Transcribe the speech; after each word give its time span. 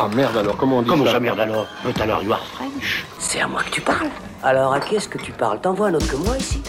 Ah 0.00 0.08
merde 0.14 0.36
alors, 0.36 0.56
comment 0.56 0.78
on 0.78 0.82
dit 0.82 0.88
Comment 0.88 1.04
ça 1.06 1.14
ça, 1.14 1.18
merde 1.18 1.40
alors 1.40 1.66
But 1.84 2.00
alors, 2.00 2.22
you 2.22 2.32
are 2.32 2.46
French. 2.54 3.04
C'est 3.18 3.40
à 3.40 3.48
moi 3.48 3.64
que 3.64 3.70
tu 3.70 3.80
parles. 3.80 4.08
Alors 4.44 4.72
à 4.72 4.78
qui 4.78 4.94
est-ce 4.94 5.08
que 5.08 5.18
tu 5.18 5.32
parles 5.32 5.60
T'en 5.60 5.74
vois 5.74 5.88
un 5.88 5.94
autre 5.94 6.06
que 6.06 6.14
moi 6.14 6.38
ici 6.38 6.62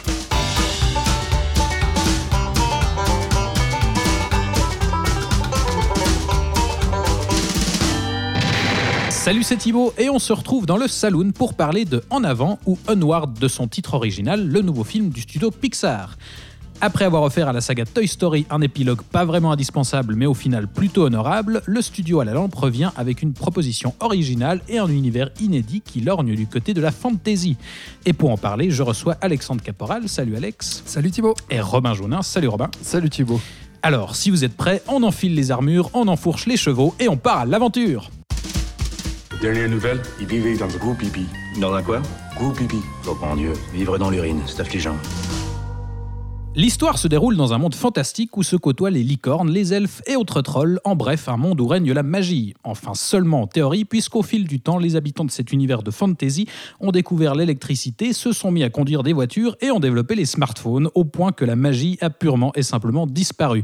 Salut, 9.11 9.43
c'est 9.43 9.57
Thibaut 9.57 9.93
et 9.99 10.09
on 10.09 10.17
se 10.17 10.33
retrouve 10.33 10.65
dans 10.65 10.77
le 10.77 10.87
Saloon 10.87 11.31
pour 11.31 11.53
parler 11.53 11.85
de 11.85 12.01
En 12.09 12.23
avant 12.23 12.57
ou 12.65 12.79
Onward 12.87 13.37
de 13.37 13.47
son 13.47 13.67
titre 13.67 13.93
original, 13.93 14.43
le 14.47 14.63
nouveau 14.63 14.83
film 14.83 15.09
du 15.09 15.21
studio 15.21 15.51
Pixar. 15.51 16.15
Après 16.81 17.03
avoir 17.03 17.23
offert 17.23 17.49
à 17.49 17.53
la 17.53 17.59
saga 17.59 17.83
Toy 17.85 18.07
Story 18.07 18.45
un 18.49 18.61
épilogue 18.61 19.01
pas 19.01 19.25
vraiment 19.25 19.51
indispensable 19.51 20.15
mais 20.15 20.25
au 20.25 20.33
final 20.33 20.67
plutôt 20.67 21.03
honorable, 21.03 21.61
le 21.65 21.81
studio 21.81 22.21
à 22.21 22.25
la 22.25 22.33
lampe 22.33 22.55
revient 22.55 22.91
avec 22.95 23.21
une 23.21 23.33
proposition 23.33 23.93
originale 23.99 24.61
et 24.69 24.77
un 24.77 24.87
univers 24.87 25.29
inédit 25.41 25.81
qui 25.81 25.99
lorgne 25.99 26.35
du 26.35 26.47
côté 26.47 26.73
de 26.73 26.79
la 26.79 26.91
fantasy. 26.91 27.57
Et 28.05 28.13
pour 28.13 28.31
en 28.31 28.37
parler, 28.37 28.71
je 28.71 28.81
reçois 28.81 29.17
Alexandre 29.19 29.61
Caporal, 29.61 30.07
salut 30.07 30.37
Alex, 30.37 30.83
Salut 30.85 31.11
Thibaut. 31.11 31.33
et 31.49 31.59
Robin 31.59 31.93
Jaunin, 31.93 32.21
salut 32.21 32.47
Robin. 32.47 32.69
Salut 32.81 33.09
Thibaut. 33.09 33.41
Alors, 33.81 34.15
si 34.15 34.29
vous 34.29 34.43
êtes 34.45 34.55
prêts, 34.55 34.81
on 34.87 35.03
enfile 35.03 35.35
les 35.35 35.51
armures, 35.51 35.89
on 35.93 36.07
enfourche 36.07 36.45
les 36.45 36.57
chevaux 36.57 36.95
et 36.99 37.09
on 37.09 37.17
part 37.17 37.39
à 37.39 37.45
l'aventure 37.45 38.09
Dernière 39.41 39.69
nouvelle, 39.69 40.01
il 40.19 40.27
vivait 40.27 40.57
dans 40.57 40.67
le 40.67 40.77
groupe 40.77 40.97
pipi. 40.97 41.25
Dans 41.59 41.73
un 41.73 41.81
quoi? 41.83 42.01
Groupe 42.35 42.57
pipi. 42.57 42.79
Oh 43.07 43.17
mon 43.21 43.35
dieu, 43.35 43.53
vivre 43.73 43.97
dans 43.97 44.09
l'urine, 44.09 44.41
c'est 44.45 44.61
affligeant. 44.61 44.95
L'histoire 46.55 46.97
se 46.97 47.07
déroule 47.07 47.37
dans 47.37 47.53
un 47.53 47.59
monde 47.59 47.75
fantastique 47.75 48.35
où 48.35 48.41
se 48.41 48.55
côtoient 48.55 48.89
les 48.89 49.03
licornes, 49.03 49.51
les 49.51 49.71
elfes 49.71 50.01
et 50.07 50.15
autres 50.15 50.41
trolls, 50.41 50.79
en 50.83 50.95
bref, 50.95 51.29
un 51.29 51.37
monde 51.37 51.61
où 51.61 51.67
règne 51.67 51.93
la 51.93 52.01
magie. 52.01 52.55
Enfin, 52.63 52.95
seulement 52.95 53.43
en 53.43 53.47
théorie, 53.47 53.85
puisqu'au 53.85 54.23
fil 54.23 54.47
du 54.47 54.59
temps, 54.59 54.79
les 54.79 54.95
habitants 54.95 55.25
de 55.25 55.31
cet 55.31 55.53
univers 55.53 55.83
de 55.83 55.91
fantasy 55.91 56.47
ont 56.79 56.91
découvert 56.91 57.35
l'électricité, 57.35 58.13
se 58.13 58.31
sont 58.31 58.51
mis 58.51 58.63
à 58.63 58.71
conduire 58.71 59.03
des 59.03 59.13
voitures 59.13 59.57
et 59.61 59.69
ont 59.69 59.79
développé 59.79 60.15
les 60.15 60.25
smartphones, 60.25 60.89
au 60.95 61.05
point 61.05 61.31
que 61.31 61.45
la 61.45 61.55
magie 61.55 61.99
a 62.01 62.09
purement 62.09 62.51
et 62.55 62.63
simplement 62.63 63.05
disparu. 63.05 63.63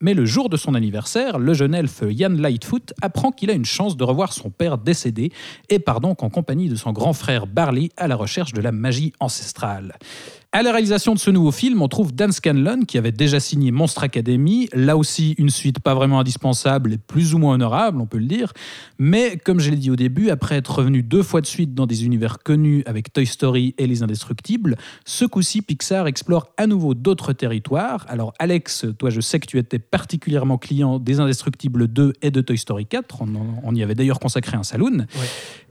Mais 0.00 0.12
le 0.12 0.26
jour 0.26 0.50
de 0.50 0.58
son 0.58 0.74
anniversaire, 0.74 1.38
le 1.38 1.54
jeune 1.54 1.74
elfe 1.74 2.02
Yann 2.06 2.38
Lightfoot 2.38 2.92
apprend 3.00 3.30
qu'il 3.30 3.50
a 3.50 3.54
une 3.54 3.64
chance 3.64 3.96
de 3.96 4.04
revoir 4.04 4.32
son 4.32 4.50
père 4.50 4.76
décédé 4.76 5.32
et 5.70 5.78
part 5.78 6.00
donc 6.00 6.22
en 6.22 6.28
compagnie 6.28 6.68
de 6.68 6.76
son 6.76 6.92
grand 6.92 7.14
frère 7.14 7.46
Barley 7.46 7.88
à 7.96 8.06
la 8.06 8.16
recherche 8.16 8.52
de 8.52 8.60
la 8.60 8.72
magie 8.72 9.14
ancestrale. 9.20 9.94
À 10.56 10.62
la 10.62 10.72
réalisation 10.72 11.12
de 11.12 11.18
ce 11.18 11.30
nouveau 11.30 11.50
film, 11.52 11.82
on 11.82 11.88
trouve 11.88 12.14
Dan 12.14 12.32
Scanlon 12.32 12.86
qui 12.88 12.96
avait 12.96 13.12
déjà 13.12 13.40
signé 13.40 13.72
Monstre 13.72 14.04
Academy, 14.04 14.70
là 14.72 14.96
aussi 14.96 15.34
une 15.36 15.50
suite 15.50 15.80
pas 15.80 15.94
vraiment 15.94 16.18
indispensable 16.18 16.94
et 16.94 16.96
plus 16.96 17.34
ou 17.34 17.38
moins 17.38 17.52
honorable, 17.52 18.00
on 18.00 18.06
peut 18.06 18.16
le 18.16 18.24
dire, 18.24 18.54
mais 18.98 19.36
comme 19.36 19.60
je 19.60 19.68
l'ai 19.68 19.76
dit 19.76 19.90
au 19.90 19.96
début, 19.96 20.30
après 20.30 20.56
être 20.56 20.76
revenu 20.76 21.02
deux 21.02 21.22
fois 21.22 21.42
de 21.42 21.46
suite 21.46 21.74
dans 21.74 21.84
des 21.84 22.06
univers 22.06 22.38
connus 22.38 22.82
avec 22.86 23.12
Toy 23.12 23.26
Story 23.26 23.74
et 23.76 23.86
Les 23.86 24.02
Indestructibles, 24.02 24.78
ce 25.04 25.26
coup-ci 25.26 25.60
Pixar 25.60 26.06
explore 26.06 26.46
à 26.56 26.66
nouveau 26.66 26.94
d'autres 26.94 27.34
territoires. 27.34 28.06
Alors 28.08 28.32
Alex, 28.38 28.86
toi 28.98 29.10
je 29.10 29.20
sais 29.20 29.38
que 29.38 29.46
tu 29.46 29.58
étais 29.58 29.78
particulièrement 29.78 30.56
client 30.56 30.98
des 30.98 31.20
Indestructibles 31.20 31.86
2 31.86 32.14
et 32.22 32.30
de 32.30 32.40
Toy 32.40 32.56
Story 32.56 32.86
4, 32.86 33.24
on, 33.62 33.74
y 33.74 33.82
avait 33.82 33.94
d'ailleurs 33.94 34.20
consacré 34.20 34.56
un 34.56 34.62
saloon. 34.62 35.04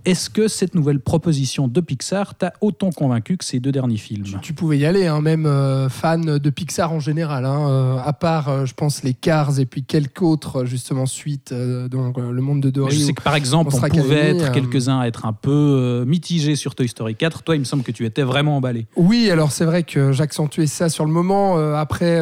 Est-ce 0.06 0.30
que 0.30 0.48
cette 0.48 0.76
nouvelle 0.76 1.00
proposition 1.00 1.68
de 1.68 1.82
Pixar 1.82 2.36
t'a 2.36 2.54
autant 2.62 2.92
convaincu 2.92 3.38
que 3.38 3.44
ces 3.44 3.60
deux 3.60 3.72
derniers 3.72 3.98
films? 3.98 4.24
Tu, 4.24 4.40
tu 4.40 4.54
pouvais 4.54 4.78
y 4.78 4.86
aller, 4.86 5.08
hein, 5.08 5.20
même 5.20 5.48
euh, 5.48 5.90
fan 5.90 6.38
de 6.38 6.50
Pixar 6.52 6.94
en 6.94 7.00
général. 7.00 7.44
hein, 7.44 7.68
euh, 7.70 7.98
à 7.98 8.14
part, 8.14 8.50
euh, 8.50 8.66
je 8.66 8.76
pense, 8.76 9.02
les 9.02 9.16
Cars 9.16 9.60
et 9.60 9.66
puis 9.66 9.84
quelques 9.84 10.22
autres, 10.22 10.66
justement, 10.66 11.08
suites, 11.08 11.52
donc 11.54 12.18
le 12.20 12.42
monde 12.42 12.62
de 12.62 12.68
Mais 12.68 12.72
Dory. 12.72 12.96
Je 12.96 13.06
sais 13.06 13.14
que 13.14 13.24
par 13.24 13.36
exemple, 13.36 13.72
on 13.74 13.80
pouvait 13.80 14.38
être 14.38 14.52
quelques-uns 14.52 15.00
à 15.00 15.08
être 15.08 15.26
un 15.26 15.34
peu 15.34 16.04
mitigés 16.06 16.56
sur 16.56 16.76
Toy 16.76 16.88
Story 16.88 17.16
4. 17.16 17.42
Toi, 17.42 17.56
il 17.56 17.60
me 17.60 17.66
semble 17.66 17.82
que 17.82 17.92
tu 17.92 18.06
étais 18.06 18.22
vraiment 18.22 18.58
emballé. 18.58 18.86
Oui, 18.96 19.32
alors 19.32 19.52
c'est 19.52 19.66
vrai 19.66 19.82
que 19.82 20.12
j'accentuais 20.12 20.68
ça 20.68 20.90
sur 20.90 21.06
le 21.06 21.12
moment. 21.12 21.58
Après, 21.76 22.22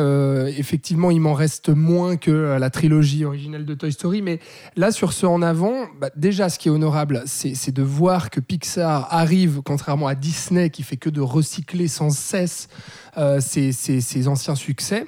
effectivement, 0.58 1.12
il 1.12 1.20
m'en 1.20 1.34
reste 1.34 1.68
moins 1.68 2.16
que 2.16 2.32
la 2.58 2.70
trilogie 2.70 3.26
originelle 3.26 3.66
de 3.66 3.74
Toy 3.74 3.92
Story. 3.92 4.22
Mais 4.22 4.40
là, 4.78 4.92
sur 4.92 5.12
ce 5.12 5.26
en 5.26 5.42
avant, 5.42 5.74
bah, 6.00 6.10
déjà, 6.16 6.48
ce 6.48 6.58
qui 6.58 6.70
est 6.70 6.72
honorable, 6.72 7.24
c'est 7.26 7.73
de 7.74 7.84
voir 7.84 8.30
que 8.30 8.40
Pixar 8.40 9.08
arrive, 9.12 9.62
contrairement 9.64 10.08
à 10.08 10.16
Disney, 10.16 10.70
qui 10.70 10.84
fait 10.84 10.98
que 10.98 11.10
de 11.10 11.20
recycler 11.22 11.88
sans 11.88 12.10
cesse 12.12 12.68
euh, 13.18 13.40
ses, 13.42 13.72
ses- 13.72 14.00
ses 14.02 14.28
anciens 14.28 14.56
succès. 14.56 15.06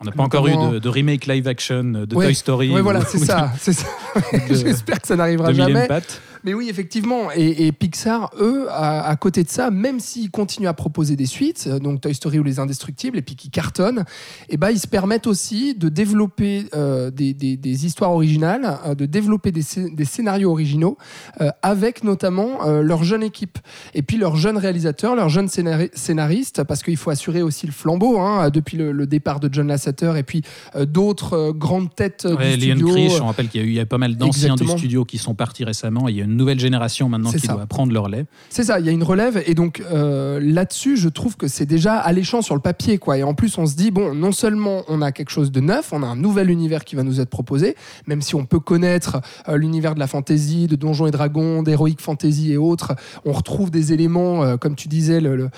On 0.00 0.04
n'a 0.04 0.12
pas 0.12 0.22
encore 0.22 0.46
eu 0.46 0.52
de, 0.56 0.78
de 0.78 0.88
remake 0.88 1.26
live 1.26 1.48
action 1.48 1.82
de 1.82 2.14
Ouais, 2.14 2.26
Toy 2.26 2.34
Story. 2.34 2.72
Ouais, 2.72 2.80
voilà, 2.82 3.04
c'est 3.08 3.18
ça. 3.18 3.52
ça. 3.58 3.72
J'espère 4.48 5.00
que 5.00 5.08
ça 5.08 5.16
n'arrivera 5.16 5.52
jamais. 5.52 5.88
pattes. 5.88 6.22
Mais 6.44 6.54
oui, 6.54 6.68
effectivement. 6.68 7.30
Et, 7.34 7.66
et 7.66 7.72
Pixar, 7.72 8.30
eux, 8.40 8.66
à, 8.70 9.08
à 9.08 9.16
côté 9.16 9.42
de 9.44 9.48
ça, 9.48 9.70
même 9.70 10.00
s'ils 10.00 10.30
continuent 10.30 10.68
à 10.68 10.72
proposer 10.74 11.16
des 11.16 11.26
suites, 11.26 11.68
euh, 11.68 11.78
donc 11.78 12.00
Toy 12.00 12.14
Story 12.14 12.38
ou 12.38 12.42
Les 12.42 12.58
Indestructibles, 12.58 13.18
et 13.18 13.22
puis 13.22 13.36
qui 13.36 13.50
cartonnent, 13.50 14.04
et 14.48 14.56
ben, 14.56 14.70
ils 14.70 14.78
se 14.78 14.86
permettent 14.86 15.26
aussi 15.26 15.74
de 15.74 15.88
développer 15.88 16.64
euh, 16.74 17.10
des, 17.10 17.34
des- 17.34 17.56
des 17.56 17.86
histoires 17.86 18.12
originales, 18.12 18.78
euh, 18.86 18.94
de 18.94 19.06
développer 19.06 19.52
des, 19.52 19.62
scé- 19.62 19.94
des 19.94 20.04
scénarios 20.04 20.50
originaux, 20.50 20.96
euh, 21.40 21.50
avec 21.62 22.04
notamment 22.04 22.64
leur 22.82 23.02
jeune 23.04 23.22
équipe. 23.22 23.58
Et 23.94 24.02
puis 24.02 24.16
leurs 24.16 24.36
jeunes 24.36 24.58
réalisateurs, 24.58 25.14
leurs 25.16 25.28
jeunes 25.28 25.48
scénari- 25.48 25.90
scénaristes, 25.94 26.64
parce 26.64 26.82
qu'il 26.82 26.96
faut 26.96 27.10
assurer 27.10 27.42
aussi 27.42 27.66
le 27.66 27.72
flambeau, 27.72 28.18
hein, 28.20 28.50
depuis 28.50 28.76
le, 28.76 28.92
le 28.92 29.06
départ 29.06 29.40
de 29.40 29.48
John 29.52 29.68
Lasseter, 29.68 30.12
et 30.16 30.22
puis 30.22 30.42
d'autres 30.86 31.52
grandes 31.52 31.94
têtes 31.94 32.26
Ouais, 32.28 32.56
du 32.56 32.66
Leon 32.68 32.76
studio. 32.76 32.94
Krish, 32.94 33.20
on 33.20 33.26
rappelle 33.26 33.48
qu'il 33.48 33.60
y 33.60 33.64
a 33.64 33.66
eu 33.66 33.70
il 33.70 33.74
y 33.74 33.80
a 33.80 33.86
pas 33.86 33.98
mal 33.98 34.16
d'anciens 34.16 34.54
du 34.54 34.66
studio 34.66 35.04
qui 35.04 35.18
sont 35.18 35.34
partis 35.34 35.64
récemment. 35.64 36.08
Il 36.08 36.16
y 36.16 36.22
a 36.22 36.24
une 36.28 36.36
nouvelle 36.36 36.60
génération 36.60 37.08
maintenant 37.08 37.32
qui 37.32 37.40
ça. 37.40 37.54
doit 37.54 37.66
prendre 37.66 37.92
leur 37.92 38.08
lait. 38.08 38.26
C'est 38.50 38.64
ça, 38.64 38.78
il 38.80 38.86
y 38.86 38.88
a 38.88 38.92
une 38.92 39.02
relève 39.02 39.42
et 39.46 39.54
donc 39.54 39.82
euh, 39.92 40.38
là-dessus, 40.42 40.96
je 40.96 41.08
trouve 41.08 41.36
que 41.36 41.48
c'est 41.48 41.66
déjà 41.66 41.96
alléchant 41.96 42.42
sur 42.42 42.54
le 42.54 42.60
papier, 42.60 42.98
quoi. 42.98 43.18
Et 43.18 43.22
en 43.22 43.34
plus, 43.34 43.58
on 43.58 43.66
se 43.66 43.74
dit 43.74 43.90
bon, 43.90 44.14
non 44.14 44.32
seulement 44.32 44.82
on 44.88 45.02
a 45.02 45.10
quelque 45.12 45.30
chose 45.30 45.50
de 45.50 45.60
neuf, 45.60 45.92
on 45.92 46.02
a 46.02 46.06
un 46.06 46.16
nouvel 46.16 46.50
univers 46.50 46.84
qui 46.84 46.94
va 46.96 47.02
nous 47.02 47.20
être 47.20 47.30
proposé, 47.30 47.74
même 48.06 48.22
si 48.22 48.34
on 48.34 48.44
peut 48.44 48.60
connaître 48.60 49.20
euh, 49.48 49.56
l'univers 49.56 49.94
de 49.94 50.00
la 50.00 50.06
fantasy, 50.06 50.66
de 50.66 50.76
Donjons 50.76 51.06
et 51.06 51.10
Dragons, 51.10 51.62
d'Heroic 51.62 51.96
Fantasy 52.00 52.52
et 52.52 52.56
autres, 52.56 52.94
on 53.24 53.32
retrouve 53.32 53.70
des 53.70 53.92
éléments, 53.92 54.44
euh, 54.44 54.56
comme 54.56 54.74
tu 54.76 54.88
disais, 54.88 55.20
le- 55.20 55.36
le- 55.36 55.50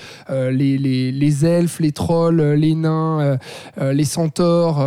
les, 0.50 0.78
les- 0.78 1.12
les 1.12 1.44
elfes, 1.44 1.80
les 1.80 1.92
trolls, 1.92 2.40
les 2.54 2.74
nains, 2.74 3.38
les 3.80 4.04
centaures 4.04 4.80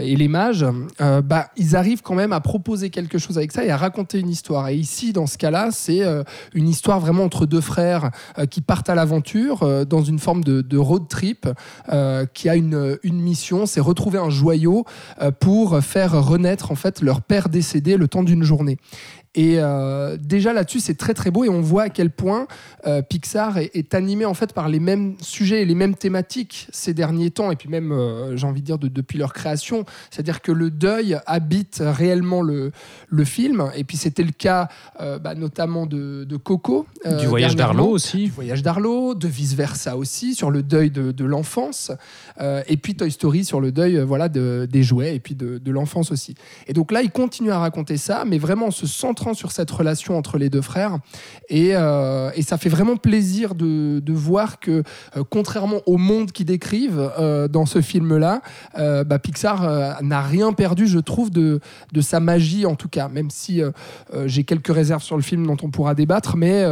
et 0.00 0.16
les 0.16 0.28
mages. 0.28 0.64
Bah, 0.98 1.48
ils 1.56 1.76
arrivent 1.76 2.02
quand 2.02 2.14
même 2.14 2.32
à 2.32 2.40
proposer 2.40 2.90
quelque 2.90 3.18
chose 3.18 3.36
avec 3.38 3.52
ça 3.52 3.64
et 3.64 3.70
à 3.70 3.76
raconter 3.76 4.18
une 4.18 4.28
histoire. 4.30 4.68
Et 4.68 4.76
ici, 4.76 5.12
dans 5.18 5.26
ce 5.26 5.36
cas-là, 5.36 5.70
c'est 5.72 6.04
euh, 6.04 6.22
une 6.54 6.68
histoire 6.68 7.00
vraiment 7.00 7.24
entre 7.24 7.44
deux 7.44 7.60
frères 7.60 8.12
euh, 8.38 8.46
qui 8.46 8.60
partent 8.60 8.88
à 8.88 8.94
l'aventure 8.94 9.64
euh, 9.64 9.84
dans 9.84 10.04
une 10.04 10.20
forme 10.20 10.44
de, 10.44 10.78
road 10.78 11.08
trip 11.08 11.48
qui 12.34 12.48
a 12.48 12.54
une, 12.54 12.98
une 13.02 13.20
mission, 13.20 13.66
c'est 13.66 13.80
retrouver 13.80 14.18
un 14.18 14.30
joyau 14.30 14.84
pour 15.40 15.80
faire 15.80 16.12
renaître 16.24 16.70
en 16.70 16.76
fait 16.76 17.02
leur 17.02 17.20
père 17.20 17.48
décédé 17.48 17.96
le 17.96 18.06
temps 18.06 18.22
d'une 18.22 18.44
journée. 18.44 18.78
Et 19.38 19.60
euh, 19.60 20.16
déjà 20.20 20.52
là-dessus, 20.52 20.80
c'est 20.80 20.96
très 20.98 21.14
très 21.14 21.30
beau 21.30 21.44
et 21.44 21.48
on 21.48 21.60
voit 21.60 21.84
à 21.84 21.88
quel 21.90 22.10
point 22.10 22.48
euh, 22.88 23.02
Pixar 23.02 23.56
est, 23.58 23.70
est 23.72 23.94
animé 23.94 24.24
en 24.24 24.34
fait 24.34 24.52
par 24.52 24.68
les 24.68 24.80
mêmes 24.80 25.14
sujets 25.20 25.62
et 25.62 25.64
les 25.64 25.76
mêmes 25.76 25.94
thématiques 25.94 26.66
ces 26.72 26.92
derniers 26.92 27.30
temps 27.30 27.52
et 27.52 27.56
puis 27.56 27.68
même, 27.68 27.92
euh, 27.92 28.36
j'ai 28.36 28.48
envie 28.48 28.62
de 28.62 28.66
dire, 28.66 28.78
de- 28.80 28.88
depuis 28.88 29.16
leur 29.16 29.32
création. 29.32 29.84
C'est-à-dire 30.10 30.42
que 30.42 30.50
le 30.50 30.72
deuil 30.72 31.20
habite 31.26 31.80
réellement 31.84 32.42
le, 32.42 32.72
le 33.08 33.24
film. 33.24 33.70
Et 33.76 33.84
puis 33.84 33.96
c'était 33.96 34.24
le 34.24 34.32
cas 34.32 34.68
bah, 34.98 35.36
notamment 35.36 35.86
de, 35.86 36.24
de 36.24 36.36
Coco. 36.36 36.86
du 37.20 37.26
voyage 37.26 37.54
d'Arlo 37.54 37.84
aussi. 37.86 38.24
Du 38.24 38.30
voyage 38.32 38.62
d'Arlo, 38.64 39.14
de 39.14 39.28
vice 39.28 39.54
versa 39.54 39.96
aussi 39.96 40.34
sur 40.34 40.50
le 40.50 40.64
deuil 40.64 40.90
de, 40.90 41.12
de 41.12 41.24
l'enfance, 41.24 41.92
et 42.40 42.76
puis 42.76 42.96
Toy 42.96 43.12
Story 43.12 43.44
sur 43.44 43.60
le 43.60 43.70
deuil 43.70 43.98
voilà 44.00 44.28
de, 44.28 44.66
des 44.68 44.82
jouets 44.82 45.14
et 45.14 45.20
puis 45.20 45.36
de, 45.36 45.58
de 45.58 45.70
l'enfance 45.70 46.10
aussi. 46.10 46.34
Et 46.66 46.72
donc 46.72 46.90
là, 46.90 47.02
il 47.02 47.10
continue 47.12 47.52
à 47.52 47.60
raconter 47.60 47.96
ça, 47.96 48.24
mais 48.26 48.38
vraiment 48.38 48.66
en 48.66 48.70
se 48.72 48.86
centrant 48.86 49.27
sur 49.34 49.52
cette 49.52 49.70
relation 49.70 50.16
entre 50.16 50.38
les 50.38 50.50
deux 50.50 50.62
frères, 50.62 50.98
et, 51.48 51.70
euh, 51.72 52.30
et 52.34 52.42
ça 52.42 52.58
fait 52.58 52.68
vraiment 52.68 52.96
plaisir 52.96 53.54
de, 53.54 54.00
de 54.00 54.12
voir 54.12 54.60
que 54.60 54.82
euh, 55.16 55.24
contrairement 55.28 55.80
au 55.86 55.96
monde 55.96 56.32
qu'ils 56.32 56.46
décrivent 56.46 57.10
euh, 57.18 57.48
dans 57.48 57.66
ce 57.66 57.80
film-là, 57.80 58.42
bah, 58.76 59.18
Pixar 59.18 60.02
n'a 60.02 60.22
rien 60.22 60.52
perdu, 60.52 60.86
je 60.86 60.98
trouve, 60.98 61.30
de, 61.30 61.60
de 61.92 62.00
sa 62.00 62.20
magie 62.20 62.66
en 62.66 62.74
tout 62.74 62.88
cas, 62.88 63.08
même 63.08 63.30
si 63.30 63.60
j'ai 64.26 64.44
quelques 64.44 64.72
réserves 64.72 65.02
sur 65.02 65.16
le 65.16 65.22
film 65.22 65.46
dont 65.46 65.56
on 65.62 65.70
pourra 65.70 65.94
débattre, 65.94 66.36
mais 66.36 66.64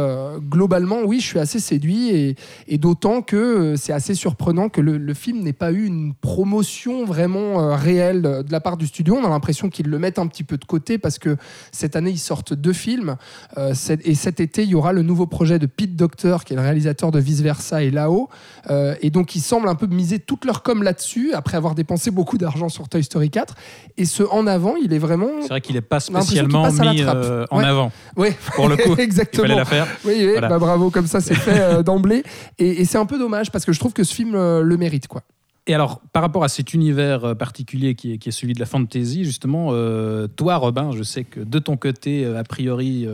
globalement, 0.49 1.01
oui, 1.05 1.19
je 1.19 1.25
suis 1.25 1.39
assez 1.39 1.59
séduit 1.59 2.35
et, 2.67 2.77
d'autant 2.77 3.21
que 3.21 3.75
c'est 3.75 3.93
assez 3.93 4.13
surprenant 4.13 4.69
que 4.69 4.81
le, 4.81 4.97
le 4.97 5.13
film 5.13 5.41
n'ait 5.41 5.53
pas 5.53 5.71
eu 5.71 5.85
une 5.85 6.13
promotion 6.13 7.05
vraiment 7.05 7.75
réelle 7.75 8.21
de 8.21 8.51
la 8.51 8.59
part 8.59 8.77
du 8.77 8.87
studio. 8.87 9.15
On 9.15 9.25
a 9.25 9.29
l'impression 9.29 9.69
qu'ils 9.69 9.87
le 9.87 9.99
mettent 9.99 10.19
un 10.19 10.27
petit 10.27 10.43
peu 10.43 10.57
de 10.57 10.65
côté 10.65 10.97
parce 10.97 11.19
que 11.19 11.37
cette 11.71 11.95
année, 11.95 12.11
il 12.11 12.19
sort 12.19 12.36
sortent 12.37 12.53
deux 12.53 12.73
films. 12.73 13.15
Euh, 13.57 13.73
et 14.03 14.13
cet 14.15 14.39
été, 14.39 14.63
il 14.63 14.69
y 14.69 14.75
aura 14.75 14.93
le 14.93 15.01
nouveau 15.01 15.25
projet 15.25 15.57
de 15.59 15.65
Pete 15.65 15.95
Docter, 15.95 16.37
qui 16.45 16.53
est 16.53 16.55
le 16.55 16.61
réalisateur 16.61 17.11
de 17.11 17.19
Vice 17.19 17.41
Versa 17.41 17.81
et 17.83 17.89
Là-haut. 17.89 18.29
Euh, 18.69 18.95
et 19.01 19.09
donc, 19.09 19.35
ils 19.35 19.41
semblent 19.41 19.67
un 19.69 19.75
peu 19.75 19.87
miser 19.87 20.19
toute 20.19 20.45
leur 20.45 20.61
com 20.61 20.83
là-dessus, 20.83 21.33
après 21.33 21.57
avoir 21.57 21.73
dépensé 21.73 22.11
beaucoup 22.11 22.37
d'argent 22.37 22.69
sur 22.69 22.87
Toy 22.89 23.03
Story 23.03 23.29
4. 23.31 23.55
Et 23.97 24.05
ce 24.05 24.23
en 24.23 24.45
avant, 24.45 24.75
il 24.75 24.93
est 24.93 24.99
vraiment. 24.99 25.29
C'est 25.41 25.47
vrai 25.49 25.61
qu'il 25.61 25.75
n'est 25.75 25.81
pas 25.81 25.99
spécialement 25.99 26.63
passe 26.63 26.79
mis 26.79 27.01
euh, 27.01 27.45
en 27.49 27.57
Ouais. 27.57 27.65
avant. 27.65 27.91
Oui, 28.15 28.29
Pour 28.55 28.69
le 28.69 28.77
coup, 28.77 28.93
il 28.97 29.01
exactement. 29.01 29.43
fallait 29.43 29.55
la 29.55 29.65
faire. 29.65 29.87
Oui, 30.05 30.13
oui, 30.17 30.31
Voilà. 30.33 30.49
bah 30.49 30.59
bravo, 30.59 30.91
comme 30.91 31.07
ça 31.07 31.19
c'est 31.21 31.33
fait 31.35 31.83
d'emblée. 31.83 32.23
Et, 32.59 32.81
et 32.81 32.85
c'est 32.85 32.97
un 32.99 33.05
peu 33.07 33.17
dommage 33.17 33.51
parce 33.51 33.65
que 33.65 33.71
je 33.73 33.79
trouve 33.79 33.93
que 33.93 34.03
ce 34.03 34.13
film 34.13 34.33
le 34.33 34.77
mérite. 34.77 35.07
quoi. 35.07 35.21
Et 35.69 35.73
alors, 35.73 35.99
par 36.13 36.21
rapport 36.21 36.45
à 36.45 36.47
cet 36.47 36.73
univers 36.73 37.25
euh, 37.25 37.35
particulier 37.35 37.93
qui 37.93 38.13
est, 38.13 38.17
qui 38.17 38.29
est 38.29 38.31
celui 38.31 38.53
de 38.53 38.59
la 38.59 38.65
fantasy, 38.65 39.25
justement, 39.25 39.69
euh, 39.71 40.25
toi, 40.27 40.55
Robin, 40.55 40.91
je 40.93 41.03
sais 41.03 41.25
que 41.25 41.41
de 41.41 41.59
ton 41.59 41.75
côté, 41.75 42.23
euh, 42.23 42.39
a 42.39 42.43
priori, 42.43 43.05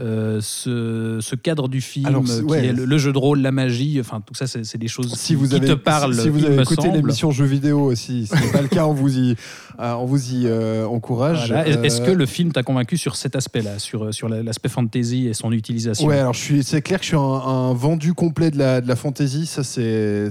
euh, 0.00 0.40
ce, 0.40 1.18
ce 1.20 1.36
cadre 1.36 1.68
du 1.68 1.80
film, 1.80 2.06
Alors, 2.06 2.24
qui 2.24 2.40
ouais. 2.42 2.66
est 2.66 2.72
le, 2.72 2.86
le 2.86 2.98
jeu 2.98 3.12
de 3.12 3.18
rôle, 3.18 3.40
la 3.40 3.52
magie, 3.52 4.00
enfin, 4.00 4.20
tout 4.20 4.34
ça, 4.34 4.48
c'est 4.48 4.78
des 4.78 4.88
choses 4.88 5.14
si 5.14 5.28
qui, 5.28 5.34
vous 5.36 5.48
qui 5.48 5.54
avez, 5.54 5.68
te 5.68 5.72
parlent. 5.74 6.14
si 6.14 6.28
vous 6.28 6.44
avez 6.44 6.60
écouté 6.60 6.90
l'émission 6.90 7.30
jeux 7.30 7.44
vidéo 7.44 7.80
aussi, 7.82 8.26
si 8.26 8.36
ce 8.36 8.44
n'est 8.44 8.52
pas 8.52 8.62
le 8.62 8.68
cas, 8.68 8.84
on 8.86 8.92
vous 8.92 9.16
y, 9.16 9.36
on 9.78 10.04
vous 10.04 10.32
y 10.34 10.46
euh, 10.46 10.86
encourage. 10.86 11.48
Voilà. 11.48 11.66
Est-ce 11.68 12.00
Euh, 12.02 12.06
que 12.06 12.10
le 12.10 12.26
film 12.26 12.52
t'a 12.52 12.62
convaincu 12.62 12.96
sur 12.96 13.16
cet 13.16 13.36
aspect-là, 13.36 13.78
sur, 13.78 14.12
sur 14.12 14.28
la- 14.28 14.42
l'aspect 14.42 14.68
fantasy 14.68 15.28
et 15.28 15.34
son 15.34 15.52
utilisation 15.52 16.06
Ouais, 16.08 16.18
alors 16.18 16.34
c'est 16.36 16.82
clair 16.82 16.98
que 16.98 17.04
je 17.04 17.08
suis 17.08 17.16
un, 17.16 17.20
un 17.20 17.72
vendu 17.74 18.14
complet 18.14 18.50
de 18.50 18.58
la, 18.58 18.80
de 18.80 18.88
la 18.88 18.96
fantasy. 18.96 19.46
Ça, 19.46 19.62
c'est, 19.64 20.28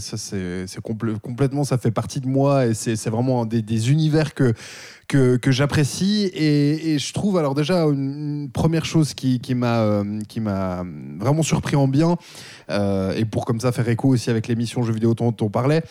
complètement, 1.22 1.64
ça 1.64 1.78
fait 1.78 1.92
partie 1.92 2.20
de 2.20 2.28
moi 2.28 2.66
et 2.68 2.74
c'est, 2.74 3.10
vraiment 3.10 3.42
un 3.44 3.46
des, 3.46 3.62
des 3.62 3.92
univers 3.92 4.34
que, 4.34 4.54
que, 5.08 5.38
que 5.38 5.52
j'apprécie. 5.52 6.30
Et, 6.34 6.94
et 6.94 7.00
je 7.00 7.14
trouve, 7.14 7.38
alors 7.38 7.56
déjà, 7.56 7.84
une, 7.86 8.42
une 8.44 8.50
première 8.52 8.86
chose 8.86 9.14
qui, 9.14 9.40
qui 9.40 9.56
m'a, 9.56 9.80
euh, 9.82 10.20
qui 10.28 10.40
m'a 10.40 10.84
vraiment 11.20 11.44
surpris 11.44 11.76
en 11.76 11.88
bien, 11.88 12.18
euh, 12.70 13.14
et 13.16 13.26
pour 13.26 13.46
comme 13.46 13.60
ça 13.60 13.72
faire 13.72 13.88
écho 13.90 14.10
aussi 14.10 14.30
avec 14.30 14.48
l'émission 14.48 14.84
jeux 14.84 14.94
vidéo 14.94 15.14
dont 15.14 15.36
on 15.42 15.50
parlait. 15.50 15.84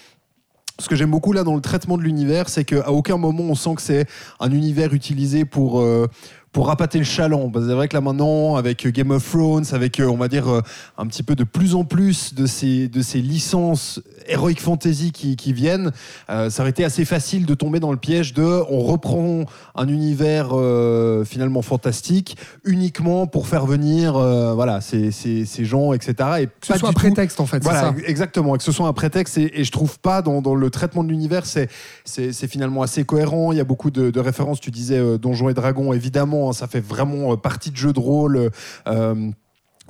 Ce 0.81 0.89
que 0.89 0.97
j'aime 0.97 1.11
beaucoup 1.11 1.35
là 1.35 1.45
dans 1.45 1.55
le 1.55 1.61
traitement 1.61 1.99
de 1.99 2.03
l'univers, 2.03 2.49
c'est 2.49 2.65
qu'à 2.65 2.91
aucun 2.91 3.19
moment 3.19 3.45
on 3.45 3.55
sent 3.55 3.75
que 3.77 3.83
c'est 3.83 4.07
un 4.41 4.51
univers 4.51 4.95
utilisé 4.95 5.45
pour, 5.45 5.81
euh, 5.81 6.07
pour 6.53 6.67
rapater 6.67 6.99
le 6.99 7.05
chaland. 7.05 7.49
Parce 7.51 7.65
que 7.65 7.71
c'est 7.71 7.77
vrai 7.77 7.87
que 7.89 7.97
là 7.97 8.01
maintenant, 8.01 8.57
avec 8.57 8.87
Game 8.89 9.11
of 9.13 9.29
Thrones, 9.31 9.65
avec, 9.73 10.01
euh, 10.01 10.07
on 10.09 10.17
va 10.17 10.29
dire, 10.29 10.49
euh, 10.49 10.61
un 10.99 11.07
petit 11.07 11.23
peu 11.23 11.35
de 11.37 11.45
plus 11.45 11.75
en 11.75 11.85
plus 11.85 12.35
de 12.35 12.47
ces, 12.47 12.89
de 12.89 13.03
ces 13.03 13.21
licences 13.21 14.01
Heroic 14.27 14.57
Fantasy 14.61 15.13
qui, 15.13 15.37
qui 15.37 15.53
viennent, 15.53 15.93
euh, 16.29 16.51
ça 16.51 16.63
aurait 16.63 16.71
été 16.71 16.85
assez 16.85 17.05
facile 17.05 17.47
de 17.47 17.55
tomber 17.55 17.79
dans 17.81 17.91
le 17.93 17.97
piège 17.99 18.35
de 18.35 18.43
on 18.69 18.81
reprend 18.81 19.45
un 19.77 19.89
univers 19.89 20.49
euh, 20.53 21.25
finalement 21.25 21.63
fantastique 21.63 22.37
uniquement 22.65 23.27
pour 23.27 23.47
faire 23.47 23.67
venir 23.67 24.17
euh, 24.17 24.53
voilà, 24.55 24.81
ces, 24.81 25.11
ces, 25.13 25.45
ces 25.45 25.65
gens, 25.65 25.93
etc. 25.93 26.15
Et 26.41 26.47
Que 26.47 26.53
ce 26.67 26.73
pas 26.73 26.79
soit 26.79 26.89
un 26.89 26.93
tout- 26.93 26.99
prétexte 26.99 27.41
en 27.41 27.47
fait. 27.47 27.59
c'est 27.59 27.65
voilà, 27.71 27.81
ça. 27.81 27.95
exactement, 28.07 28.55
et 28.55 28.59
que 28.59 28.65
ce 28.65 28.73
soit 28.73 28.87
un 28.89 28.93
prétexte, 28.93 29.39
et, 29.39 29.61
et 29.61 29.65
je 29.65 29.71
trouve 29.73 29.99
pas 30.01 30.21
dans, 30.23 30.43
dans 30.43 30.55
le 30.55 30.71
traitement 30.71 31.05
de 31.05 31.09
l'univers, 31.11 31.47
c'est, 31.47 31.69
c'est, 32.05 32.33
c'est 32.33 32.49
finalement 32.49 32.83
assez 32.83 33.05
cohérent. 33.05 33.53
Il 33.53 33.59
y 33.59 33.61
a 33.61 33.65
beaucoup 33.65 33.91
de, 33.91 34.11
de 34.11 34.21
références. 34.21 34.61
Tu 34.61 34.71
disais 34.71 35.01
Donjons 35.19 35.49
et 35.49 35.55
Dragons, 35.55 35.93
évidemment, 35.93 36.40
ça 36.53 36.67
fait 36.67 36.81
vraiment 36.81 37.33
euh, 37.33 37.37
partie 37.37 37.71
de 37.71 37.77
jeu 37.77 37.93
de 37.93 38.01
rôle. 38.01 38.51
euh, 38.87 39.31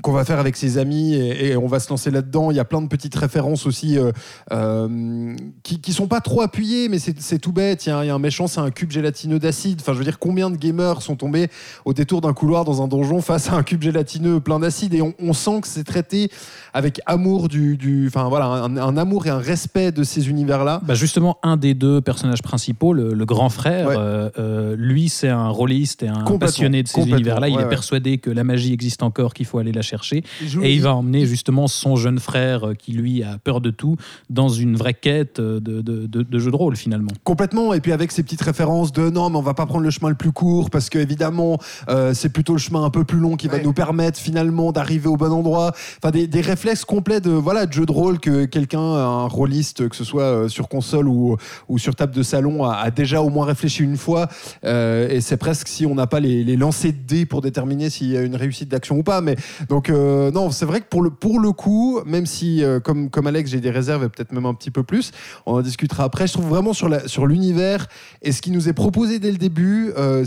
qu'on 0.03 0.13
va 0.13 0.25
faire 0.25 0.39
avec 0.39 0.57
ses 0.57 0.79
amis 0.79 1.15
et, 1.15 1.49
et 1.49 1.57
on 1.57 1.67
va 1.67 1.81
se 1.81 1.89
lancer 1.91 2.11
là-dedans. 2.11 2.51
Il 2.51 2.57
y 2.57 2.61
a 2.61 2.65
plein 2.65 2.83
de 2.83 2.89
petites 2.89 3.15
références 3.15 3.67
aussi 3.67 3.99
euh, 3.99 4.13
euh, 4.53 5.35
qui, 5.63 5.81
qui 5.81 5.93
sont 5.93 6.07
pas 6.07 6.21
trop 6.21 6.41
appuyées, 6.43 6.89
mais 6.89 6.99
c'est, 6.99 7.39
tout 7.39 7.53
bête. 7.53 7.87
Il 7.87 7.89
y, 7.91 7.93
a 7.93 7.99
un- 7.99 8.05
il 8.05 8.07
y 8.09 8.11
a 8.11 8.15
un 8.15 8.19
méchant, 8.19 8.47
c'est 8.47 8.61
un 8.61 8.71
cube 8.71 8.91
gélatineux 8.91 9.39
d'acide. 9.39 9.79
Enfin, 9.81 9.93
je 9.93 9.99
veux 9.99 10.05
dire, 10.05 10.19
combien 10.19 10.51
de 10.51 10.57
gamers 10.57 11.03
sont 11.03 11.17
tombés 11.17 11.49
au 11.85 11.93
détour 11.95 12.21
d'un 12.21 12.33
couloir 12.33 12.65
dans 12.65 12.83
un 12.83 12.89
donjon 12.89 13.21
face 13.21 13.51
à 13.51 13.55
un 13.55 13.63
cube 13.63 13.83
gélatineux 13.83 14.41
plein 14.41 14.59
d'acide? 14.59 14.95
Et 14.95 15.03
on, 15.03 15.15
on 15.21 15.33
sent 15.33 15.61
que 15.63 15.69
c'est 15.69 15.85
traité 15.85 16.31
avec 16.73 17.01
amour 17.07 17.49
du, 17.49 17.77
du 17.77 18.07
enfin 18.07 18.29
voilà, 18.29 18.47
un, 18.47 18.77
un 18.77 18.97
amour 18.97 19.27
et 19.27 19.31
un 19.31 19.39
respect 19.39 19.93
de 19.93 20.03
ces 20.05 20.29
univers-là. 20.29 20.81
Bah 20.85 20.95
justement, 20.95 21.39
un 21.43 21.57
des 21.57 21.75
deux 21.75 22.01
personnages 22.01 22.43
principaux, 22.43 22.93
le, 22.93 23.13
le 23.15 23.25
grand 23.25 23.49
frère, 23.49 23.89
Ouais. 23.89 23.97
euh, 23.99 24.77
lui, 24.77 25.09
c'est 25.09 25.29
un 25.29 25.49
rôliste 25.49 26.03
et 26.03 26.09
un 26.09 26.25
passionné 26.39 26.83
de 26.83 26.89
ces 26.89 27.01
univers-là. 27.03 27.49
Il 27.49 27.55
ouais, 27.57 27.61
est 27.63 27.65
ouais. 27.65 27.69
persuadé 27.71 28.19
que 28.19 28.31
la 28.31 28.45
magie 28.45 28.73
existe 28.73 29.03
encore, 29.03 29.35
qu'il 29.35 29.47
faut 29.47 29.59
aller 29.59 29.73
la 29.73 29.83
chercher. 29.91 30.23
Et 30.63 30.73
il 30.75 30.83
va 30.83 30.95
emmener 30.95 31.27
justement 31.27 31.67
son 31.69 31.97
jeune 31.97 32.19
frère, 32.19 32.69
euh, 32.69 32.75
qui 32.75 32.93
lui 32.93 33.23
a 33.23 33.39
peur 33.39 33.61
de 33.61 33.71
tout, 33.71 33.97
dans 34.29 34.49
une 34.49 34.77
vraie 34.77 34.95
quête 34.95 35.41
euh, 35.41 35.61
de, 35.61 35.81
de, 35.83 36.07
de- 36.07 36.23
de 36.23 36.39
jeu 36.39 36.51
de 36.51 36.57
rôle 36.57 36.77
finalement. 36.77 37.11
Complètement, 37.25 37.75
et 37.75 37.81
puis 37.81 37.93
avec 37.93 38.13
ces 38.13 38.23
petites 38.23 38.43
références 38.43 38.93
de 38.93 39.11
non, 39.11 39.31
mais 39.31 39.37
on 39.39 39.43
va 39.43 39.55
pas 39.55 39.67
prendre 39.67 39.85
le 39.85 39.91
chemin 39.91 40.09
le 40.11 40.15
plus 40.15 40.33
court 40.33 40.71
parce 40.71 40.89
que 40.91 40.99
évidemment 40.99 41.59
euh, 41.89 42.15
c'est 42.15 42.29
plutôt 42.31 42.53
le 42.53 42.59
chemin 42.59 42.85
un 42.85 42.91
peu 42.91 43.05
plus 43.05 43.19
long 43.19 43.37
qui 43.37 43.49
va 43.49 43.57
Ouais. 43.57 43.63
nous 43.65 43.73
permettre 43.73 44.19
finalement 44.19 44.71
d'arriver 44.73 45.09
au 45.09 45.17
bon 45.17 45.33
endroit. 45.33 45.73
Enfin 45.99 46.11
des, 46.13 46.27
des 46.29 46.41
réflexes 46.41 46.85
complets 46.85 47.21
de 47.21 47.31
voilà 47.31 47.67
de 47.67 47.73
jeu 47.73 47.85
de 47.85 47.93
rôle 47.93 48.21
que 48.21 48.45
quelqu'un, 48.45 48.81
un 48.81 49.27
rôliste, 49.27 49.89
que 49.89 49.97
ce 49.97 50.05
soit 50.05 50.49
sur 50.49 50.69
console 50.69 51.09
ou, 51.09 51.37
ou 51.69 51.79
sur 51.79 51.95
table 51.97 52.15
de 52.15 52.23
salon, 52.23 52.65
a, 52.65 52.75
a 52.77 52.91
déjà 52.91 53.21
au 53.23 53.29
moins 53.29 53.45
réfléchi 53.47 53.83
une 53.83 53.97
fois. 53.97 54.29
Euh, 54.65 55.09
et 55.09 55.21
c'est 55.21 55.37
presque 55.37 55.69
si 55.69 55.85
on 55.87 55.95
n'a 55.95 56.07
pas 56.07 56.21
les, 56.21 56.45
les 56.45 56.57
lancers 56.57 56.93
de 56.93 56.99
dés 57.07 57.27
pour 57.27 57.41
déterminer 57.41 57.91
s'il 57.91 58.09
y 58.09 58.17
a 58.17 58.23
une 58.23 58.37
réussite 58.37 58.69
d'action 58.69 58.97
ou 58.99 59.03
pas. 59.03 59.21
Mais 59.21 59.37
donc 59.71 59.89
euh, 59.89 60.31
non, 60.33 60.51
c'est 60.51 60.67
vrai 60.67 60.81
que 60.83 60.87
pour 60.89 61.01
le 61.01 61.09
pour 61.09 61.41
le 61.41 61.53
coup, 61.53 62.01
même 62.05 62.27
si 62.27 62.63
euh, 62.63 62.81
comme 62.81 63.09
comme 63.09 63.27
Alex 63.29 63.51
j'ai 63.53 63.61
des 63.61 63.71
réserves 63.71 64.05
et 64.05 64.09
peut-être 64.11 64.33
même 64.33 64.45
un 64.45 64.53
petit 64.53 64.71
peu 64.73 64.83
plus, 64.83 65.13
on 65.47 65.55
en 65.55 65.61
discutera 65.63 66.05
après. 66.05 66.27
Je 66.27 66.35
trouve 66.35 66.49
vraiment 66.49 66.73
sur 66.75 66.91
sur 67.09 67.27
l'univers 67.27 67.87
et 68.21 68.33
ce 68.33 68.43
qui 68.43 68.51
nous 68.51 68.69
est 68.69 68.73
proposé 68.75 69.19
dès 69.21 69.31
le 69.31 69.39
début. 69.39 69.93
euh, 69.97 70.27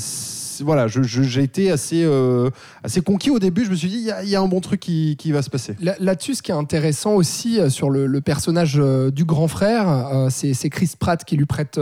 voilà, 0.63 0.87
je- 0.87 1.01
j'ai 1.01 1.41
été 1.41 1.71
assez, 1.71 2.07
assez 2.83 3.01
conquis 3.01 3.31
au 3.31 3.39
début. 3.39 3.65
Je 3.65 3.71
me 3.71 3.75
suis 3.75 3.89
dit, 3.89 4.07
il 4.21 4.29
y, 4.29 4.35
a- 4.35 4.39
un 4.41 4.47
bon 4.47 4.61
truc 4.61 4.79
qui, 4.79 5.15
qui 5.17 5.31
va 5.31 5.41
se 5.41 5.49
passer. 5.49 5.75
Là- 5.81 5.95
Là-dessus, 5.99 6.35
ce 6.35 6.43
qui 6.43 6.51
est 6.51 6.53
intéressant 6.53 7.13
aussi 7.15 7.59
sur 7.71 7.89
le, 7.89 8.21
personnage 8.21 8.79
du 9.11 9.25
grand 9.25 9.47
frère, 9.47 10.27
c'est 10.29 10.69
Chris 10.69 10.91
Pratt 10.97 11.25
qui 11.25 11.37
lui 11.37 11.47
prête 11.47 11.79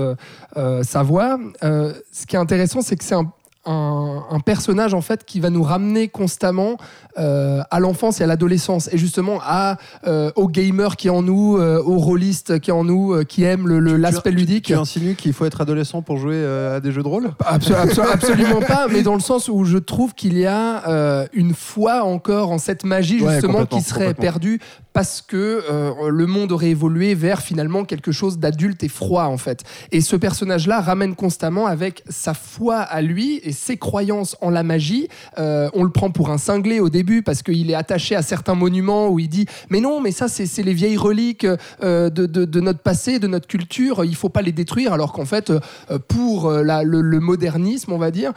sa 0.83 1.03
voix. 1.03 1.37
Ce 1.61 2.25
qui 2.25 2.37
est 2.37 2.39
intéressant, 2.39 2.81
c'est 2.81 2.95
que 2.95 3.03
c'est 3.03 3.13
un, 3.15 3.29
un- 3.65 4.23
un 4.29 4.39
personnage 4.39 4.93
en 4.93 5.01
fait 5.01 5.23
qui 5.25 5.39
va 5.39 5.49
nous 5.49 5.63
ramener 5.63 6.07
constamment 6.07 6.77
euh, 7.19 7.61
à 7.69 7.79
l'enfance 7.79 8.19
et 8.21 8.23
à 8.23 8.27
l'adolescence. 8.27 8.89
Et 8.91 8.97
justement 8.97 9.39
à 9.43 9.77
euh, 10.07 10.31
au 10.35 10.47
gamer 10.47 10.95
qui 10.95 11.07
est 11.07 11.11
en 11.11 11.21
nous, 11.21 11.57
euh, 11.57 11.81
au 11.83 11.97
rôliste 11.97 12.59
qui 12.59 12.69
est 12.69 12.73
en 12.73 12.83
nous, 12.83 13.13
euh, 13.13 13.23
qui 13.23 13.43
aime 13.43 13.67
le- 13.67 13.97
l'aspect 13.97 14.31
ludique. 14.31 14.65
Tu 14.65 14.73
insinues 14.73 15.15
qu'il 15.15 15.33
faut 15.33 15.45
être 15.45 15.61
adolescent 15.61 16.01
pour 16.01 16.17
jouer 16.17 16.35
euh, 16.35 16.77
à 16.77 16.79
des 16.79 16.91
jeux 16.91 17.03
de 17.03 17.07
rôle? 17.07 17.31
Abso- 17.45 17.73
abso- 17.75 18.01
absolument 18.13 18.61
pas, 18.61 18.87
mais 18.91 19.03
dans 19.03 19.13
le 19.15 19.19
sens 19.19 19.47
où 19.47 19.63
je 19.65 19.77
trouve 19.77 20.13
qu'il 20.15 20.37
y 20.37 20.45
a 20.47 21.27
une 21.33 21.53
foi 21.53 22.03
encore 22.03 22.51
en 22.51 22.57
cette 22.57 22.83
magie 22.83 23.19
justement 23.33 23.65
qui 23.65 23.81
serait 23.81 24.13
perdue 24.13 24.59
parce 24.93 25.21
que 25.21 25.63
euh, 25.69 26.09
le 26.09 26.25
monde 26.25 26.51
aurait 26.51 26.69
évolué 26.71 27.15
vers 27.15 27.41
finalement 27.41 27.85
quelque 27.85 28.11
chose 28.11 28.39
d'adulte 28.39 28.83
et 28.83 28.89
froid 28.89 29.23
en 29.25 29.37
fait. 29.37 29.63
Et 29.91 30.01
ce 30.01 30.15
personnage-là 30.15 30.81
ramène 30.81 31.15
constamment 31.15 31.65
avec 31.67 32.03
sa 32.09 32.33
foi 32.33 32.77
à 32.79 33.01
lui 33.01 33.39
et 33.43 33.51
ses 33.53 33.77
croyances 33.77 34.35
en 34.41 34.49
la 34.49 34.63
magie. 34.63 35.07
Euh, 35.37 35.69
on 35.73 35.83
le 35.83 35.91
prend 35.91 36.11
pour 36.11 36.29
un 36.29 36.37
cinglé 36.37 36.79
au 36.79 36.89
début 36.89 37.21
parce 37.23 37.41
qu'il 37.41 37.69
est 37.71 37.75
attaché 37.75 38.15
à 38.15 38.21
certains 38.21 38.55
monuments 38.55 39.07
où 39.09 39.19
il 39.19 39.29
dit 39.29 39.45
mais 39.69 39.79
non 39.79 40.01
mais 40.01 40.11
ça 40.11 40.27
c'est 40.27 40.63
les 40.63 40.73
vieilles 40.73 40.97
reliques 40.97 41.47
euh, 41.83 42.09
de, 42.09 42.25
de- 42.25 42.45
de 42.45 42.59
notre 42.59 42.79
passé, 42.79 43.19
de 43.19 43.27
notre 43.27 43.47
culture, 43.47 44.03
il 44.03 44.15
faut 44.15 44.29
pas 44.29 44.41
les 44.41 44.51
détruire 44.51 44.93
alors 44.93 45.13
qu'en 45.13 45.25
fait 45.25 45.49
euh, 45.51 45.59
pour 46.07 46.47
euh, 46.49 46.63
la- 46.63 46.83
le, 46.83 47.01
le 47.01 47.19
modernisme 47.19 47.91
on 47.93 47.97
va 47.97 48.11
dire 48.11 48.33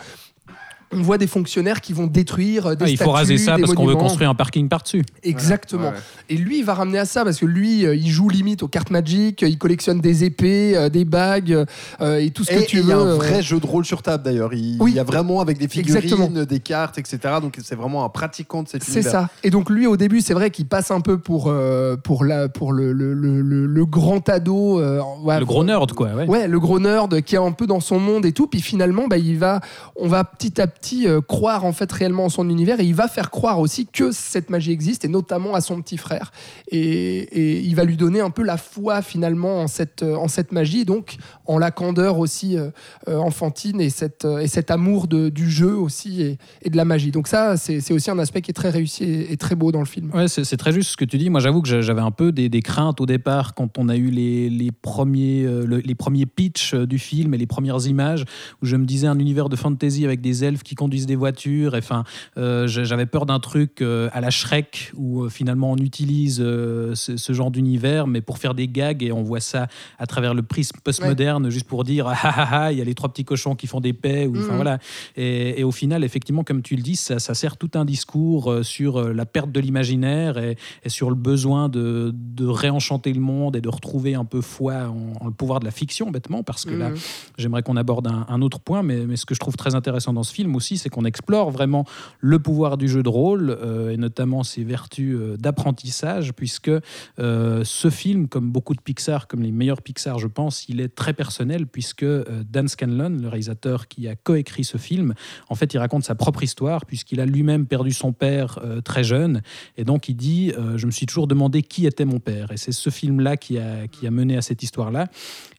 on 0.92 1.02
voit 1.02 1.18
des 1.18 1.26
fonctionnaires 1.26 1.80
qui 1.80 1.92
vont 1.92 2.06
détruire 2.06 2.66
euh, 2.66 2.74
des 2.74 2.84
Ah, 2.84 2.88
il 2.88 2.96
faut 2.98 3.10
raser 3.10 3.38
ça 3.38 3.56
parce 3.58 3.74
qu'on 3.74 3.86
veut 3.86 3.96
construire 3.96 4.30
un 4.30 4.34
parking 4.34 4.68
par-dessus. 4.68 5.02
Exactement. 5.22 5.88
Ouais, 5.88 5.94
ouais. 5.94 6.00
Et 6.30 6.36
lui, 6.36 6.58
il 6.58 6.64
va 6.64 6.74
ramener 6.74 6.98
à 6.98 7.04
ça 7.04 7.24
parce 7.24 7.38
que 7.38 7.46
lui, 7.46 7.84
euh, 7.86 7.94
il 7.94 8.08
joue 8.10 8.28
limite 8.28 8.62
aux 8.62 8.68
cartes 8.68 8.90
Magic, 8.90 9.42
il 9.42 9.58
collectionne 9.58 10.00
des 10.00 10.24
épées, 10.24 10.76
euh, 10.76 10.88
des 10.88 11.04
bagues 11.04 11.64
euh, 12.00 12.18
et 12.18 12.30
tout 12.30 12.44
ce 12.44 12.50
que 12.52 12.64
tu 12.64 12.76
et 12.76 12.80
il 12.80 12.84
veux. 12.84 12.90
y 12.90 12.92
a 12.92 12.98
un 12.98 13.06
euh, 13.06 13.14
vrai 13.16 13.42
jeu 13.42 13.58
de 13.60 13.66
rôle 13.66 13.84
sur 13.84 14.02
table 14.02 14.22
d'ailleurs. 14.24 14.52
Il, 14.54 14.76
Oui. 14.80 14.92
il 14.92 14.96
y 14.96 15.00
a 15.00 15.04
vraiment 15.04 15.40
avec 15.40 15.58
des 15.58 15.68
figurines, 15.68 16.02
Exactement. 16.04 16.44
des 16.44 16.60
cartes, 16.60 16.98
etc. 16.98 17.18
Donc 17.40 17.58
c'est 17.62 17.74
vraiment 17.76 18.04
un 18.04 18.08
pratiquant 18.08 18.62
de 18.62 18.68
cet 18.68 18.82
C'est 18.84 19.02
ça. 19.02 19.28
Et 19.42 19.50
donc 19.50 19.70
lui, 19.70 19.86
au 19.86 19.96
début, 19.96 20.20
c'est 20.20 20.34
vrai 20.34 20.50
qu'il 20.50 20.66
passe 20.66 20.90
un 20.90 21.00
peu 21.00 21.18
pour, 21.18 21.46
euh, 21.48 21.96
pour, 21.96 22.24
la, 22.24 22.48
pour 22.48 22.72
le, 22.72 22.92
le, 22.92 23.12
le, 23.14 23.40
le- 23.40 23.66
le 23.66 23.86
grand 23.86 24.28
ado. 24.28 24.80
euh, 24.80 25.00
ouais, 25.22 25.38
le 25.40 25.44
gros 25.46 25.64
nerd, 25.64 25.92
quoi. 25.92 26.08
Ouais. 26.14 26.26
Ouais, 26.26 26.48
le 26.48 26.60
gros 26.60 26.78
nerd 26.80 27.20
qui 27.22 27.34
est 27.34 27.38
un 27.38 27.52
peu 27.52 27.66
dans 27.66 27.80
son 27.80 27.98
monde 27.98 28.24
et 28.26 28.32
tout. 28.32 28.46
Puis 28.46 28.60
finalement, 28.60 29.06
bah, 29.08 29.18
il 29.18 29.38
va, 29.38 29.60
on 29.96 30.08
va 30.08 30.24
petit 30.24 30.60
à 30.60 30.66
petit 30.66 30.83
euh, 31.06 31.20
croire 31.20 31.64
en 31.64 31.72
fait 31.72 31.90
réellement 31.90 32.24
en 32.26 32.28
son 32.28 32.48
univers 32.48 32.80
et 32.80 32.84
il 32.84 32.94
va 32.94 33.08
faire 33.08 33.30
croire 33.30 33.58
aussi 33.60 33.86
que 33.86 34.12
cette 34.12 34.50
magie 34.50 34.70
existe 34.72 35.04
et 35.04 35.08
notamment 35.08 35.54
à 35.54 35.60
son 35.60 35.80
petit 35.82 35.96
frère. 35.96 36.30
Et, 36.70 37.64
il 37.64 37.74
va 37.74 37.84
lui 37.84 37.96
donner 37.96 38.20
un 38.20 38.30
peu 38.30 38.42
la 38.42 38.56
foi 38.56 39.02
finalement 39.02 39.60
en 39.62 39.66
cette, 39.66 40.02
euh, 40.02 40.16
en 40.16 40.28
cette 40.28 40.52
magie, 40.52 40.84
donc 40.84 41.16
en 41.46 41.58
la 41.58 41.70
candeur 41.70 42.18
aussi 42.18 42.56
euh, 42.56 42.70
enfantine 43.06 43.80
et, 43.80 43.90
cette, 43.90 44.26
et 44.40 44.48
cet 44.48 44.70
amour 44.70 45.06
de, 45.08 45.28
du 45.28 45.50
jeu 45.50 45.74
aussi 45.76 46.22
et, 46.22 46.70
de 46.70 46.76
la 46.76 46.84
magie. 46.84 47.10
Donc 47.10 47.28
ça, 47.28 47.56
c'est 47.56 47.92
aussi 47.92 48.10
un 48.10 48.18
aspect 48.18 48.42
qui 48.42 48.50
est 48.50 48.54
très 48.54 48.70
réussi 48.70 49.04
et, 49.04 49.36
très 49.36 49.54
beau 49.54 49.72
dans 49.72 49.80
le 49.80 49.86
film. 49.86 50.10
C'est 50.26 50.56
très 50.56 50.72
juste 50.72 50.90
ce 50.90 50.96
que 50.96 51.04
tu 51.04 51.18
dis. 51.18 51.30
Moi, 51.30 51.40
j'avoue 51.40 51.62
que 51.62 51.68
j'a- 51.68 51.80
j'avais 51.80 52.00
un 52.00 52.10
peu 52.10 52.32
des, 52.32 52.48
des 52.48 52.62
craintes 52.62 53.00
au 53.00 53.06
départ 53.06 53.54
quand 53.54 53.78
on 53.78 53.88
a 53.88 53.96
eu 53.96 54.10
les, 54.10 54.48
les 54.50 54.70
premiers, 54.72 55.42
le- 55.42 55.78
les 55.78 55.94
premiers 55.94 56.26
pitchs 56.26 56.74
du 56.74 56.98
film 56.98 57.34
et 57.34 57.38
les 57.38 57.46
premières 57.46 57.86
images 57.86 58.24
où 58.62 58.66
je 58.66 58.76
me 58.76 58.84
disais 58.84 59.06
un 59.06 59.18
univers 59.18 59.48
de 59.48 59.56
fantasy 59.56 60.04
avec 60.04 60.20
des 60.20 60.44
elfes 60.44 60.62
qui 60.64 60.74
conduisent 60.74 61.06
des 61.06 61.14
voitures. 61.16 61.74
Enfin, 61.74 62.02
euh, 62.38 62.66
j'a- 62.66 62.82
j'avais 62.84 63.06
peur 63.06 63.26
d'un 63.26 63.38
truc 63.38 63.82
euh, 63.82 64.08
à 64.12 64.20
la 64.20 64.30
Shrek 64.30 64.90
où 64.96 65.22
euh, 65.22 65.28
finalement 65.28 65.70
on 65.72 65.76
utilise 65.76 66.36
ce, 66.38 67.16
ce 67.16 67.32
genre 67.32 67.50
d'univers, 67.50 68.06
mais 68.06 68.20
pour 68.20 68.38
faire 68.38 68.54
des 68.54 68.66
gags 68.68 69.02
et 69.02 69.12
on 69.12 69.22
voit 69.22 69.40
ça 69.40 69.68
à 69.98 70.06
travers 70.06 70.34
le 70.34 70.42
prisme 70.42 70.78
postmoderne, 70.82 71.50
juste 71.50 71.66
pour 71.68 71.84
dire 71.84 72.08
ah 72.08 72.16
ah 72.24 72.48
ah, 72.64 72.72
il 72.72 72.78
y 72.78 72.80
a 72.80 72.84
les 72.84 72.94
trois 72.94 73.10
petits 73.12 73.24
cochons 73.24 73.54
qui 73.54 73.66
font 73.66 73.80
des 73.80 73.92
paix. 73.92 74.26
Ou, 74.26 74.34
Mhm. 74.34 74.54
voilà. 74.56 74.78
Et, 75.16 75.60
et 75.60 75.64
au 75.64 75.70
final, 75.70 76.02
effectivement, 76.04 76.42
comme 76.44 76.62
tu 76.62 76.74
le 76.76 76.82
dis, 76.82 76.96
ça, 76.96 77.18
ça 77.18 77.34
sert 77.34 77.56
tout 77.56 77.70
un 77.74 77.84
discours 77.84 78.52
sur 78.62 79.00
la 79.12 79.26
perte 79.26 79.52
de 79.52 79.60
l'imaginaire 79.60 80.38
et, 80.38 80.56
et 80.84 80.88
sur 80.88 81.10
le 81.10 81.16
besoin 81.16 81.68
de, 81.68 82.12
de 82.14 82.46
réenchanter 82.46 83.12
le 83.12 83.20
monde 83.20 83.56
et 83.56 83.60
de 83.60 83.68
retrouver 83.68 84.14
un 84.14 84.24
peu 84.24 84.40
foi 84.40 84.74
en, 84.88 85.12
en 85.20 85.26
le 85.26 85.32
pouvoir 85.32 85.60
de 85.60 85.64
la 85.64 85.70
fiction, 85.70 86.10
bêtement, 86.10 86.42
parce 86.42 86.64
que 86.64 86.74
là, 86.74 86.90
Mhm. 86.90 86.96
j'aimerais 87.38 87.62
qu'on 87.62 87.76
aborde 87.76 88.06
un, 88.06 88.26
un 88.28 88.40
autre 88.42 88.60
point, 88.60 88.82
mais, 88.82 89.06
mais 89.06 89.16
ce 89.16 89.26
que 89.26 89.34
je 89.34 89.40
trouve 89.40 89.56
très 89.56 89.74
intéressant 89.74 90.12
dans 90.12 90.22
ce 90.22 90.32
film 90.32 90.53
aussi, 90.54 90.78
c'est 90.78 90.88
qu'on 90.88 91.04
explore 91.04 91.50
vraiment 91.50 91.84
le 92.20 92.38
pouvoir 92.38 92.76
du 92.76 92.88
jeu 92.88 93.02
de 93.02 93.08
rôle, 93.08 93.50
euh, 93.50 93.90
et 93.90 93.96
notamment 93.96 94.42
ses 94.42 94.64
vertus 94.64 95.16
euh, 95.16 95.36
d'apprentissage, 95.36 96.32
puisque 96.32 96.70
euh, 97.18 97.62
ce 97.64 97.90
film, 97.90 98.28
comme 98.28 98.50
beaucoup 98.50 98.74
de 98.74 98.80
Pixar, 98.80 99.26
comme 99.26 99.42
les 99.42 99.52
meilleurs 99.52 99.82
Pixar, 99.82 100.18
je 100.18 100.28
pense, 100.28 100.68
il 100.68 100.80
est 100.80 100.94
très 100.94 101.12
personnel, 101.12 101.66
puisque 101.66 102.04
Dan 102.04 102.68
Scanlon, 102.68 103.18
le 103.20 103.28
réalisateur 103.28 103.88
qui 103.88 104.08
a 104.08 104.14
coécrit 104.14 104.64
ce 104.64 104.78
film, 104.78 105.14
en 105.48 105.54
fait, 105.54 105.74
il 105.74 105.78
raconte 105.78 106.04
sa 106.04 106.14
propre 106.14 106.42
histoire, 106.42 106.86
puisqu'il 106.86 107.20
a 107.20 107.26
lui-même 107.26 107.66
perdu 107.66 107.92
son 107.92 108.12
père 108.12 108.60
très 108.84 109.04
jeune, 109.04 109.42
et 109.76 109.84
donc 109.84 110.08
il 110.08 110.14
dit, 110.14 110.52
je 110.76 110.86
me 110.86 110.90
suis 110.90 111.06
toujours 111.06 111.26
demandé 111.26 111.62
qui 111.62 111.86
était 111.86 112.04
mon 112.04 112.20
père, 112.20 112.52
et 112.52 112.56
c'est 112.56 112.72
ce 112.72 112.90
film-là 112.90 113.36
qui 113.36 113.58
a, 113.58 113.86
qui 113.88 114.06
a 114.06 114.10
mené 114.10 114.36
à 114.36 114.42
cette 114.42 114.62
histoire-là. 114.62 115.08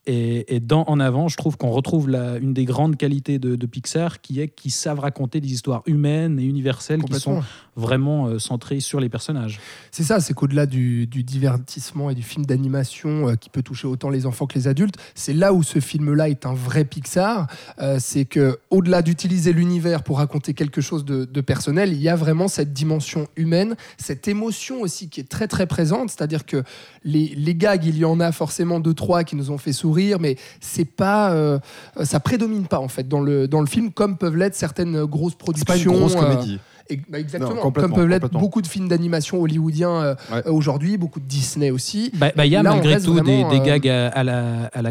Et, 0.08 0.56
et 0.56 0.60
dans 0.60 0.84
En 0.88 1.00
avant, 1.00 1.28
je 1.28 1.36
trouve 1.36 1.58
qu'on 1.58 1.72
retrouve 1.72 2.10
la, 2.10 2.38
une 2.38 2.54
des 2.54 2.66
grandes 2.66 2.96
qualités 2.96 3.40
de, 3.40 3.56
de 3.56 3.66
Pixar, 3.66 4.22
qui 4.22 4.40
est 4.40 4.50
qu'ils 4.50 4.72
savent 4.72 5.00
raconter 5.00 5.42
des 5.42 5.52
histoires 5.52 5.82
humaines 5.88 6.40
et 6.40 6.44
universelles 6.44 7.04
qui 7.04 7.20
sont 7.20 7.42
vraiment 7.76 8.28
euh, 8.28 8.40
centrées 8.40 8.80
sur 8.80 9.00
les 9.00 9.10
personnages. 9.10 9.60
C'est 9.92 10.04
ça, 10.04 10.20
c'est 10.20 10.34
qu'au-delà 10.34 10.66
du, 10.66 11.08
du 11.08 11.24
divertissement 11.24 12.10
et 12.10 12.16
du 12.16 12.22
film 12.22 12.46
d'animation 12.46 13.30
euh, 13.30 13.36
qui 13.36 13.50
peut 13.50 13.64
toucher 13.64 13.88
autant 13.88 14.10
les 14.10 14.26
enfants 14.26 14.46
que 14.46 14.58
les 14.58 14.68
adultes, 14.68 14.96
c'est 15.16 15.34
là 15.34 15.54
où 15.54 15.64
ce 15.64 15.80
film-là 15.80 16.30
est 16.30 16.46
un 16.46 16.54
vrai 16.54 16.86
Pixar. 16.86 17.48
Euh, 17.80 17.98
c'est 18.00 18.26
que 18.26 18.60
au-delà 18.70 19.02
d'utiliser 19.02 19.54
l'univers 19.54 20.04
pour 20.04 20.20
raconter 20.20 20.54
quelque 20.54 20.82
chose 20.82 21.04
de, 21.04 21.26
de 21.26 21.42
personnel, 21.42 21.92
il 21.92 22.02
y 22.02 22.10
a 22.10 22.16
vraiment 22.16 22.48
cette 22.48 22.74
dimension 22.74 23.28
humaine, 23.36 23.76
cette 23.98 24.28
émotion 24.28 24.82
aussi 24.82 25.10
qui 25.10 25.20
est 25.20 25.30
très 25.30 25.48
très 25.48 25.66
présente. 25.66 26.12
C'est-à-dire 26.12 26.46
que 26.46 26.64
les, 27.04 27.34
les 27.36 27.56
gags, 27.56 27.84
il 27.86 27.98
y 27.98 28.06
en 28.06 28.20
a 28.20 28.32
forcément 28.32 28.80
deux 28.80 28.94
trois 28.94 29.24
qui 29.24 29.36
nous 29.36 29.52
ont 29.52 29.58
fait 29.58 29.74
sourire, 29.74 29.95
mais 30.20 30.36
c'est 30.60 30.86
pas, 30.86 31.32
euh, 31.32 31.60
ça 32.04 32.20
prédomine 32.20 32.68
pas 32.68 32.80
en 32.80 32.88
fait 32.88 33.08
dans 33.08 33.22
le 33.22 33.48
dans 33.48 33.62
le 33.62 33.68
film 33.68 33.92
comme 33.92 34.18
peuvent 34.18 34.36
l'être 34.36 34.56
certaines 34.56 35.06
grosses 35.06 35.34
C'est 35.34 35.38
productions. 35.40 35.92
pas 35.92 35.96
une 35.96 36.00
grosse 36.00 36.16
euh, 36.16 36.20
comédie. 36.20 36.60
Et- 36.90 37.00
bah, 37.10 37.20
exactement, 37.20 37.56
Non, 37.56 37.72
comme 37.72 37.94
peuvent 37.94 38.08
l'être 38.08 38.30
beaucoup 38.32 38.62
de 38.62 38.68
films 38.68 38.88
d'animation 38.88 39.42
hollywoodiens 39.42 39.90
euh, 39.90 40.16
Ouais. 40.32 40.44
euh, 40.46 40.52
aujourd'hui, 40.52 40.98
beaucoup 40.98 41.20
de 41.20 41.26
Disney 41.26 41.72
aussi. 41.72 42.12
Bah, 42.16 42.32
bah, 42.36 42.46
Il 42.46 42.52
y 42.52 42.56
a 42.56 42.64
Là, 42.64 42.72
malgré 42.72 43.00
tout 43.02 43.14
des, 43.14 43.22
vraiment, 43.22 43.50
des 43.50 43.60
euh, 43.60 43.64
gags 43.64 43.88
à, 43.88 44.08
à 44.10 44.24
la, 44.24 44.66
à, 44.74 44.82
la, 44.82 44.90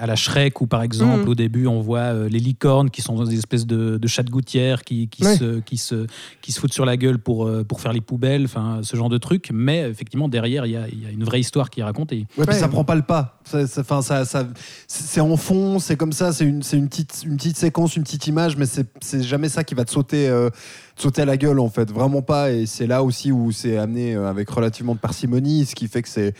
à- 0.00 0.06
la 0.06 0.16
Shrek, 0.16 0.60
où 0.60 0.66
par 0.66 0.82
exemple, 0.82 1.22
Mhm. 1.24 1.28
au 1.28 1.34
début, 1.34 1.66
on 1.66 1.80
voit 1.80 1.98
euh, 2.00 2.28
les 2.28 2.38
licornes 2.38 2.90
qui 2.90 3.02
sont 3.02 3.22
des 3.24 3.36
espèces 3.36 3.66
de, 3.66 3.98
de 3.98 4.06
chats 4.08 4.22
de 4.22 4.30
gouttière 4.30 4.84
qui, 4.84 5.08
qui, 5.08 5.24
Ouais. 5.24 5.36
se, 5.36 5.60
qui, 5.60 5.76
se, 5.76 6.06
qui 6.40 6.52
se 6.52 6.60
foutent 6.60 6.72
sur 6.72 6.84
la 6.86 6.96
gueule 6.96 7.18
pour, 7.18 7.50
pour 7.68 7.80
faire 7.80 7.92
les 7.92 8.00
poubelles, 8.00 8.44
enfin, 8.44 8.80
ce 8.82 8.96
genre 8.96 9.08
de 9.08 9.18
trucs. 9.18 9.50
Mais 9.52 9.80
effectivement, 9.88 10.28
derrière, 10.28 10.66
il 10.66 10.72
y 10.72 10.76
a, 10.76 10.88
il 10.90 11.02
y 11.02 11.06
a 11.06 11.10
une 11.10 11.24
vraie 11.24 11.40
histoire 11.40 11.70
qui 11.70 11.80
est 11.80 11.84
racontée. 11.84 12.26
Ouais, 12.36 12.44
puis 12.46 12.54
Ouais. 12.54 12.60
ça 12.60 12.68
prend 12.68 12.84
pas 12.84 12.94
le 12.94 13.02
pas. 13.02 13.38
Ça, 13.44 13.66
ça- 13.66 13.80
enfin, 13.82 14.02
ça, 14.02 14.24
ça- 14.24 14.46
c'est 14.86 15.20
en 15.20 15.36
fond, 15.36 15.78
c'est 15.78 15.96
comme 15.96 16.12
ça, 16.12 16.32
c'est 16.32 16.44
une, 16.44 16.62
c'est 16.62 16.76
une, 16.76 16.88
petite, 16.88 17.22
une 17.24 17.36
petite 17.36 17.56
séquence, 17.56 17.96
une 17.96 18.02
petite 18.02 18.26
image, 18.26 18.56
mais 18.56 18.66
c'est 18.66 18.86
c'est 19.00 19.22
jamais 19.22 19.48
ça 19.48 19.64
qui 19.64 19.74
va 19.74 19.84
te 19.84 19.90
sauter, 19.90 20.28
euh, 20.28 20.50
te 20.50 20.87
sauter 21.00 21.22
à 21.22 21.24
la 21.24 21.36
gueule, 21.36 21.60
en 21.60 21.68
fait. 21.70 21.90
Vraiment 21.90 22.22
pas. 22.22 22.50
Et 22.52 22.66
c'est 22.66 22.86
là 22.86 23.02
aussi 23.02 23.32
où 23.32 23.52
c'est 23.52 23.76
amené 23.78 24.14
euh, 24.14 24.28
avec 24.28 24.48
relativement 24.50 24.94
de 24.94 25.00
parcimonie, 25.00 25.64
ce 25.66 25.74
qui 25.74 25.88
fait 25.88 26.02
que 26.02 26.08
c'est. 26.08 26.34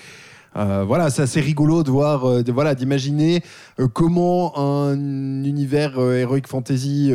euh, 0.57 0.83
voilà, 0.85 1.11
c'est 1.11 1.23
assez 1.23 1.41
rigolo 1.41 1.83
de 1.85 1.91
voir, 1.91 2.25
euh, 2.25 2.43
de- 2.43 2.51
voilà, 2.53 2.75
d'imaginer 2.75 3.43
euh, 3.79 3.87
comment 3.87 4.59
un 4.59 4.97
univers 5.45 6.01
heroic 6.01 6.43
fantasy, 6.49 7.13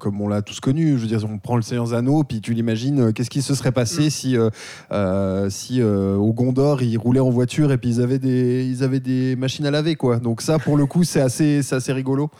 comme 0.00 0.20
on 0.20 0.26
l'a 0.28 0.42
tous 0.42 0.58
connu, 0.58 0.92
je 0.96 1.02
veux 1.02 1.06
dire, 1.06 1.24
on 1.30 1.38
prend 1.38 1.56
le 1.56 1.62
Seigneur 1.62 1.86
des 1.86 1.94
Anneaux, 1.94 2.24
puis 2.24 2.40
tu 2.40 2.54
l'imagines, 2.54 3.12
qu'est-ce 3.12 3.30
qui 3.30 3.42
se 3.42 3.54
serait 3.54 3.72
passé 3.72 4.10
si, 4.10 4.36
euh, 4.36 5.50
si 5.50 5.80
euh, 5.80 6.16
au 6.16 6.32
Gondor 6.32 6.82
ils 6.82 6.96
roulaient 6.96 7.20
en 7.20 7.30
voiture 7.30 7.70
et 7.72 7.78
puis 7.78 7.90
ils 7.90 8.00
avaient 8.00 8.18
des, 8.18 8.66
ils 8.66 8.82
avaient 8.82 9.00
des 9.00 9.36
machines 9.36 9.66
à 9.66 9.70
laver, 9.70 9.94
quoi. 9.94 10.16
Donc 10.16 10.40
ça, 10.42 10.58
pour 10.58 10.76
le 10.76 10.86
coup, 10.86 11.04
c'est 11.04 11.20
assez, 11.20 11.62
c'est 11.62 11.76
assez 11.76 11.92
rigolo 11.92 12.30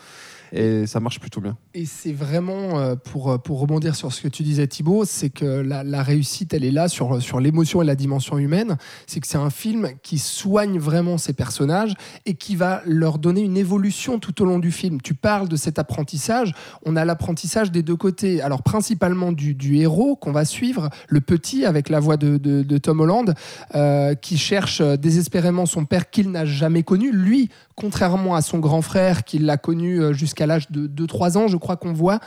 et 0.51 0.85
ça 0.87 0.99
marche 0.99 1.19
plutôt 1.19 1.41
bien. 1.41 1.57
Et 1.73 1.85
c'est 1.85 2.13
vraiment, 2.13 2.79
euh, 2.79 2.95
pour, 2.95 3.31
euh, 3.31 3.37
pour 3.37 3.59
rebondir 3.59 3.95
sur 3.95 4.11
ce 4.11 4.21
que 4.21 4.27
tu 4.27 4.43
disais 4.43 4.67
Thibaut, 4.67 5.05
c'est 5.05 5.29
que 5.29 5.45
la, 5.45 6.03
réussite, 6.03 6.53
elle 6.53 6.63
est 6.63 6.71
là 6.71 6.87
sur, 6.87 7.21
sur 7.21 7.39
l'émotion 7.39 7.81
et 7.81 7.85
la 7.85 7.95
dimension 7.95 8.37
humaine. 8.37 8.77
C'est 9.05 9.19
que 9.19 9.27
c'est 9.27 9.37
un 9.37 9.49
film 9.49 9.89
qui 10.03 10.17
soigne 10.17 10.79
vraiment 10.79 11.17
ses 11.17 11.33
personnages 11.33 11.93
et 12.25 12.35
qui 12.35 12.55
va 12.55 12.81
leur 12.85 13.19
donner 13.19 13.41
une 13.41 13.57
évolution 13.57 14.19
tout 14.19 14.41
au 14.41 14.45
long 14.45 14.59
du 14.59 14.71
film. 14.71 15.01
Tu 15.01 15.13
parles 15.13 15.47
de 15.47 15.55
cet 15.55 15.79
apprentissage. 15.79 16.53
On 16.85 16.95
a 16.95 17.05
l'apprentissage 17.05 17.71
des 17.71 17.83
deux 17.83 17.95
côtés. 17.95 18.41
Alors 18.41 18.63
principalement 18.63 19.31
du, 19.31 19.53
du 19.53 19.77
héros 19.77 20.15
qu'on 20.15 20.31
va 20.31 20.45
suivre, 20.45 20.89
le 21.07 21.21
petit 21.21 21.65
avec 21.65 21.89
la 21.89 21.99
voix 21.99 22.17
de, 22.17 22.37
de- 22.37 22.77
Tom 22.77 22.99
Holland, 22.99 23.33
euh, 23.75 24.13
qui 24.13 24.37
cherche 24.37 24.81
désespérément 24.81 25.65
son 25.65 25.85
père 25.85 26.09
qu'il 26.09 26.31
n'a 26.31 26.45
jamais 26.45 26.83
connu. 26.83 27.11
Lui, 27.11 27.49
contrairement 27.75 28.35
à 28.35 28.41
son 28.41 28.59
grand 28.59 28.81
frère 28.81 29.23
qui 29.23 29.39
l'a 29.39 29.57
connu 29.57 30.01
euh, 30.01 30.13
jusqu'à 30.37 30.45
l'âge 30.45 30.69
de 30.69 30.87
2-3 30.87 31.35
ans, 31.37 31.47
je 31.47 31.57
crois 31.57 31.77
qu'on 31.77 31.93
voit, 31.93 32.19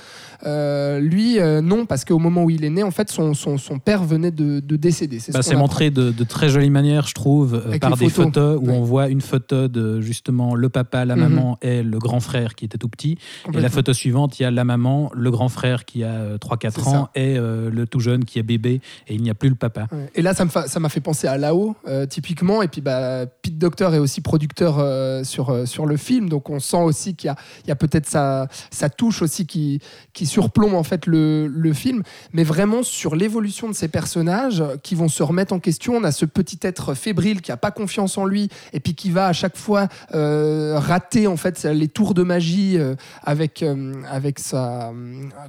euh, 0.44 0.98
lui, 0.98 1.38
euh, 1.38 1.60
non, 1.60 1.86
parce 1.86 2.04
qu'au 2.04 2.18
moment 2.18 2.42
où 2.44 2.50
il 2.50 2.64
est 2.64 2.70
né, 2.70 2.82
en 2.82 2.90
fait, 2.90 3.08
son, 3.10 3.34
son, 3.34 3.56
son 3.56 3.78
père 3.78 4.02
venait 4.02 4.32
de, 4.32 4.58
de 4.60 4.76
décéder. 4.76 5.20
C'est 5.20 5.30
ce 5.32 5.50
Bah, 5.52 5.56
montré 5.56 5.90
de, 5.90 6.10
de 6.10 6.24
très 6.24 6.48
jolie 6.48 6.70
manière, 6.70 7.06
je 7.06 7.14
trouve, 7.14 7.54
euh, 7.54 7.78
par 7.78 7.96
des 7.96 8.08
photos. 8.08 8.24
photos 8.24 8.58
où 8.60 8.66
Ouais. 8.66 8.72
on 8.74 8.82
voit 8.82 9.08
une 9.08 9.20
photo 9.20 9.68
de 9.68 10.00
justement 10.00 10.54
le 10.56 10.68
papa, 10.68 11.04
la 11.04 11.14
Mhm. 11.16 11.20
maman 11.22 11.58
et 11.62 11.82
le 11.82 11.98
grand 11.98 12.20
frère 12.20 12.54
qui 12.56 12.64
était 12.64 12.78
tout 12.78 12.88
petit. 12.88 13.16
Et 13.52 13.60
la 13.60 13.68
photo 13.68 13.92
suivante, 13.92 14.38
il 14.40 14.42
y 14.42 14.46
a 14.46 14.50
la 14.50 14.64
maman, 14.64 15.10
le 15.14 15.30
grand 15.30 15.48
frère 15.48 15.84
qui 15.84 16.02
a 16.04 16.08
euh, 16.08 16.38
3-4 16.38 16.80
C'est 16.80 16.88
ans 16.88 17.04
ça. 17.04 17.10
et 17.14 17.36
euh, 17.38 17.70
le 17.70 17.86
tout 17.86 18.00
jeune 18.00 18.24
qui 18.24 18.38
est 18.38 18.42
bébé 18.42 18.80
et 19.08 19.14
il 19.14 19.22
n'y 19.22 19.30
a 19.30 19.34
plus 19.34 19.48
le 19.50 19.54
papa. 19.54 19.86
Ouais. 19.92 20.10
Et 20.14 20.22
là, 20.22 20.34
ça 20.34 20.46
fa- 20.46 20.66
m'a 20.80 20.88
fait 20.88 21.00
penser 21.00 21.26
à 21.28 21.36
Lao, 21.38 21.76
euh, 21.86 22.06
typiquement. 22.06 22.62
Et 22.62 22.68
puis, 22.68 22.80
bah, 22.80 23.26
Pete 23.42 23.58
Docter 23.58 23.88
est 23.92 23.98
aussi 23.98 24.20
producteur 24.20 24.78
euh, 24.78 25.22
sur, 25.24 25.66
sur 25.68 25.86
le 25.86 25.96
film. 25.96 26.28
Donc, 26.28 26.48
on 26.50 26.58
sent 26.60 26.76
aussi 26.82 27.14
qu'il 27.14 27.28
y 27.28 27.30
a, 27.30 27.36
il 27.64 27.68
y 27.68 27.70
a 27.70 27.76
peut-être 27.76 27.99
sa, 28.06 28.48
sa 28.70 28.88
touche 28.88 29.22
aussi 29.22 29.46
qui, 29.46 29.80
qui 30.12 30.26
surplombe 30.26 30.74
en 30.74 30.82
fait 30.82 31.06
le, 31.06 31.46
le 31.46 31.72
film. 31.72 32.02
Mais 32.32 32.44
vraiment, 32.44 32.82
sur 32.82 33.14
l'évolution 33.14 33.68
de 33.68 33.74
ces 33.74 33.88
personnages 33.88 34.60
euh, 34.60 34.76
qui 34.82 34.94
vont 34.94 35.08
se 35.08 35.22
remettre 35.22 35.52
en 35.52 35.58
question, 35.60 35.94
on 35.96 36.04
a 36.04 36.12
ce 36.12 36.24
petit 36.26 36.58
être 36.62 36.94
fébrile 36.94 37.40
qui 37.40 37.52
a 37.52 37.56
pas 37.56 37.70
confiance 37.70 38.16
en 38.18 38.24
lui 38.24 38.48
et 38.72 38.80
puis 38.80 38.94
qui 38.94 39.10
va 39.10 39.26
à 39.26 39.32
chaque 39.32 39.56
fois 39.56 39.88
euh, 40.14 40.74
rater 40.78 41.26
en 41.26 41.36
fait 41.36 41.62
les 41.64 41.88
tours 41.88 42.14
de 42.14 42.22
magie 42.22 42.76
euh, 42.78 42.94
avec, 43.22 43.62
euh, 43.62 43.94
avec 44.10 44.38
sa. 44.38 44.92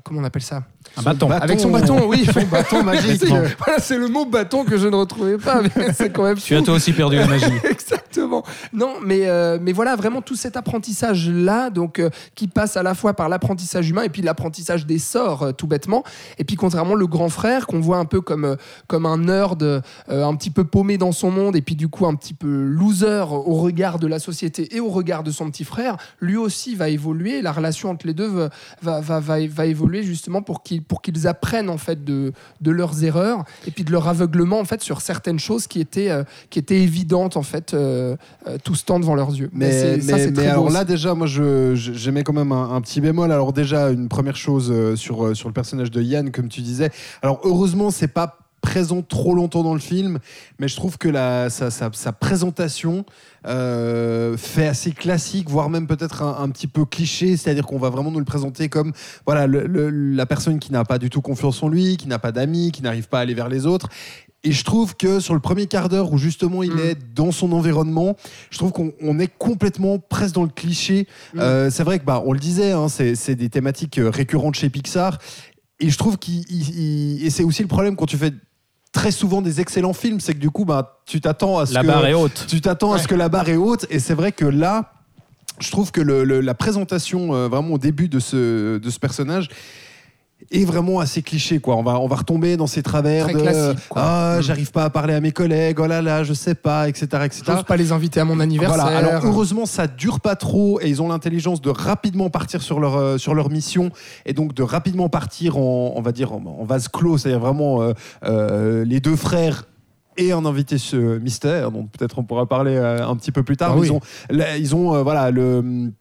Comment 0.03 0.21
on 0.21 0.23
appelle 0.23 0.41
ça? 0.41 0.63
Un 0.97 1.03
bâton. 1.03 1.27
bâton. 1.29 1.43
Avec 1.43 1.59
son 1.59 1.69
bâton, 1.69 2.07
oui. 2.07 2.25
Son 2.33 2.45
bâton 2.47 2.83
magique. 2.83 3.19
C'est- 3.19 3.27
voilà, 3.59 3.79
c'est 3.79 3.97
le 3.97 4.07
mot 4.07 4.25
bâton 4.25 4.63
que 4.65 4.77
je 4.77 4.87
ne 4.87 4.95
retrouvais 4.95 5.37
pas, 5.37 5.61
mais 5.61 5.93
c'est 5.93 6.11
quand 6.11 6.23
même 6.23 6.37
Tu 6.37 6.55
as 6.55 6.61
toi 6.61 6.73
aussi 6.75 6.91
perdu 6.91 7.17
la 7.17 7.27
magie. 7.27 7.45
Exactement. 7.69 8.43
Non, 8.73 8.95
mais, 9.03 9.27
euh, 9.27 9.57
mais 9.61 9.71
voilà, 9.73 9.95
vraiment 9.95 10.21
tout 10.21 10.35
cet 10.35 10.57
apprentissage-là, 10.57 11.69
donc 11.69 11.99
euh, 11.99 12.09
qui 12.41 12.47
passe 12.47 12.75
à 12.75 12.81
la 12.81 12.95
fois 12.95 13.13
par 13.13 13.29
l'apprentissage 13.29 13.87
humain 13.91 14.01
et 14.01 14.09
puis 14.09 14.23
l'apprentissage 14.23 14.87
des 14.87 14.97
sorts, 14.97 15.43
euh, 15.43 15.51
tout 15.51 15.67
bêtement. 15.67 16.03
Et 16.39 16.43
puis 16.43 16.55
contrairement 16.55 16.95
le 16.95 17.05
grand 17.05 17.29
frère, 17.29 17.67
qu'on 17.67 17.79
voit 17.79 17.97
un 17.97 18.05
peu 18.05 18.19
comme, 18.19 18.45
euh, 18.45 18.55
comme 18.87 19.05
un 19.05 19.19
nerd, 19.19 19.61
euh, 19.61 19.81
un 20.09 20.35
petit 20.35 20.49
peu 20.49 20.63
paumé 20.63 20.97
dans 20.97 21.11
son 21.11 21.29
monde 21.29 21.55
et 21.55 21.61
puis 21.61 21.75
du 21.75 21.87
coup 21.87 22.07
un 22.07 22.15
petit 22.15 22.33
peu 22.33 22.47
loser 22.63 23.25
au 23.29 23.53
regard 23.53 23.99
de 23.99 24.07
la 24.07 24.17
société 24.17 24.75
et 24.75 24.79
au 24.79 24.89
regard 24.89 25.21
de 25.21 25.29
son 25.29 25.51
petit 25.51 25.63
frère, 25.63 25.97
lui 26.19 26.35
aussi 26.35 26.73
va 26.73 26.89
évoluer. 26.89 27.43
La 27.43 27.51
relation 27.51 27.91
entre 27.91 28.07
les 28.07 28.15
deux 28.15 28.27
va, 28.27 28.49
va, 28.81 29.01
va, 29.01 29.19
va, 29.19 29.35
va 29.47 29.65
évoluer 29.67 30.01
justement 30.01 30.41
pour 30.41 30.63
qu'ils 30.63 30.81
pour 30.81 31.03
qu'ils 31.03 31.27
apprennent 31.27 31.69
en 31.69 31.77
fait 31.77 32.03
de, 32.03 32.33
de 32.61 32.71
leurs 32.71 33.03
erreurs 33.03 33.43
et 33.67 33.71
puis 33.71 33.83
de 33.83 33.91
leur 33.91 34.07
aveuglement 34.07 34.59
en 34.59 34.65
fait 34.65 34.81
sur 34.81 35.01
certaines 35.01 35.37
choses 35.39 35.67
qui 35.67 35.79
étaient, 35.79 36.09
euh, 36.09 36.23
qui 36.49 36.57
étaient 36.57 36.81
évidentes 36.81 37.37
en 37.37 37.43
fait 37.43 37.75
euh, 37.75 38.15
tout 38.63 38.73
ce 38.73 38.83
temps 38.83 38.99
devant 38.99 39.13
leurs 39.13 39.29
yeux. 39.35 39.51
Mais, 39.53 39.99
ça, 40.01 40.15
mais- 40.17 40.25
mais 40.31 40.31
beau 40.31 40.41
alors 40.41 40.69
là 40.71 40.85
déjà 40.85 41.13
moi 41.13 41.27
je- 41.27 41.75
j'aimais 41.75 42.23
même 42.33 42.51
un, 42.51 42.71
un 42.75 42.81
petit 42.81 43.01
bémol. 43.01 43.31
Alors 43.31 43.53
déjà 43.53 43.89
une 43.89 44.09
première 44.09 44.35
chose 44.35 44.71
euh, 44.71 44.95
sur 44.95 45.25
euh, 45.25 45.33
sur 45.33 45.49
le 45.49 45.53
personnage 45.53 45.91
de 45.91 46.01
Yann 46.01 46.31
comme 46.31 46.49
tu 46.49 46.61
disais. 46.61 46.91
Alors 47.21 47.41
heureusement 47.43 47.91
c'est 47.91 48.07
pas 48.07 48.37
présent 48.71 49.01
trop 49.01 49.35
longtemps 49.35 49.63
dans 49.63 49.73
le 49.73 49.81
film, 49.81 50.19
mais 50.59 50.69
je 50.69 50.77
trouve 50.77 50.97
que 50.97 51.09
la, 51.09 51.49
sa, 51.49 51.69
sa- 51.71 51.89
sa 51.91 52.13
présentation 52.13 53.05
euh, 53.45 54.37
fait 54.37 54.65
assez 54.67 54.91
classique, 54.91 55.49
voire 55.49 55.69
même 55.69 55.87
peut-être 55.87 56.21
un, 56.21 56.37
un 56.41 56.49
petit 56.49 56.67
peu 56.67 56.85
cliché, 56.85 57.35
c'est-à-dire 57.35 57.65
qu'on 57.65 57.79
va 57.79 57.89
vraiment 57.89 58.11
nous 58.11 58.19
le 58.19 58.25
présenter 58.25 58.69
comme 58.69 58.93
voilà 59.25 59.45
le- 59.45 59.67
le- 59.67 59.89
la 59.89 60.25
personne 60.25 60.57
qui 60.59 60.71
n'a 60.71 60.85
pas 60.85 60.99
du 60.99 61.09
tout 61.09 61.21
confiance 61.21 61.61
en 61.63 61.67
lui, 61.67 61.97
qui 61.97 62.07
n'a 62.07 62.17
pas 62.19 62.31
d'amis, 62.31 62.71
qui 62.71 62.81
n'arrive 62.81 63.09
pas 63.09 63.19
à 63.19 63.21
aller 63.23 63.33
vers 63.33 63.49
les 63.49 63.65
autres. 63.65 63.89
Et 64.43 64.51
je 64.53 64.63
trouve 64.63 64.95
que 64.95 65.19
sur 65.19 65.33
le 65.35 65.39
premier 65.41 65.67
quart 65.67 65.89
d'heure 65.89 66.13
où 66.13 66.17
justement 66.17 66.63
il 66.63 66.71
Mm. 66.73 66.79
est 66.79 67.13
dans 67.13 67.31
son 67.33 67.51
environnement, 67.51 68.15
je 68.51 68.57
trouve 68.57 68.71
qu'on 68.71 68.93
on 69.01 69.19
est 69.19 69.27
complètement 69.37 69.99
presque 69.99 70.33
dans 70.35 70.43
le 70.43 70.49
cliché. 70.49 71.07
Mm. 71.33 71.39
Euh, 71.39 71.69
c'est 71.69 71.83
vrai 71.83 71.99
que 71.99 72.05
bah, 72.05 72.23
on 72.25 72.31
le 72.31 72.39
disait, 72.39 72.71
hein, 72.71 72.87
c'est 72.89 73.35
des 73.35 73.49
thématiques 73.49 73.97
euh, 73.99 74.09
récurrentes 74.09 74.55
chez 74.55 74.69
Pixar. 74.69 75.17
Et 75.83 75.89
je 75.89 75.97
trouve 75.97 76.17
qu'il 76.19 76.43
il- 76.49 76.79
il- 76.79 77.25
et 77.25 77.29
c'est 77.31 77.43
aussi 77.43 77.63
le 77.63 77.67
problème 77.67 77.95
quand 77.95 78.05
tu 78.05 78.17
fais 78.17 78.31
très 78.91 79.11
souvent 79.11 79.41
des 79.41 79.61
excellents 79.61 79.93
films, 79.93 80.19
c'est 80.19 80.33
que 80.33 80.39
du 80.39 80.49
coup 80.49 80.65
bah 80.65 80.99
tu 81.05 81.21
t'attends 81.21 81.59
à 81.59 81.65
ce 81.65 81.73
La 81.73 81.81
que 81.81 81.87
barre 81.87 82.05
est 82.05 82.13
haute. 82.13 82.45
tu 82.47 82.59
t'attends 82.61 82.91
à 82.93 82.97
ce 82.99 83.07
que 83.07 83.15
la 83.15 83.29
barre 83.29 83.47
est 83.49 83.55
haute. 83.55 83.85
Et 83.89 83.99
c'est 83.99 84.13
vrai 84.13 84.31
que 84.31 84.45
là, 84.45 84.93
je 85.59 85.71
trouve 85.71 85.91
que 85.91 86.01
le- 86.01 86.23
le- 86.23 86.41
la 86.41 86.53
présentation 86.53 87.33
euh, 87.33 87.47
vraiment 87.47 87.75
au 87.75 87.77
début 87.77 88.09
de 88.09 88.19
ce, 88.19 88.77
de 88.77 88.89
ce 88.89 88.99
personnage 88.99 89.47
est 90.51 90.65
vraiment 90.65 90.99
assez 90.99 91.21
cliché 91.21 91.59
quoi. 91.59 91.75
On 91.75 91.83
va 91.83 91.99
on 91.99 92.07
va 92.07 92.15
retomber 92.15 92.57
dans 92.57 92.67
ces 92.67 92.81
travers 92.83 93.25
Très 93.27 93.33
de 93.33 93.75
quoi. 93.89 94.01
ah 94.03 94.37
Mm. 94.37 94.41
j'arrive 94.41 94.71
pas 94.71 94.85
à 94.85 94.89
parler 94.89 95.13
à 95.13 95.19
mes 95.21 95.31
collègues 95.31 95.79
oh 95.79 95.87
là 95.87 96.01
là 96.01 96.23
je 96.23 96.33
sais 96.33 96.55
pas 96.55 96.87
etc 96.89 97.23
etc. 97.25 97.43
J'ose 97.47 97.63
pas 97.63 97.77
les 97.77 97.91
inviter 97.91 98.19
à 98.19 98.25
mon 98.25 98.39
anniversaire. 98.39 98.85
Voilà. 98.85 98.97
Alors 98.97 99.25
heureusement, 99.25 99.65
ça 99.65 99.87
dure 99.87 100.19
pas 100.19 100.35
trop 100.35 100.79
et 100.81 100.89
ils 100.89 101.01
ont 101.01 101.09
l'intelligence 101.09 101.61
de 101.61 101.69
rapidement 101.69 102.29
partir 102.29 102.61
sur 102.61 102.79
leur 102.79 102.95
euh, 102.97 103.17
sur 103.17 103.33
leur 103.33 103.49
mission 103.49 103.91
et 104.25 104.33
donc 104.33 104.53
de 104.53 104.63
rapidement 104.63 105.09
partir 105.09 105.57
en 105.57 105.93
on 105.95 106.01
va 106.01 106.11
dire 106.11 106.33
en, 106.33 106.43
en 106.59 106.63
vase 106.63 106.87
clos, 106.87 107.17
c'est-à-dire 107.17 107.39
vraiment 107.39 107.81
euh, 107.81 107.93
euh, 108.23 108.85
les 108.85 108.99
deux 108.99 109.15
frères 109.15 109.65
et 110.17 110.31
un 110.33 110.45
invité 110.45 110.77
ce 110.77 111.17
mystère 111.19 111.71
dont 111.71 111.85
peut-être 111.85 112.19
on 112.19 112.23
pourra 112.23 112.45
parler 112.45 112.77
un 112.77 113.15
petit 113.15 113.31
peu 113.31 113.43
plus 113.43 113.57
tard. 113.57 113.71
Ah 113.73 113.77
oui. 113.79 113.87
Ils 113.87 113.91
ont 113.93 113.99
là, 114.29 114.57
ils 114.57 114.75
ont 114.75 115.03
voilà 115.03 115.31
le 115.31 115.91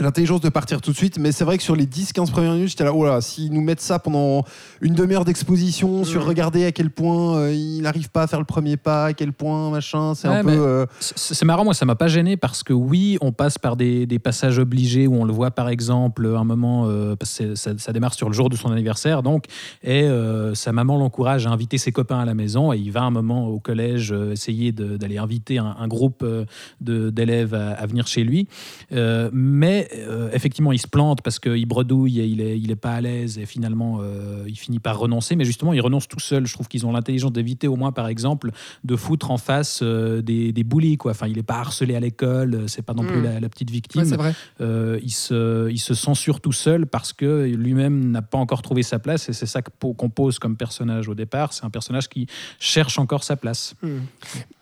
L'intelligence 0.00 0.40
de 0.40 0.48
partir 0.48 0.80
tout 0.80 0.90
de 0.92 0.96
suite, 0.96 1.18
mais 1.18 1.32
c'est 1.32 1.44
vrai 1.44 1.58
que 1.58 1.62
sur 1.62 1.76
les 1.76 1.84
10-15 1.86 2.30
premières 2.30 2.54
minutes, 2.54 2.70
j'étais 2.70 2.84
là, 2.84 2.92
oh 2.94 3.04
là, 3.04 3.20
s'ils 3.20 3.52
nous 3.52 3.60
mettent 3.60 3.80
ça 3.82 3.98
pendant 3.98 4.42
une 4.80 4.94
demi-heure 4.94 5.24
d'exposition 5.26 6.04
sur 6.04 6.24
Mm. 6.24 6.28
regarder 6.28 6.64
à 6.64 6.72
quel 6.72 6.88
point 6.90 7.36
euh, 7.36 7.52
il 7.54 7.82
n'arrive 7.82 8.08
pas 8.10 8.22
à 8.22 8.26
faire 8.26 8.38
le 8.38 8.46
premier 8.46 8.76
pas, 8.78 9.06
à 9.06 9.12
quel 9.12 9.32
point, 9.34 9.70
machin, 9.70 10.14
c'est 10.14 10.28
Ouais, 10.28 10.36
un 10.36 10.42
mais- 10.42 10.56
peu. 10.56 10.62
euh, 10.66 10.86
C'est 11.00 11.44
marrant, 11.44 11.64
moi 11.64 11.74
ça 11.74 11.84
m'a 11.84 11.94
pas 11.94 12.08
gêné 12.08 12.36
parce 12.38 12.62
que 12.62 12.72
oui, 12.72 13.18
on 13.20 13.32
passe 13.32 13.58
par 13.58 13.76
des, 13.76 14.06
des 14.06 14.18
passages 14.18 14.58
obligés 14.58 15.06
où 15.06 15.14
on 15.14 15.24
le 15.24 15.32
voit 15.32 15.50
par 15.50 15.68
exemple 15.68 16.26
un 16.26 16.44
moment, 16.44 16.86
euh, 16.88 17.14
parce 17.14 17.30
que 17.38 17.54
c'est- 17.54 17.56
ça, 17.56 17.78
ça 17.78 17.92
démarre 17.92 18.14
sur 18.14 18.28
le 18.28 18.34
jour 18.34 18.48
de 18.48 18.56
son 18.56 18.72
anniversaire 18.72 19.22
donc, 19.22 19.44
et 19.84 20.08
sa 20.54 20.72
maman 20.72 20.96
l'encourage 20.98 21.46
à 21.46 21.50
inviter 21.50 21.76
ses 21.76 21.92
copains 21.92 22.18
à 22.20 22.24
la 22.24 22.34
maison 22.34 22.72
et 22.72 22.78
il 22.78 22.90
va 22.92 23.02
un 23.02 23.10
moment 23.10 23.46
au 23.48 23.60
collège 23.60 24.12
essayer 24.32 24.72
d'aller 24.72 25.18
inviter 25.18 25.58
un, 25.58 25.76
un 25.78 25.86
groupe 25.88 26.24
d'élèves 26.80 27.54
à, 27.54 27.72
à 27.72 27.86
venir 27.86 28.06
chez 28.06 28.24
lui. 28.24 28.48
Euh, 28.92 29.28
mais 29.82 30.00
euh, 30.06 30.30
effectivement, 30.32 30.72
il 30.72 30.78
se 30.78 30.86
plante 30.86 31.22
parce 31.22 31.38
qu'il 31.38 31.66
bredouille 31.66 32.20
et 32.20 32.26
il 32.26 32.40
est, 32.40 32.58
il 32.58 32.70
est 32.70 32.76
pas 32.76 32.92
à 32.92 33.00
l'aise 33.00 33.38
et 33.38 33.46
finalement 33.46 33.98
euh, 34.00 34.44
il 34.46 34.56
finit 34.56 34.78
par 34.78 34.98
renoncer. 34.98 35.36
Mais 35.36 35.44
justement, 35.44 35.72
il 35.72 35.80
renonce 35.80 36.08
tout 36.08 36.20
seul. 36.20 36.46
Je 36.46 36.52
trouve 36.52 36.68
qu'ils 36.68 36.86
ont 36.86 36.92
l'intelligence 36.92 37.32
d'éviter 37.32 37.68
au 37.68 37.76
moins, 37.76 37.92
par 37.92 38.08
exemple, 38.08 38.50
de 38.84 38.96
foutre 38.96 39.30
en 39.30 39.38
face 39.38 39.80
euh, 39.82 40.22
des, 40.22 40.52
des 40.52 40.64
bullies. 40.64 40.96
Quoi. 40.96 41.12
Enfin, 41.12 41.26
il 41.26 41.36
n'est 41.36 41.42
pas 41.42 41.56
harcelé 41.58 41.94
à 41.94 42.00
l'école, 42.00 42.64
c'est 42.68 42.82
pas 42.82 42.94
non 42.94 43.04
plus 43.04 43.12
Mm. 43.12 43.24
la, 43.24 43.40
la 43.40 43.48
petite 43.50 43.70
victime. 43.70 44.02
Ouais, 44.02 44.08
c'est 44.08 44.16
vrai. 44.16 44.32
Il, 45.02 45.10
se, 45.10 45.70
il 45.70 45.78
se 45.78 45.92
censure 45.94 46.40
tout 46.40 46.52
seul 46.52 46.86
parce 46.86 47.12
que 47.12 47.44
lui-même 47.44 48.10
n'a 48.10 48.22
pas 48.22 48.38
encore 48.38 48.62
trouvé 48.62 48.82
sa 48.82 48.98
place 48.98 49.28
et 49.28 49.32
c'est 49.32 49.46
ça 49.46 49.60
qu'on 49.62 50.08
pose 50.08 50.38
comme 50.38 50.56
personnage 50.56 51.08
au 51.08 51.14
départ. 51.14 51.52
C'est 51.52 51.64
un 51.64 51.70
personnage 51.70 52.08
qui 52.08 52.26
cherche 52.58 52.98
encore 52.98 53.22
sa 53.22 53.36
place. 53.36 53.74
Hmm. 53.82 53.98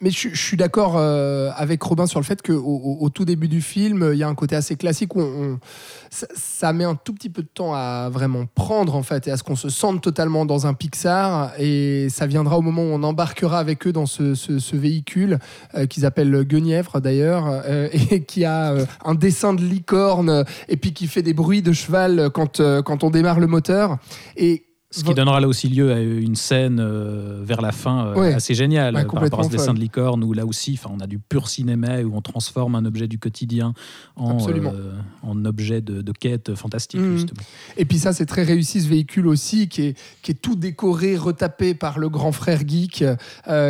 Mais 0.00 0.11
je, 0.11 0.31
je 0.31 0.43
suis 0.43 0.57
d'accord 0.57 0.99
avec 0.99 1.83
Robin 1.83 2.07
sur 2.07 2.19
le 2.19 2.25
fait 2.25 2.43
qu'au 2.43 2.55
au, 2.55 2.99
au 3.05 3.11
tout 3.11 3.25
début 3.25 3.49
du 3.49 3.61
film, 3.61 4.11
il 4.12 4.19
y 4.19 4.23
a 4.23 4.29
un 4.29 4.35
côté 4.35 4.57
assez 4.57 4.77
classique 4.77 5.10
ça, 6.11 6.73
met 6.73 6.85
un 6.85 6.95
tout 6.95 7.12
petit 7.12 7.31
peu 7.31 7.43
de 7.43 7.49
temps 7.49 7.75
à 7.75 8.09
vraiment 8.11 8.45
prendre 8.47 8.95
en 8.95 9.02
fait 9.02 9.29
et 9.29 9.31
à 9.31 9.37
ce 9.37 9.43
qu'on 9.43 9.57
se 9.57 9.69
sente 9.69 10.02
totalement 10.02 10.45
dans 10.47 10.67
un 10.67 10.75
Pixar. 10.75 11.52
Et 11.59 12.09
ça 12.11 12.26
viendra 12.26 12.59
au 12.59 12.62
moment 12.62 12.83
où 12.83 12.93
on 12.93 13.02
embarquera 13.02 13.59
avec 13.59 13.87
eux 13.87 13.93
dans 13.93 14.07
ce, 14.07 14.76
véhicule 14.76 15.38
euh, 15.75 15.87
qu'ils 15.87 16.07
appellent 16.07 16.45
Guenièvre 16.45 17.00
d'ailleurs 17.00 17.47
euh, 17.49 17.88
et 17.93 18.25
qui 18.26 18.45
a 18.45 18.73
euh, 18.73 18.87
un 19.05 19.14
dessin 19.14 19.52
de 19.52 19.62
licorne 19.62 20.45
et 20.69 20.76
puis 20.76 20.93
qui 20.93 21.07
fait 21.07 21.23
des 21.23 21.35
bruits 21.35 21.62
de 21.62 21.73
cheval 21.73 22.31
quand, 22.33 22.61
quand 22.83 23.05
on 23.05 23.11
démarre 23.11 23.40
le 23.40 23.47
moteur. 23.47 23.99
Et 24.37 24.64
Ce 24.92 25.04
qui 25.04 25.14
donnera 25.14 25.38
là 25.38 25.47
aussi 25.47 25.68
lieu 25.68 25.92
à 25.92 26.00
une 26.00 26.35
scène 26.35 26.80
euh, 26.80 27.42
vers 27.44 27.61
la 27.61 27.70
fin 27.70 28.06
euh, 28.06 28.14
Ouais. 28.16 28.35
assez 28.35 28.54
géniale 28.54 28.97
Ouais, 28.97 29.02
euh, 29.02 29.04
par 29.06 29.23
rapport 29.23 29.40
à 29.40 29.44
ce 29.44 29.49
dessin 29.49 29.66
folle. 29.66 29.75
de 29.76 29.80
licorne 29.80 30.25
où 30.25 30.32
là 30.32 30.44
aussi 30.44 30.80
on 30.92 30.99
a 30.99 31.06
du 31.06 31.20
pur 31.20 31.47
cinéma 31.49 32.00
où 32.02 32.16
on 32.16 32.20
transforme 32.20 32.75
un 32.75 32.85
objet 32.85 33.06
du 33.06 33.16
quotidien 33.20 33.73
en, 34.16 34.37
euh, 34.49 35.44
objet 35.44 35.80
de, 35.80 36.02
de 36.02 36.11
quête 36.12 36.56
fantastique 36.56 37.00
Mhm. 37.00 37.16
justement. 37.18 37.40
Et 37.76 37.85
puis 37.85 37.99
ça, 37.99 38.12
c'est 38.12 38.26
très 38.26 38.42
réussi 38.42 38.80
ce 38.80 38.88
véhicule 38.88 39.28
aussi, 39.28 39.68
qui 39.68 39.82
est, 39.82 39.99
qui 40.23 40.32
est 40.32 40.42
tout 40.42 40.56
décoré, 40.56 41.17
retapé 41.17 41.75
par 41.75 42.00
le 42.00 42.08
grand 42.08 42.32
frère 42.32 42.60
geek, 42.67 43.04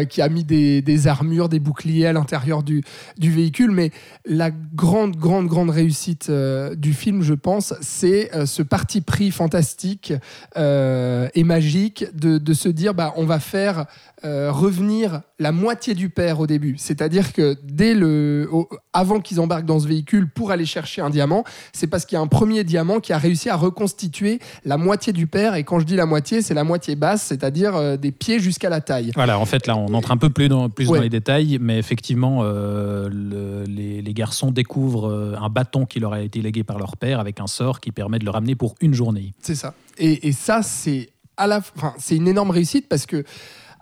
qui 0.09 0.23
a 0.23 0.29
mis 0.31 0.45
des, 0.45 0.81
des 0.81 1.07
armures, 1.07 1.51
des 1.51 1.61
boucliers 1.61 2.07
à 2.07 2.13
l'intérieur 2.15 2.63
du, 2.63 2.83
du 3.19 3.31
véhicule. 3.31 3.73
Mais 3.73 3.91
la 4.25 4.51
grande, 4.51 5.17
grande, 5.17 5.49
grande 5.49 5.69
réussite 5.71 6.31
du 6.77 6.95
film, 6.95 7.23
je 7.23 7.35
pense, 7.35 7.75
c'est 7.83 8.31
ce 8.47 8.63
parti 8.63 9.03
pris 9.03 9.31
fantastique 9.31 10.15
euh, 10.57 11.10
et 11.35 11.45
magique 11.45 12.05
de, 12.15 12.39
de 12.39 12.53
se 12.55 12.69
dire, 12.69 12.95
bah, 12.95 13.13
on 13.17 13.25
va 13.25 13.41
faire 13.41 13.87
euh, 14.25 14.53
revenir 14.53 15.23
la 15.39 15.51
moitié 15.53 15.95
du 15.95 16.11
père 16.11 16.41
au 16.41 16.47
début. 16.47 16.75
C'est-à-dire 16.79 17.33
que 17.33 17.57
dès 17.65 17.95
le, 17.95 18.49
au- 18.53 18.69
avant 18.93 19.21
qu'ils 19.21 19.41
embarquent 19.41 19.65
dans 19.65 19.81
ce 19.81 19.89
véhicule 19.89 20.29
pour 20.29 20.51
aller 20.51 20.67
chercher 20.67 21.01
un 21.01 21.09
diamant, 21.11 21.45
c'est 21.73 21.87
parce 21.87 22.05
qu'il 22.05 22.17
y 22.17 22.19
a 22.19 22.23
un 22.23 22.27
premier 22.27 22.63
diamant 22.65 23.01
qui 23.01 23.13
a 23.15 23.19
réussi 23.19 23.49
à 23.49 23.57
reconstituer 23.57 24.39
la 24.67 24.77
moitié 24.77 25.13
du 25.15 25.27
père. 25.27 25.55
Et 25.55 25.65
quand 25.65 25.79
je 25.81 25.87
dis 25.87 25.97
la 25.97 26.05
moitié, 26.07 26.43
c'est 26.43 26.53
la 26.55 26.65
moitié 26.65 26.97
basse, 26.97 27.23
c'est-à-dire 27.23 27.75
euh, 27.77 27.97
des 27.97 28.13
pieds 28.13 28.39
jusqu'à 28.41 28.69
la 28.69 28.81
taille. 28.83 29.13
Voilà, 29.15 29.39
en 29.39 29.47
fait, 29.47 29.67
là, 29.67 29.77
on 29.77 29.95
entre 29.95 30.11
un 30.11 30.17
peu 30.19 30.29
plus 30.31 30.49
dans, 30.49 30.69
plus 30.69 30.89
Ouais. 30.89 30.99
dans 30.99 31.03
les 31.03 31.09
détails, 31.11 31.59
mais 31.61 31.79
effectivement, 31.79 32.41
euh, 32.43 33.09
le- 33.11 33.65
les, 33.67 34.03
les 34.03 34.15
garçons 34.15 34.51
découvrent 34.51 35.09
euh, 35.09 35.35
un 35.41 35.49
bâton 35.49 35.87
qui 35.87 35.99
leur 36.01 36.13
a 36.13 36.21
été 36.21 36.43
légué 36.43 36.63
par 36.65 36.79
leur 36.79 36.97
père 36.99 37.21
avec 37.21 37.41
un 37.41 37.47
sort 37.47 37.81
qui 37.81 37.91
permet 37.93 38.19
de 38.19 38.25
le 38.27 38.31
ramener 38.31 38.55
pour 38.55 38.75
une 38.83 38.93
journée. 38.95 39.33
C'est 39.41 39.55
ça. 39.55 39.75
Et, 40.03 40.33
ça, 40.33 40.63
c'est 40.63 41.11
à 41.37 41.47
la, 41.47 41.61
c'est 41.99 42.17
une 42.17 42.27
énorme 42.27 42.51
réussite 42.51 42.89
parce 42.89 43.07
que 43.07 43.25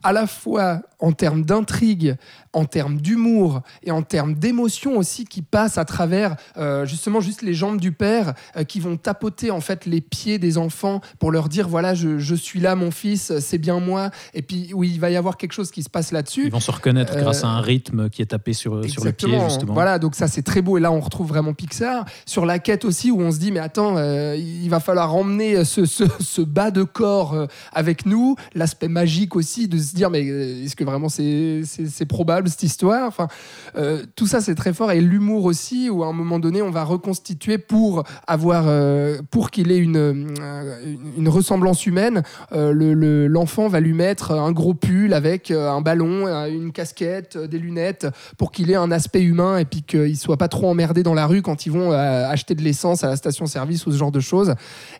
à 0.02 0.12
la 0.12 0.26
fois 0.26 0.82
en 0.98 1.12
termes 1.12 1.44
d'intrigue, 1.44 2.16
en 2.52 2.64
termes 2.64 3.00
d'humour 3.00 3.62
et 3.82 3.90
en 3.90 4.02
termes 4.02 4.34
d'émotion 4.34 4.96
aussi 4.96 5.24
qui 5.24 5.42
passent 5.42 5.78
à 5.78 5.84
travers 5.84 6.36
euh, 6.56 6.86
justement 6.86 7.20
juste 7.20 7.42
les 7.42 7.54
jambes 7.54 7.80
du 7.80 7.92
père 7.92 8.34
euh, 8.56 8.64
qui 8.64 8.80
vont 8.80 8.96
tapoter 8.96 9.50
en 9.50 9.60
fait 9.60 9.84
les 9.86 10.00
pieds 10.00 10.38
des 10.38 10.56
enfants 10.58 11.00
pour 11.18 11.30
leur 11.30 11.48
dire 11.48 11.68
voilà 11.68 11.94
je, 11.94 12.18
je 12.18 12.34
suis 12.34 12.60
là 12.60 12.74
mon 12.74 12.90
fils 12.90 13.32
c'est 13.40 13.58
bien 13.58 13.80
moi. 13.80 14.10
Et 14.34 14.42
puis 14.42 14.70
oui 14.74 14.90
il 14.94 15.00
va 15.00 15.10
y 15.10 15.16
avoir 15.16 15.36
quelque 15.36 15.52
chose 15.52 15.70
qui 15.70 15.82
se 15.82 15.90
passe 15.90 16.12
là-dessus. 16.12 16.46
Ils 16.46 16.52
vont 16.52 16.60
se 16.60 16.70
reconnaître 16.70 17.16
Euh, 17.16 17.20
grâce 17.20 17.44
à 17.44 17.48
un 17.48 17.60
rythme 17.60 18.08
qui 18.10 18.22
est 18.22 18.26
tapé 18.26 18.52
sur, 18.52 18.82
sur 18.88 19.04
le 19.04 19.12
pied, 19.12 19.28
justement. 19.48 19.74
Voilà, 19.74 19.98
donc 19.98 20.14
ça 20.14 20.28
c'est 20.28 20.42
très 20.42 20.62
beau. 20.62 20.78
Et 20.78 20.80
là 20.80 20.90
on 20.92 21.00
retrouve 21.00 21.28
vraiment 21.28 21.52
Pixar. 21.54 22.04
Sur 22.26 22.46
la 22.46 22.58
quête 22.58 22.84
aussi 22.84 23.10
où 23.10 23.20
on 23.20 23.30
se 23.30 23.38
dit 23.38 23.52
mais 23.52 23.60
attends, 23.60 23.96
il 24.34 24.68
va 24.68 24.80
falloir 24.80 25.14
emmener 25.14 25.64
ce, 25.64 25.84
ce- 25.84 26.04
ce 26.20 26.40
bas 26.42 26.70
de 26.70 26.82
corps 26.82 27.46
avec 27.72 28.06
nous, 28.06 28.36
l'aspect 28.54 28.88
magique 28.88 29.36
aussi 29.36 29.68
de 29.68 29.78
se 29.78 29.94
dire 29.94 30.10
mais 30.10 30.24
est-ce 30.24 30.76
que 30.76 30.84
vraiment 30.84 31.08
c'est 31.08 31.62
c'est- 31.64 31.86
c'est 31.86 32.06
probable 32.06 32.37
cette 32.46 32.62
histoire 32.62 33.08
Enfin, 33.08 33.26
euh, 33.76 34.02
tout 34.14 34.26
ça 34.26 34.40
c'est 34.40 34.54
très 34.54 34.72
fort 34.72 34.92
et 34.92 35.00
l'humour 35.00 35.44
aussi 35.44 35.90
où 35.90 36.04
à 36.04 36.06
un 36.06 36.12
moment 36.12 36.38
donné 36.38 36.62
on 36.62 36.70
va 36.70 36.84
reconstituer 36.84 37.58
pour 37.58 38.04
avoir 38.26 38.64
euh, 38.66 39.20
pour 39.30 39.50
qu'il 39.50 39.72
ait 39.72 39.78
une, 39.78 39.96
euh, 39.96 40.94
une 41.16 41.28
ressemblance 41.28 41.86
humaine, 41.86 42.22
euh, 42.52 42.72
le- 42.72 42.94
le- 42.94 43.26
l'enfant 43.26 43.68
va 43.68 43.80
lui 43.80 43.92
mettre 43.94 44.32
un 44.32 44.52
gros 44.52 44.74
pull 44.74 45.12
avec 45.14 45.50
un 45.50 45.80
ballon, 45.80 46.26
une 46.46 46.72
casquette, 46.72 47.36
des 47.38 47.58
lunettes 47.58 48.06
pour 48.36 48.52
qu'il 48.52 48.70
ait 48.70 48.74
un 48.76 48.90
aspect 48.90 49.22
humain 49.22 49.58
et 49.58 49.64
puis 49.64 49.82
qu'il 49.82 50.16
soit 50.16 50.36
pas 50.36 50.48
trop 50.48 50.68
emmerdé 50.68 51.02
dans 51.02 51.14
la 51.14 51.26
rue 51.26 51.42
quand 51.42 51.66
ils 51.66 51.72
vont 51.72 51.90
acheter 51.92 52.54
de 52.54 52.62
l'essence 52.62 53.02
à 53.04 53.08
la 53.08 53.16
station-service 53.16 53.86
ou 53.86 53.92
ce 53.92 53.96
genre 53.96 54.12
de 54.12 54.20
choses. 54.20 54.54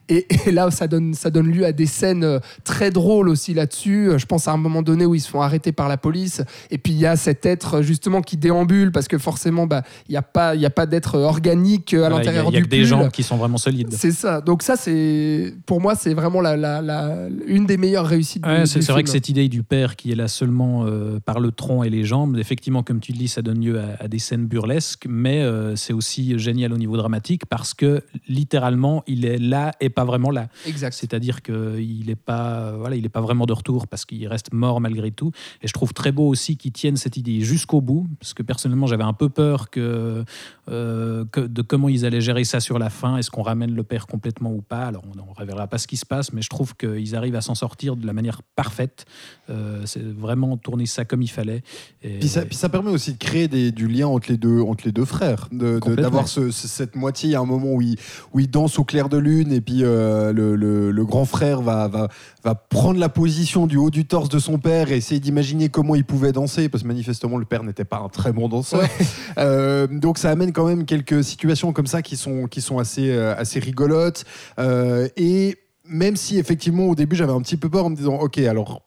Et, 0.09 0.27
et 0.49 0.53
là, 0.53 0.71
ça 0.71 0.87
donne, 0.89 1.15
ça 1.15 1.31
donne 1.31 1.51
lieu 1.51 1.65
à 1.65 1.73
des 1.73 1.87
scènes 1.87 2.41
très 2.65 2.91
drôles 2.91 3.29
aussi 3.29 3.55
là-dessus. 3.55 4.11
Je 4.17 4.27
pense 4.27 4.49
à 4.49 4.53
un 4.53 4.57
moment 4.57 4.83
donné 4.83 5.05
où 5.07 5.15
ils 5.15 5.21
se 5.21 5.29
font 5.31 5.43
arrêter 5.43 5.73
par 5.73 5.89
la 5.89 5.97
police 5.97 6.43
et 6.71 6.79
puis 6.79 6.93
il 6.93 6.99
y 6.99 7.07
a 7.07 7.17
cet 7.29 7.45
être 7.45 7.83
justement 7.83 8.23
qui 8.23 8.39
déambule 8.39 8.91
parce 8.91 9.07
que 9.07 9.19
forcément, 9.19 9.67
bah, 9.67 9.83
il 10.09 10.13
n'y 10.13 10.17
a 10.17 10.23
pas, 10.23 10.55
il 10.55 10.63
y 10.63 10.67
a 10.67 10.71
pas 10.71 10.87
d'être 10.87 11.19
organique 11.19 11.93
euh, 11.93 12.05
à 12.05 12.09
Voilà, 12.09 12.25
Il 12.25 12.27
y 12.27 12.29
a- 12.29 12.33
l'intérieur 12.33 12.51
il 12.51 12.55
y 12.55 12.57
a 12.57 12.61
du 12.61 12.65
que 12.65 12.71
des 12.71 12.85
gens 12.87 13.09
qui 13.11 13.23
sont 13.23 13.37
vraiment 13.37 13.59
solides. 13.59 13.89
C'est 13.93 14.13
ça. 14.13 14.41
Donc 14.41 14.63
ça, 14.63 14.77
c'est 14.77 15.53
pour 15.67 15.81
moi, 15.83 15.95
c'est 15.95 16.15
vraiment 16.15 16.41
la, 16.41 16.57
la- 16.57 16.81
la- 16.81 17.29
une 17.47 17.67
des 17.67 17.77
meilleures 17.77 18.07
réussites. 18.07 18.43
du- 18.43 18.49
Ouais, 18.49 18.65
c'est 18.65 18.79
du 18.81 18.87
vrai 18.87 19.03
que 19.03 19.11
cette 19.11 19.29
idée 19.29 19.49
du 19.49 19.63
père 19.63 19.95
qui 19.97 20.11
est 20.11 20.15
là 20.15 20.27
seulement 20.27 20.87
euh, 20.87 21.21
par 21.21 21.39
le 21.41 21.51
tronc 21.53 21.83
et 21.83 21.91
les 21.91 22.05
jambes, 22.05 22.39
effectivement, 22.39 22.83
comme 22.83 23.01
tu 23.01 23.13
le 23.13 23.19
dis, 23.19 23.29
ça 23.29 23.43
donne 23.43 23.61
lieu 23.63 23.79
à, 23.79 24.05
à 24.05 24.09
des 24.09 24.19
scènes 24.19 24.47
burlesques, 24.47 25.05
mais 25.09 25.43
euh, 25.43 25.77
c'est 25.77 25.93
aussi 25.93 26.39
génial 26.39 26.73
au 26.73 26.79
niveau 26.79 26.97
dramatique 26.97 27.45
parce 27.47 27.75
que 27.75 28.03
littéralement, 28.29 29.03
il 29.07 29.25
est 29.25 29.39
là 29.39 29.73
et 29.81 29.91
pas 29.91 30.05
vraiment 30.05 30.31
là. 30.31 30.49
Exact. 30.67 30.93
C'est-à-dire 30.95 31.43
qu'il 31.43 32.05
n'est 32.07 32.15
pas, 32.15 32.73
voilà, 32.79 32.97
il 32.97 33.05
est 33.05 33.09
pas 33.11 33.21
vraiment 33.21 33.45
de 33.47 33.53
retour 33.53 33.87
parce 33.87 34.05
qu'il 34.07 34.27
reste 34.29 34.53
mort 34.53 34.59
mort 34.69 34.81
malgré 34.81 35.11
tout. 35.13 35.31
Et 35.63 35.69
je 35.69 35.73
trouve 35.73 35.93
très 35.95 36.11
beau 36.13 36.27
aussi 36.29 36.57
qu'ils 36.57 36.73
tiennent 36.73 36.97
cette 36.97 37.17
jusqu'au 37.27 37.81
bout, 37.81 38.07
parce 38.21 38.35
que 38.35 38.43
personnellement 38.43 38.87
j'avais 38.87 39.05
un 39.05 39.13
peu 39.13 39.29
peur 39.29 39.71
que, 39.71 40.25
euh, 40.71 41.25
que- 41.33 41.41
de 41.41 41.63
comment 41.63 41.89
ils 41.89 42.05
allaient 42.05 42.21
gérer 42.21 42.45
ça 42.45 42.61
sur 42.61 42.79
la 42.79 42.91
fin. 42.91 43.17
Est-ce 43.17 43.31
qu'on 43.31 43.43
ramène 43.43 43.75
le 43.75 43.83
père 43.83 44.07
complètement 44.07 44.53
ou 44.53 44.61
pas? 44.63 44.87
Alors 44.87 45.03
on 45.11 45.17
ne 45.17 45.37
révélera 45.37 45.67
pas 45.67 45.79
ce 45.79 45.87
qui 45.87 45.97
se 45.97 46.07
passe, 46.07 46.33
mais 46.33 46.43
je 46.43 46.49
trouve 46.49 46.75
qu'ils 46.77 47.15
arrivent 47.17 47.37
à 47.37 47.41
s'en 47.41 47.55
sortir 47.55 47.97
de 47.97 48.07
la 48.07 48.13
manière 48.13 48.43
parfaite. 48.57 49.05
Euh, 49.51 49.83
C'est 49.87 50.03
vraiment 50.05 50.57
tourner 50.57 50.87
ça 50.87 51.05
comme 51.05 51.23
il 51.23 51.29
fallait. 51.31 51.63
Et- 52.03 52.19
Puis 52.19 52.29
ça, 52.29 52.43
puis 52.43 52.57
ça 52.57 52.69
permet 52.69 52.91
aussi 52.91 53.13
de 53.15 53.19
créer 53.19 53.49
des- 53.49 53.73
du 53.73 53.89
lien 53.89 54.07
entre 54.09 54.31
les 54.31 54.37
deux, 54.37 54.61
entre 54.61 54.85
les 54.85 54.93
deux 54.93 55.05
frères, 55.05 55.49
de- 55.53 55.79
de- 55.79 55.95
d'avoir 56.03 56.29
ce- 56.29 56.51
ce- 56.51 56.69
cette 56.69 56.97
moitié 56.97 57.35
à 57.35 57.41
un 57.41 57.45
moment 57.47 57.73
où 57.73 57.81
il, 57.83 57.97
où 58.33 58.41
il 58.41 58.51
danse 58.51 58.79
au 58.79 58.85
clair 58.85 59.09
de 59.09 59.17
lune 59.17 59.53
et 59.53 59.61
puis 59.61 59.81
euh, 59.83 60.33
le, 60.33 60.57
le- 60.57 60.91
le 60.91 61.05
grand 61.05 61.25
frère 61.25 61.61
va, 61.63 61.89
va, 61.89 62.09
va 62.45 62.55
prendre 62.55 62.99
la 63.01 63.09
position 63.09 63.67
du 63.67 63.77
haut 63.77 63.91
du 63.91 64.05
torse 64.07 64.29
de 64.29 64.39
son 64.39 64.59
père 64.59 64.91
et 64.93 64.97
essayer 64.97 65.21
d'imaginer 65.21 65.69
comment 65.69 65.95
il 65.95 66.05
pouvait 66.05 66.33
danser, 66.33 66.69
parce 66.69 66.83
que 66.83 66.89
manifestement 67.09 67.39
le 67.39 67.45
père 67.47 67.65
n'était 67.65 67.85
pas 67.85 67.99
un 67.99 68.09
très 68.09 68.33
bon 68.33 68.49
danseur. 68.49 68.83
Euh, 69.39 69.87
donc 69.87 70.19
ça 70.19 70.31
amène 70.31 70.53
quand 70.53 70.67
même 70.67 70.85
quelques 70.85 71.23
situations 71.23 71.73
comme 71.73 71.87
ça 71.87 72.03
qui 72.03 72.17
sont, 72.17 72.47
qui 72.49 72.61
sont 72.61 72.79
assez, 72.79 73.11
euh, 73.11 73.37
assez 73.37 73.61
rigolotes. 73.61 74.25
Euh, 74.59 75.09
et 75.17 75.57
même 75.87 76.17
si 76.17 76.39
effectivement 76.39 76.87
au 76.87 76.95
début 76.97 77.15
j'avais 77.15 77.33
un 77.33 77.41
petit 77.41 77.57
peu 77.57 77.69
peur 77.69 77.85
en 77.85 77.91
me 77.91 77.97
disant 77.97 78.17
ok 78.17 78.39
alors 78.39 78.83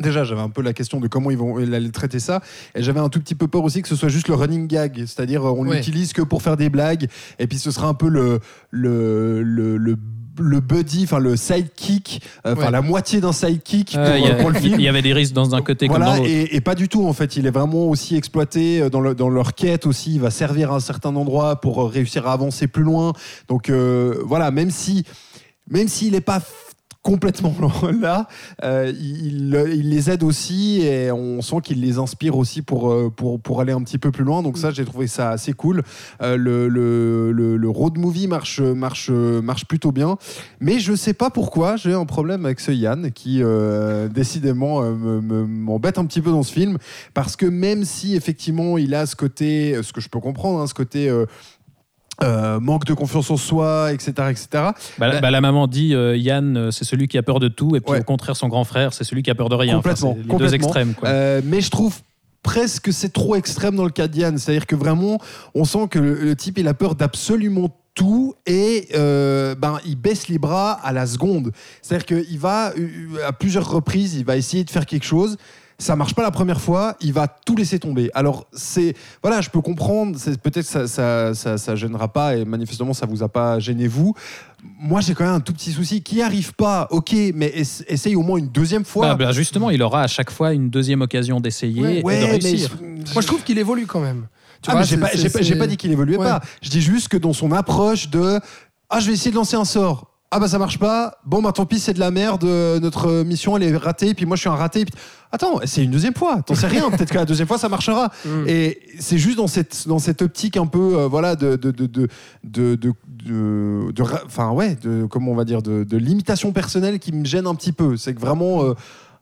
Déjà, 0.00 0.24
j'avais 0.24 0.40
un 0.40 0.48
peu 0.48 0.62
la 0.62 0.72
question 0.72 1.00
de 1.00 1.06
comment 1.06 1.30
ils 1.30 1.36
vont 1.36 1.58
allaient 1.58 1.90
traiter 1.90 2.18
ça, 2.18 2.40
et 2.74 2.82
j'avais 2.82 2.98
un 3.00 3.10
tout 3.10 3.20
petit 3.20 3.34
peu 3.34 3.46
peur 3.46 3.62
aussi 3.62 3.82
que 3.82 3.88
ce 3.88 3.94
soit 3.94 4.08
juste 4.08 4.26
le 4.28 4.34
running 4.34 4.66
gag, 4.66 4.96
c'est-à-dire 5.00 5.44
on 5.44 5.66
Ouais. 5.66 5.76
l'utilise 5.76 6.12
que 6.14 6.22
pour 6.22 6.40
faire 6.42 6.56
des 6.56 6.70
blagues, 6.70 7.08
et 7.38 7.46
puis 7.46 7.58
ce 7.58 7.70
sera 7.70 7.88
un 7.88 7.94
peu 7.94 8.08
le 8.08 8.40
le 8.70 9.42
le, 9.42 9.76
le, 9.76 9.98
le 10.38 10.60
buddy, 10.60 11.04
enfin 11.04 11.18
le 11.18 11.36
sidekick, 11.36 12.22
euh, 12.46 12.52
enfin 12.54 12.66
Ouais. 12.66 12.70
la 12.70 12.80
moitié 12.82 13.20
d'un 13.20 13.32
sidekick 13.32 13.94
Euh, 13.96 14.06
pour, 14.06 14.16
il 14.16 14.24
y 14.24 14.30
a- 14.30 14.34
pour 14.36 14.50
le 14.50 14.54
film. 14.60 14.74
il 14.80 14.84
y 14.84 14.88
avait 14.88 15.02
des 15.02 15.12
risques 15.12 15.34
dans 15.34 15.54
un 15.54 15.60
côté 15.62 15.88
comme 15.88 15.98
Voilà, 15.98 16.12
dans 16.16 16.22
l'autre. 16.22 16.30
et, 16.30 16.54
et 16.56 16.60
pas 16.60 16.74
du 16.74 16.88
tout 16.88 17.06
en 17.06 17.12
fait. 17.12 17.36
Il 17.36 17.46
est 17.46 17.50
vraiment 17.50 17.84
aussi 17.88 18.16
exploité 18.16 18.80
euh, 18.82 18.88
dans, 18.90 19.00
le- 19.00 19.14
dans 19.14 19.28
leur 19.28 19.54
quête 19.54 19.86
aussi. 19.86 20.14
Il 20.14 20.20
va 20.20 20.30
servir 20.30 20.72
à 20.72 20.76
un 20.76 20.80
certain 20.80 21.14
endroit 21.16 21.60
pour 21.60 21.82
euh, 21.82 21.86
réussir 21.86 22.26
à 22.26 22.32
avancer 22.32 22.66
plus 22.66 22.82
loin. 22.82 23.12
Donc 23.48 23.68
euh, 23.68 24.16
voilà, 24.24 24.50
même 24.50 24.70
si 24.70 25.04
même 25.70 25.88
s'il 25.88 26.12
n'est 26.12 26.20
pas 26.20 26.40
complètement 27.02 27.52
là, 28.00 28.28
euh, 28.62 28.92
il, 28.98 29.54
il 29.74 29.90
les 29.90 30.10
aide 30.10 30.22
aussi 30.22 30.82
et 30.82 31.10
on 31.10 31.42
sent 31.42 31.56
qu'il 31.64 31.80
les 31.80 31.98
inspire 31.98 32.36
aussi 32.36 32.62
pour, 32.62 32.90
euh, 32.92 33.10
pour, 33.14 33.40
pour 33.40 33.60
aller 33.60 33.72
un 33.72 33.82
petit 33.82 33.98
peu 33.98 34.10
plus 34.12 34.24
loin. 34.24 34.42
Donc 34.42 34.56
ça, 34.56 34.70
j'ai 34.70 34.84
trouvé 34.84 35.06
ça 35.08 35.30
assez 35.30 35.52
cool. 35.52 35.82
Euh, 36.22 36.36
le, 36.36 36.68
le, 36.68 37.32
le, 37.32 37.56
le 37.56 37.68
road 37.68 37.98
movie 37.98 38.28
marche, 38.28 38.60
marche, 38.60 39.10
marche 39.10 39.66
plutôt 39.66 39.90
bien. 39.92 40.16
Mais 40.60 40.78
je 40.78 40.94
sais 40.94 41.14
pas 41.14 41.30
pourquoi 41.30 41.76
j'ai 41.76 41.92
un 41.92 42.04
problème 42.06 42.46
avec 42.46 42.60
ce 42.60 42.70
Yann 42.72 43.10
qui 43.10 43.42
euh, 43.42 44.08
décidément 44.22 44.82
euh, 44.82 44.92
me- 44.94 45.20
me- 45.20 45.46
m'embête 45.46 45.98
un 45.98 46.04
petit 46.06 46.20
peu 46.20 46.30
dans 46.30 46.42
ce 46.44 46.52
film 46.52 46.78
parce 47.14 47.36
que 47.36 47.46
même 47.46 47.84
si 47.84 48.14
effectivement 48.14 48.78
il 48.78 48.94
a 48.94 49.06
ce 49.06 49.16
côté, 49.16 49.78
ce 49.82 49.92
que 49.92 50.00
je 50.00 50.08
peux 50.08 50.20
comprendre, 50.20 50.60
hein, 50.60 50.66
ce 50.66 50.74
côté 50.74 51.10
euh, 52.22 52.60
manque 52.60 52.84
de 52.84 52.94
confiance 52.94 53.30
en 53.30 53.36
soi, 53.36 53.92
etc., 53.92 54.12
etc. 54.30 54.46
Bah, 54.98 55.20
bah, 55.20 55.30
la 55.30 55.40
maman 55.40 55.66
dit 55.66 55.94
euh, 55.94 56.16
Yann, 56.16 56.56
euh, 56.56 56.70
c'est 56.70 56.84
celui 56.84 57.08
qui 57.08 57.18
a 57.18 57.22
peur 57.22 57.40
de 57.40 57.48
tout, 57.48 57.76
et 57.76 57.80
puis 57.80 57.92
Ouais. 57.92 58.00
au 58.00 58.04
contraire, 58.04 58.36
son 58.36 58.48
grand 58.48 58.64
frère, 58.64 58.92
c'est 58.94 59.04
celui 59.04 59.22
qui 59.22 59.30
a 59.30 59.34
peur 59.34 59.48
de 59.48 59.54
rien. 59.56 59.76
Complètement, 59.76 60.14
les 60.16 60.22
deux 60.22 60.28
complètement. 60.28 60.54
extrêmes. 60.56 60.94
Quoi. 60.94 61.08
Euh, 61.08 61.40
mais 61.44 61.60
je 61.60 61.70
trouve 61.70 61.96
presque 62.42 62.84
que 62.84 62.92
c'est 62.92 63.12
trop 63.12 63.34
extrême 63.36 63.76
dans 63.76 63.84
le 63.84 63.90
cas 63.90 64.08
de 64.08 64.16
Yann. 64.16 64.36
C'est-à-dire 64.38 64.66
que 64.66 64.74
vraiment, 64.76 65.18
on 65.54 65.64
sent 65.64 65.88
que 65.90 65.98
le, 65.98 66.14
le 66.14 66.34
type, 66.36 66.58
il 66.58 66.66
a 66.68 66.74
peur 66.74 66.94
d'absolument 66.94 67.76
tout 67.94 68.34
et 68.46 68.88
euh, 68.94 69.54
ben, 69.54 69.78
il 69.84 69.96
baisse 69.96 70.28
les 70.28 70.38
bras 70.38 70.72
à 70.72 70.92
la 70.92 71.06
seconde. 71.06 71.52
C'est-à-dire 71.82 72.06
qu'il 72.06 72.38
va, 72.38 72.72
à 73.26 73.32
plusieurs 73.32 73.70
reprises, 73.70 74.14
il 74.14 74.24
va 74.24 74.36
essayer 74.38 74.64
de 74.64 74.70
faire 74.70 74.86
quelque 74.86 75.04
chose. 75.04 75.36
Ça 75.78 75.96
marche 75.96 76.14
pas 76.14 76.22
la 76.22 76.30
première 76.30 76.60
fois, 76.60 76.96
il 77.00 77.12
va 77.12 77.26
tout 77.26 77.56
laisser 77.56 77.78
tomber. 77.78 78.10
Alors 78.14 78.46
c'est 78.52 78.94
voilà, 79.22 79.40
je 79.40 79.50
peux 79.50 79.60
comprendre. 79.60 80.16
c'est- 80.18 80.40
Peut-être 80.40 80.66
ça, 80.66 80.86
ça, 80.86 81.34
ça, 81.34 81.58
ça 81.58 81.74
gênera 81.74 82.08
pas 82.12 82.36
et 82.36 82.44
manifestement 82.44 82.92
ça 82.92 83.06
vous 83.06 83.22
a 83.22 83.28
pas 83.28 83.58
gêné 83.58 83.88
vous. 83.88 84.14
Moi 84.78 85.00
j'ai 85.00 85.14
quand 85.14 85.24
même 85.24 85.34
un 85.34 85.40
tout 85.40 85.52
petit 85.52 85.72
souci. 85.72 86.02
Qui 86.02 86.22
arrive 86.22 86.54
pas, 86.54 86.86
ok, 86.90 87.14
mais 87.34 87.48
ess- 87.56 87.82
essaye 87.88 88.14
au 88.14 88.22
moins 88.22 88.38
une 88.38 88.48
deuxième 88.48 88.84
fois. 88.84 89.08
Bah, 89.08 89.14
bah, 89.26 89.32
justement, 89.32 89.70
il 89.70 89.82
aura 89.82 90.02
à 90.02 90.06
chaque 90.06 90.30
fois 90.30 90.52
une 90.52 90.70
deuxième 90.70 91.00
occasion 91.00 91.40
d'essayer 91.40 91.82
Ouais. 91.82 91.96
et 91.98 92.02
de 92.02 92.06
mais 92.06 92.30
réussir. 92.30 92.76
Moi, 93.12 93.22
je 93.22 93.26
trouve 93.26 93.42
qu'il 93.42 93.58
évolue 93.58 93.86
quand 93.86 94.00
même. 94.00 94.26
Tu 94.62 94.70
Ah, 94.72 94.82
j'ai 94.84 94.96
pas, 95.56 95.66
dit 95.66 95.76
qu'il 95.76 95.90
évoluait 95.90 96.16
Ouais. 96.16 96.24
pas. 96.26 96.40
Je 96.62 96.70
dis 96.70 96.80
juste 96.80 97.08
que 97.08 97.16
dans 97.16 97.32
son 97.32 97.50
approche 97.50 98.08
de 98.08 98.38
ah 98.88 99.00
je 99.00 99.08
vais 99.08 99.14
essayer 99.14 99.32
de 99.32 99.36
lancer 99.36 99.56
un 99.56 99.64
sort. 99.64 100.11
Ah 100.34 100.40
bah 100.40 100.48
ça 100.48 100.58
marche 100.58 100.78
pas. 100.78 101.18
Bon 101.26 101.42
bah 101.42 101.52
tant 101.52 101.66
pis 101.66 101.78
c'est 101.78 101.92
de 101.92 102.00
la 102.00 102.10
merde. 102.10 102.42
euh, 102.44 102.80
Notre 102.80 103.22
mission 103.22 103.54
elle 103.58 103.64
est 103.64 103.76
ratée. 103.76 104.14
Puis 104.14 104.24
moi 104.24 104.34
je 104.36 104.40
suis 104.40 104.48
un 104.48 104.54
raté. 104.54 104.86
Puis- 104.86 104.94
Attends 105.30 105.60
c'est 105.64 105.84
une 105.84 105.90
deuxième 105.90 106.14
fois. 106.14 106.40
T'en 106.40 106.54
sais 106.54 106.66
rien. 106.68 106.90
Peut-être 106.90 107.10
que 107.10 107.18
la 107.18 107.26
deuxième 107.26 107.46
fois 107.46 107.58
ça 107.58 107.68
marchera. 107.68 108.10
Mm. 108.24 108.44
Et 108.48 108.80
c'est 108.98 109.18
juste 109.18 109.36
dans 109.36 109.46
cette 109.46 109.86
dans 109.86 109.98
cette 109.98 110.22
optique 110.22 110.56
un 110.56 110.66
peu 110.66 110.96
euh, 110.98 111.06
voilà 111.06 111.36
de 111.36 111.56
de 111.56 111.70
de 111.70 112.08
de 112.44 112.92
enfin 114.26 114.50
ouais 114.52 114.74
de 114.82 115.04
comment 115.06 115.32
on 115.32 115.34
va 115.36 115.44
dire 115.44 115.62
de, 115.62 115.84
de 115.84 115.96
limitation 115.98 116.52
personnelle 116.52 116.98
qui 116.98 117.12
me 117.12 117.24
gêne 117.26 117.46
un 117.46 117.54
petit 117.54 117.72
peu. 117.72 117.96
C'est 117.98 118.14
que 118.14 118.20
vraiment 118.20 118.64
euh, 118.64 118.72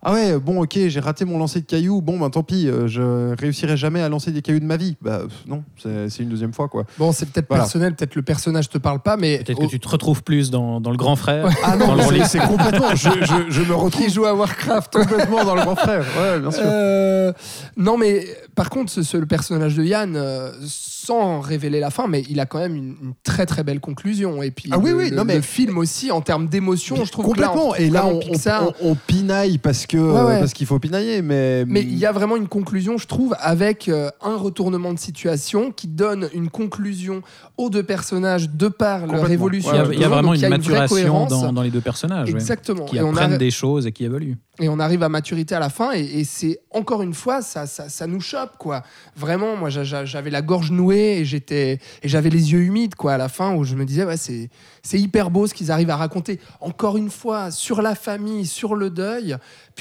ah 0.03 0.13
ouais, 0.15 0.39
bon, 0.39 0.63
ok, 0.63 0.79
j'ai 0.89 1.01
raté 1.01 1.25
mon 1.25 1.39
lancer 1.39 1.61
de 1.61 1.67
cailloux. 1.67 2.01
Bon, 2.01 2.19
ben 2.19 2.31
tant 2.31 2.43
pis, 2.43 2.69
euh, 2.69 2.87
je 2.89 3.35
réussirai 3.39 3.77
jamais 3.77 4.01
à 4.01 4.09
lancer 4.09 4.31
des 4.31 4.41
cailloux 4.41 4.61
de 4.61 4.65
ma 4.65 4.77
vie. 4.79 4.97
Bah 5.03 5.21
pff, 5.29 5.47
non, 5.47 5.63
c'est 5.77 6.23
une 6.23 6.29
deuxième 6.31 6.55
fois, 6.55 6.69
quoi. 6.69 6.85
Bon, 6.99 7.13
c'est 7.13 7.27
peut-être 7.31 7.47
Voilà. 7.49 7.65
personnel, 7.65 7.95
peut-être 7.95 8.15
le 8.15 8.23
personnage 8.23 8.69
te 8.71 8.79
parle 8.79 9.01
pas, 9.01 9.17
mais 9.19 9.39
Peut-être 9.45 9.61
que 9.61 9.67
tu 9.67 9.79
te 9.81 9.89
retrouves 9.89 10.23
plus 10.23 10.51
dans, 10.51 10.81
dans 10.81 10.91
le 10.91 10.97
grand 10.97 11.17
frère. 11.17 11.49
Ah 11.65 11.77
non, 11.77 11.97
c'est 12.27 12.39
complètement. 12.39 12.95
Je, 12.95 13.11
je, 13.21 13.51
je 13.51 13.61
me 13.63 13.75
retrouve 13.75 13.91
qui 14.07 14.11
joue 14.11 14.25
à 14.25 14.35
Warcraft. 14.35 14.93
complètement 14.93 15.45
dans 15.45 15.55
le 15.55 15.63
grand 15.63 15.77
frère. 15.77 16.05
Ouais, 16.19 16.41
bien 16.41 16.51
sûr. 16.51 16.63
Euh, 16.65 17.33
non, 17.77 17.99
mais 17.99 18.27
par 18.55 18.71
contre, 18.71 18.91
ce, 18.91 19.03
ce- 19.03 19.17
le 19.19 19.27
personnage 19.27 19.75
de 19.77 19.85
Yann, 19.85 20.15
euh, 20.17 20.51
sans 20.65 21.41
révéler 21.41 21.81
la 21.81 21.91
fin, 21.91 22.07
mais 22.09 22.23
il 22.31 22.41
a 22.41 22.47
quand 22.47 22.59
même 22.59 22.75
une, 22.77 22.97
une 23.03 23.13
très 23.23 23.45
très 23.47 23.65
belle 23.65 23.81
conclusion. 23.81 24.43
Et 24.43 24.51
puis 24.51 24.69
Ah 24.73 24.79
oui, 24.79 24.91
le, 24.91 24.97
oui, 24.97 25.11
le- 25.11 25.17
non, 25.17 25.25
mais- 25.25 25.37
le 25.37 25.43
film 25.43 25.77
aussi, 25.79 26.11
en 26.11 26.21
termes 26.21 26.47
d'émotion, 26.49 27.05
je 27.05 27.11
trouve 27.13 27.35
que 27.35 27.41
là, 27.41 27.49
complètement. 27.49 27.71
on 27.71 27.75
Et 27.75 27.91
là, 27.91 28.07
on, 28.07 28.21
on, 28.21 28.67
on- 28.83 28.91
on 28.91 28.95
pinaille 28.95 29.59
parce 29.59 29.87
que 29.87 29.90
Ouais, 29.99 30.23
ouais. 30.23 30.39
parce 30.41 30.53
qu'il 30.53 30.67
faut 30.67 30.79
pinailler, 30.79 31.23
mais 31.23 31.65
Mais 31.67 31.83
il 31.83 31.97
y 31.99 32.07
a 32.07 32.13
vraiment 32.13 32.37
une 32.37 32.49
conclusion, 32.49 32.99
je 32.99 33.07
trouve, 33.07 33.35
avec 33.41 33.89
euh, 33.89 34.11
un 34.23 34.37
retournement 34.37 34.93
de 34.93 34.99
situation 34.99 35.73
qui 35.73 35.89
donne 35.89 36.29
une 36.35 36.49
conclusion 36.51 37.23
aux 37.57 37.71
deux 37.71 37.83
personnages 37.83 38.51
de 38.51 38.69
par 38.69 39.07
leur 39.07 39.31
évolution. 39.31 39.73
Il 39.73 39.77
y 39.77 39.79
a, 39.81 39.85
Ouais, 39.87 39.95
il 39.95 40.01
y 40.01 40.05
a 40.05 40.09
Donc, 40.09 40.15
vraiment 40.15 40.35
y 40.35 40.39
une 40.39 40.45
a 40.45 40.49
maturation 40.51 41.27
dans, 41.27 41.53
dans 41.53 41.63
les 41.63 41.71
deux 41.71 41.81
personnages. 41.81 42.29
ouais. 42.29 42.35
Exactement. 42.35 42.85
Qui 42.85 42.97
Et 42.99 43.03
on, 43.03 43.11
apprennent 43.11 43.37
des 43.39 43.51
choses 43.51 43.87
et 43.87 43.93
qui 43.93 44.05
évoluent. 44.05 44.37
et 44.59 44.69
on 44.69 44.79
arrive 44.79 45.03
à 45.03 45.09
maturité 45.09 45.55
à 45.55 45.59
la 45.61 45.71
fin, 45.71 45.93
et, 45.93 46.01
et 46.21 46.25
c'est 46.25 46.61
encore 46.71 47.03
une 47.03 47.15
fois, 47.15 47.43
ça, 47.43 47.67
ça, 47.67 47.89
ça 47.89 48.07
nous 48.07 48.21
chope, 48.21 48.57
quoi. 48.59 48.83
Vraiment, 49.17 49.57
moi, 49.57 49.71
j'a- 49.71 49.85
j'a- 49.85 50.05
j'avais 50.05 50.31
la 50.31 50.43
gorge 50.43 50.71
nouée 50.71 51.19
et 51.19 51.25
j'étais 51.25 51.79
et 52.03 52.09
j'avais 52.09 52.31
les 52.31 52.53
yeux 52.53 52.61
humides, 52.61 52.95
quoi, 52.95 53.15
à 53.15 53.19
la 53.19 53.29
fin, 53.29 53.55
où 53.55 53.65
je 53.65 53.75
me 53.75 53.85
disais, 53.85 54.05
ouais, 54.05 54.17
c'est 54.17 54.51
c'est 54.83 54.99
hyper 54.99 55.31
beau 55.31 55.47
ce 55.47 55.53
qu'ils 55.53 55.71
arrivent 55.71 55.91
à 55.91 55.97
raconter. 55.97 56.41
Encore 56.61 56.97
une 56.97 57.11
fois, 57.11 57.51
sur 57.51 57.83
la 57.83 57.95
famille, 57.95 58.47
sur 58.47 58.75
le 58.75 58.89
deuil, 58.89 59.37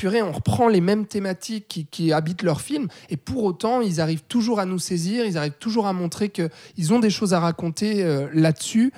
on 0.08 0.32
reprend 0.32 0.68
les 0.68 0.82
mêmes 0.82 1.06
thématiques 1.06 1.88
qui, 1.92 2.12
habitent 2.14 2.44
leur 2.44 2.62
film, 2.62 2.88
et 3.10 3.18
pour 3.18 3.44
autant, 3.44 3.82
ils 3.82 4.02
arrivent 4.02 4.24
toujours 4.28 4.60
à 4.60 4.66
nous 4.66 4.80
saisir, 4.80 5.26
ils 5.26 5.38
arrivent 5.38 5.58
toujours 5.60 5.88
à 5.88 5.94
montrer 5.94 6.30
qu'ils 6.30 6.94
ont 6.94 7.00
des 7.00 7.10
choses 7.10 7.34
à 7.34 7.40
raconter 7.40 8.04
euh, 8.04 8.28
là-dessus 8.34 8.92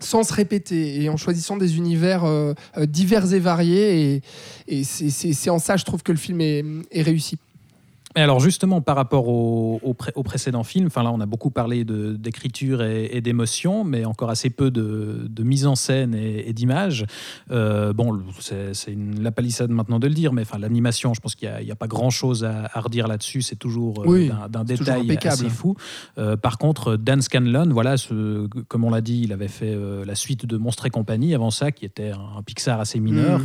sans 0.00 0.22
se 0.22 0.32
répéter 0.32 1.02
et 1.02 1.08
en 1.08 1.16
choisissant 1.16 1.56
des 1.56 1.76
univers 1.76 2.24
euh, 2.24 2.54
euh, 2.76 2.86
divers 2.86 3.32
et 3.34 3.40
variés. 3.40 4.22
Et, 4.68 4.84
c'est- 4.84 5.50
en 5.50 5.58
ça, 5.58 5.76
je 5.76 5.84
trouve, 5.84 6.02
que 6.04 6.12
le 6.12 6.18
film 6.18 6.40
est 6.40 7.02
réussi. 7.02 7.36
Et 8.18 8.20
alors 8.20 8.40
justement 8.40 8.80
par 8.80 8.96
rapport 8.96 9.28
au, 9.28 9.78
au, 9.80 9.94
pré- 9.94 10.10
au 10.16 10.24
précédent 10.24 10.64
film, 10.64 10.86
enfin 10.88 11.04
là 11.04 11.12
on 11.12 11.20
a 11.20 11.26
beaucoup 11.26 11.50
parlé 11.50 11.84
d'écriture 11.84 12.82
et, 12.82 13.08
et 13.12 13.20
d'émotion, 13.20 13.84
mais 13.84 14.04
encore 14.04 14.28
assez 14.30 14.50
peu 14.50 14.72
de, 14.72 15.26
de 15.30 15.42
mise 15.44 15.66
en 15.66 15.76
scène 15.76 16.16
et, 16.16 16.48
et 16.48 16.52
d'image. 16.52 17.06
Euh, 17.52 17.92
bon, 17.92 18.18
c'est 18.40 18.96
la 19.20 19.30
palissade 19.30 19.70
maintenant 19.70 20.00
de 20.00 20.08
le 20.08 20.14
dire, 20.14 20.32
mais 20.32 20.42
enfin 20.42 20.58
l'animation, 20.58 21.14
je 21.14 21.20
pense 21.20 21.36
qu'il 21.36 21.48
n'y 21.62 21.70
a, 21.70 21.76
pas 21.76 21.86
grand 21.86 22.10
chose 22.10 22.44
à, 22.44 22.68
à 22.72 22.80
redire 22.80 23.06
là-dessus. 23.06 23.42
C'est 23.42 23.54
toujours 23.56 24.00
euh, 24.02 24.06
Oui, 24.08 24.32
d'un- 24.48 24.64
toujours 24.64 24.78
détail 24.86 25.02
impeccable. 25.02 25.34
assez 25.34 25.48
fou. 25.48 25.76
Euh, 26.18 26.36
par 26.36 26.58
contre, 26.58 26.96
Dan 26.96 27.22
Scanlon, 27.22 27.68
voilà, 27.70 27.96
ce, 27.96 28.48
comme 28.66 28.82
on 28.82 28.90
l'a 28.90 29.00
dit, 29.00 29.20
il 29.22 29.32
avait 29.32 29.46
fait 29.46 29.72
euh, 29.74 30.04
la 30.04 30.16
suite 30.16 30.44
de 30.44 30.56
Monstres 30.56 30.86
et 30.86 30.90
compagnie 30.90 31.36
avant 31.36 31.52
ça, 31.52 31.70
qui 31.70 31.84
était 31.84 32.10
un, 32.10 32.38
un 32.38 32.42
Pixar 32.42 32.80
assez 32.80 32.98
mineur. 32.98 33.40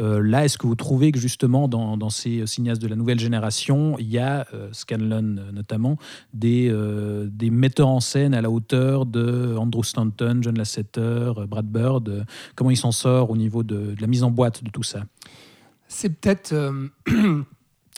Euh, 0.00 0.20
là, 0.20 0.44
est-ce 0.44 0.58
que 0.58 0.66
vous 0.66 0.74
trouvez 0.74 1.12
que 1.12 1.20
justement 1.20 1.68
dans, 1.68 1.96
dans 1.96 2.10
ces 2.10 2.44
cinéastes 2.46 2.82
de 2.82 2.88
la 2.88 2.96
nouvelle 2.96 3.20
génération, 3.20 3.96
il 4.00 4.08
y 4.10 4.15
a, 4.18 4.46
euh, 4.54 4.68
Scanlon 4.72 5.36
euh, 5.38 5.52
notamment, 5.52 5.96
des, 6.32 6.68
euh, 6.70 7.28
des 7.30 7.50
metteurs 7.50 7.88
en 7.88 8.00
scène 8.00 8.34
à 8.34 8.40
la 8.40 8.50
hauteur 8.50 9.06
de 9.06 9.56
Andrew 9.56 9.82
Stanton, 9.82 10.38
John 10.40 10.56
Lasseter, 10.56 11.32
Brad 11.48 11.66
Bird 11.66 12.24
Comment 12.54 12.70
il 12.70 12.76
s'en 12.76 12.92
sort 12.92 13.30
au 13.30 13.36
niveau 13.36 13.62
de 13.62 13.94
la 14.00 14.06
mise 14.06 14.22
en 14.22 14.30
boîte 14.30 14.62
de 14.62 14.70
tout 14.70 14.82
ça? 14.82 15.04
C'est 15.88 16.10
peut-être. 16.10 16.54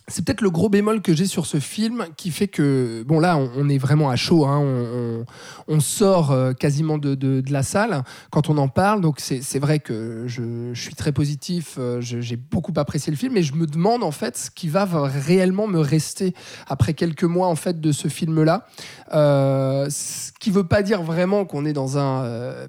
c'est 0.08 0.24
peut-être 0.24 0.40
le 0.40 0.50
gros 0.50 0.70
bémol 0.70 1.02
que 1.02 1.14
j'ai 1.14 1.26
sur 1.26 1.46
ce 1.46 1.60
film 1.60 2.06
qui 2.16 2.30
fait 2.30 2.48
que, 2.48 3.04
bon 3.06 3.20
là, 3.20 3.36
on, 3.36 3.68
est 3.68 3.78
vraiment 3.78 4.08
à 4.08 4.16
chaud, 4.16 4.46
hein, 4.46 5.26
on, 5.68 5.80
sort 5.80 6.32
euh, 6.32 6.54
quasiment 6.54 6.98
de, 6.98 7.42
la 7.50 7.62
salle 7.62 8.02
quand 8.30 8.48
on 8.48 8.56
en 8.56 8.68
parle, 8.68 9.00
donc 9.00 9.20
c'est 9.20 9.58
vrai 9.58 9.78
que 9.78 10.24
je, 10.26 10.72
suis 10.74 10.94
très 10.94 11.12
positif, 11.12 11.76
euh, 11.78 12.00
j'ai 12.00 12.36
beaucoup 12.36 12.72
apprécié 12.76 13.10
le 13.10 13.16
film, 13.16 13.36
et 13.36 13.42
je 13.42 13.54
me 13.54 13.66
demande 13.66 14.02
en 14.02 14.10
fait 14.10 14.36
ce 14.36 14.50
qui 14.50 14.68
va 14.68 14.86
réellement 14.86 15.66
me 15.66 15.78
rester 15.78 16.34
après 16.66 16.94
quelques 16.94 17.24
mois 17.24 17.48
en 17.48 17.56
fait 17.56 17.80
de 17.80 17.92
ce 17.92 18.08
film-là. 18.08 18.66
Euh, 19.12 19.88
ce 19.90 20.32
qui 20.40 20.50
veut 20.50 20.66
pas 20.66 20.82
dire 20.82 21.02
vraiment 21.02 21.44
qu'on 21.44 21.66
est 21.66 21.72
dans 21.72 21.98
un 21.98 22.24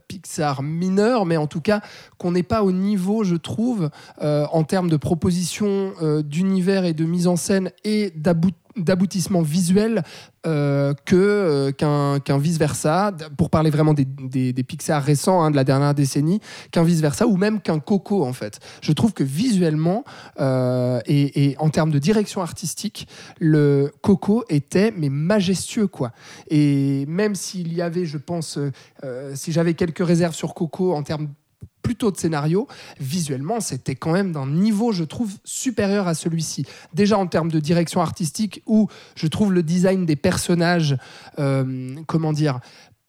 Pixar 0.07 0.61
mineur, 0.61 1.25
mais 1.25 1.37
en 1.37 1.47
tout 1.47 1.61
cas 1.61 1.81
qu'on 2.17 2.31
n'est 2.31 2.43
pas 2.43 2.63
au 2.63 2.71
niveau, 2.71 3.23
je 3.23 3.35
trouve, 3.35 3.89
en 4.21 4.63
termes 4.63 4.89
de 4.89 4.97
proposition 4.97 5.93
d'univers 6.23 6.83
et 6.85 6.93
de 6.93 7.05
mise 7.05 7.27
en 7.27 7.28
scène 7.35 7.71
et 7.83 8.11
d'about- 8.15 8.51
d'aboutissement 8.77 9.41
visuel 9.41 10.03
euh, 10.47 10.93
que 11.05 11.15
euh, 11.15 11.71
qu'un 11.71 12.37
vice 12.37 12.57
versa 12.57 13.11
pour 13.37 13.49
parler 13.49 13.69
vraiment 13.69 13.93
des, 13.93 14.05
des, 14.05 14.53
des 14.53 14.65
récents 14.89 15.41
hein, 15.41 15.51
de 15.51 15.55
la 15.57 15.65
dernière 15.65 15.93
décennie 15.93 16.39
qu'un 16.71 16.83
vice 16.83 17.01
versa 17.01 17.27
ou 17.27 17.35
même 17.35 17.59
qu'un 17.59 17.79
Coco 17.79 18.23
en 18.23 18.31
fait. 18.31 18.59
Je 18.81 18.93
trouve 18.93 19.13
que 19.13 19.23
visuellement 19.23 20.05
euh, 20.39 21.01
et, 21.07 21.49
et 21.49 21.57
en 21.57 21.69
termes 21.69 21.91
de 21.91 21.99
direction 21.99 22.41
artistique 22.41 23.07
le 23.39 23.91
Coco 24.01 24.45
était 24.47 24.93
mais 24.95 25.09
majestueux 25.09 25.87
quoi. 25.87 26.11
Et 26.49 27.05
même 27.07 27.35
s'il 27.35 27.73
y 27.73 27.81
avait 27.81 28.05
je 28.05 28.17
pense 28.17 28.57
euh, 29.03 29.31
si 29.35 29.51
j'avais 29.51 29.73
quelques 29.73 30.05
réserves 30.05 30.35
sur 30.35 30.53
Coco 30.53 30.93
en 30.93 31.03
termes 31.03 31.27
plutôt 31.89 32.11
de 32.11 32.17
scénario, 32.17 32.67
visuellement, 32.99 33.59
c'était 33.61 33.95
quand 33.95 34.11
même 34.11 34.31
d'un 34.31 34.45
niveau, 34.45 34.91
je 34.91 35.03
trouve, 35.03 35.31
supérieur 35.43 36.07
à 36.07 36.13
celui-ci. 36.13 36.67
Déjà 36.93 37.17
en 37.17 37.25
termes 37.25 37.49
de 37.49 37.59
direction 37.59 37.99
artistique, 37.99 38.61
où 38.67 38.87
je 39.15 39.25
trouve 39.25 39.51
le 39.51 39.63
design 39.63 40.05
des 40.05 40.15
personnages, 40.15 40.97
euh, 41.39 41.95
comment 42.05 42.31
dire, 42.31 42.59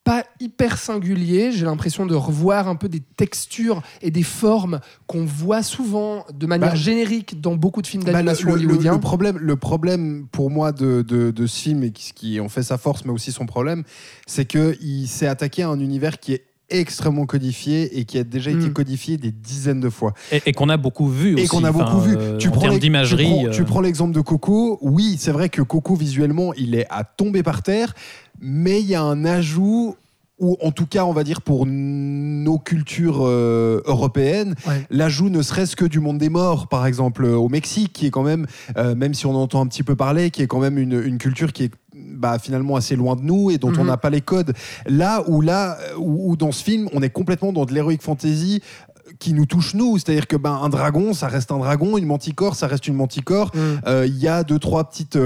pas 0.02 0.24
hyper 0.40 0.78
singulier. 0.78 1.52
J'ai 1.52 1.66
l'impression 1.66 2.06
de 2.06 2.14
revoir 2.14 2.68
un 2.68 2.74
peu 2.74 2.88
des 2.88 3.00
textures 3.00 3.82
et 4.00 4.10
des 4.10 4.22
formes 4.22 4.80
qu'on 5.06 5.26
voit 5.26 5.62
souvent 5.62 6.24
de 6.32 6.46
manière 6.46 6.70
Bah, 6.70 6.74
générique 6.74 7.38
dans 7.38 7.56
beaucoup 7.56 7.82
de 7.82 7.86
films 7.86 8.04
Bah, 8.04 8.12
le, 8.12 8.14
d'animation 8.14 8.54
le- 8.54 8.62
le- 8.94 8.98
problème, 8.98 9.36
le 9.36 9.56
problème 9.56 10.26
pour 10.32 10.50
moi 10.50 10.72
de, 10.72 11.02
de- 11.06 11.30
de 11.30 11.46
ce 11.46 11.60
film 11.60 11.82
et 11.82 11.90
qui, 11.90 12.14
qui 12.14 12.40
en 12.40 12.48
fait 12.48 12.62
sa 12.62 12.78
force, 12.78 13.04
mais 13.04 13.12
aussi 13.12 13.30
son 13.30 13.44
problème, 13.44 13.84
c'est 14.26 14.46
qu'il 14.46 15.06
s'est 15.06 15.26
attaqué 15.26 15.64
à 15.64 15.68
un 15.68 15.80
univers 15.80 16.18
qui 16.18 16.32
est 16.32 16.44
extrêmement 16.70 17.26
codifié 17.26 17.98
et 17.98 18.04
qui 18.04 18.18
a 18.18 18.24
déjà 18.24 18.50
été 18.50 18.66
Mm. 18.68 18.72
codifié 18.72 19.16
des 19.16 19.30
dizaines 19.32 19.80
de 19.80 19.90
fois. 19.90 20.14
Et, 20.32 20.40
et 20.46 20.52
qu'on 20.52 20.68
a 20.68 20.76
beaucoup 20.76 21.08
vu 21.08 21.34
aussi. 21.34 21.44
et 21.44 21.46
qu'on 21.48 21.64
a 21.64 21.72
beaucoup 21.72 22.00
vu. 22.00 22.16
euh, 22.16 22.36
tu 22.38 22.50
prends 22.50 22.76
d'imagerie. 22.78 23.24
Tu 23.26 23.32
prends, 23.34 23.46
euh, 23.46 23.50
tu 23.50 23.64
prends 23.64 23.80
l'exemple 23.80 24.12
de 24.14 24.20
Coco. 24.20 24.78
Oui, 24.82 25.16
c'est 25.18 25.32
vrai 25.32 25.48
que 25.48 25.62
Coco 25.62 25.94
visuellement, 25.94 26.52
il 26.54 26.74
est 26.74 26.86
à 26.90 27.04
tomber 27.04 27.42
par 27.42 27.62
terre, 27.62 27.94
mais 28.40 28.80
il 28.80 28.86
y 28.86 28.94
a 28.94 29.02
un 29.02 29.24
ajout 29.24 29.96
ou 30.40 30.56
en 30.62 30.72
tout 30.72 30.86
cas, 30.86 31.04
on 31.04 31.12
va 31.12 31.22
dire 31.22 31.42
pour 31.42 31.66
nos 31.66 32.58
cultures 32.58 33.20
euh, 33.22 33.80
européennes, 33.84 34.54
Ouais. 34.66 34.86
l'ajout 34.90 35.28
ne 35.30 35.42
serait-ce 35.42 35.76
que 35.76 35.84
du 35.84 36.00
monde 36.00 36.18
des 36.18 36.30
morts, 36.30 36.66
par 36.68 36.86
exemple, 36.86 37.24
euh, 37.24 37.36
au 37.36 37.48
Mexique, 37.48 37.92
qui 37.92 38.06
est 38.06 38.10
quand 38.10 38.22
même, 38.22 38.46
euh, 38.76 38.94
même 38.94 39.14
si 39.14 39.26
on 39.26 39.30
en 39.36 39.42
entend 39.42 39.60
un 39.60 39.66
petit 39.66 39.82
peu 39.82 39.94
parler, 39.96 40.30
qui 40.30 40.42
est 40.42 40.46
quand 40.46 40.58
même 40.60 40.78
une, 40.78 41.00
une 41.00 41.18
culture 41.18 41.52
qui 41.52 41.64
est 41.64 41.70
bah, 41.94 42.38
finalement 42.38 42.76
assez 42.76 42.96
loin 42.96 43.16
de 43.16 43.22
nous 43.22 43.50
et 43.50 43.58
dont 43.58 43.72
on 43.76 43.82
Mhm. 43.82 43.86
n'a 43.88 43.96
pas 43.96 44.10
les 44.10 44.20
codes. 44.22 44.54
Là 44.86 45.22
où 45.28 45.40
là 45.42 45.76
où, 45.98 46.30
où 46.32 46.36
dans 46.36 46.52
ce 46.52 46.62
film, 46.64 46.88
on 46.94 47.02
est 47.02 47.10
complètement 47.10 47.52
dans 47.52 47.64
de 47.66 47.74
l'heroic 47.74 47.98
fantasy 48.00 48.62
qui 49.18 49.32
nous 49.34 49.44
touche 49.44 49.74
nous, 49.74 49.98
c'est-à-dire 49.98 50.26
que 50.26 50.36
ben 50.36 50.52
un 50.62 50.68
dragon, 50.68 51.12
ça 51.12 51.26
reste 51.28 51.50
un 51.52 51.58
dragon, 51.58 51.98
une 51.98 52.06
manticore, 52.06 52.54
ça 52.54 52.66
reste 52.68 52.86
une 52.86 52.94
manticore. 52.94 53.50
Mm. 53.54 53.58
Euh, 53.86 54.06
Il 54.06 54.16
y 54.18 54.28
a 54.28 54.44
deux 54.44 54.58
trois 54.58 54.84
petites 54.88 55.16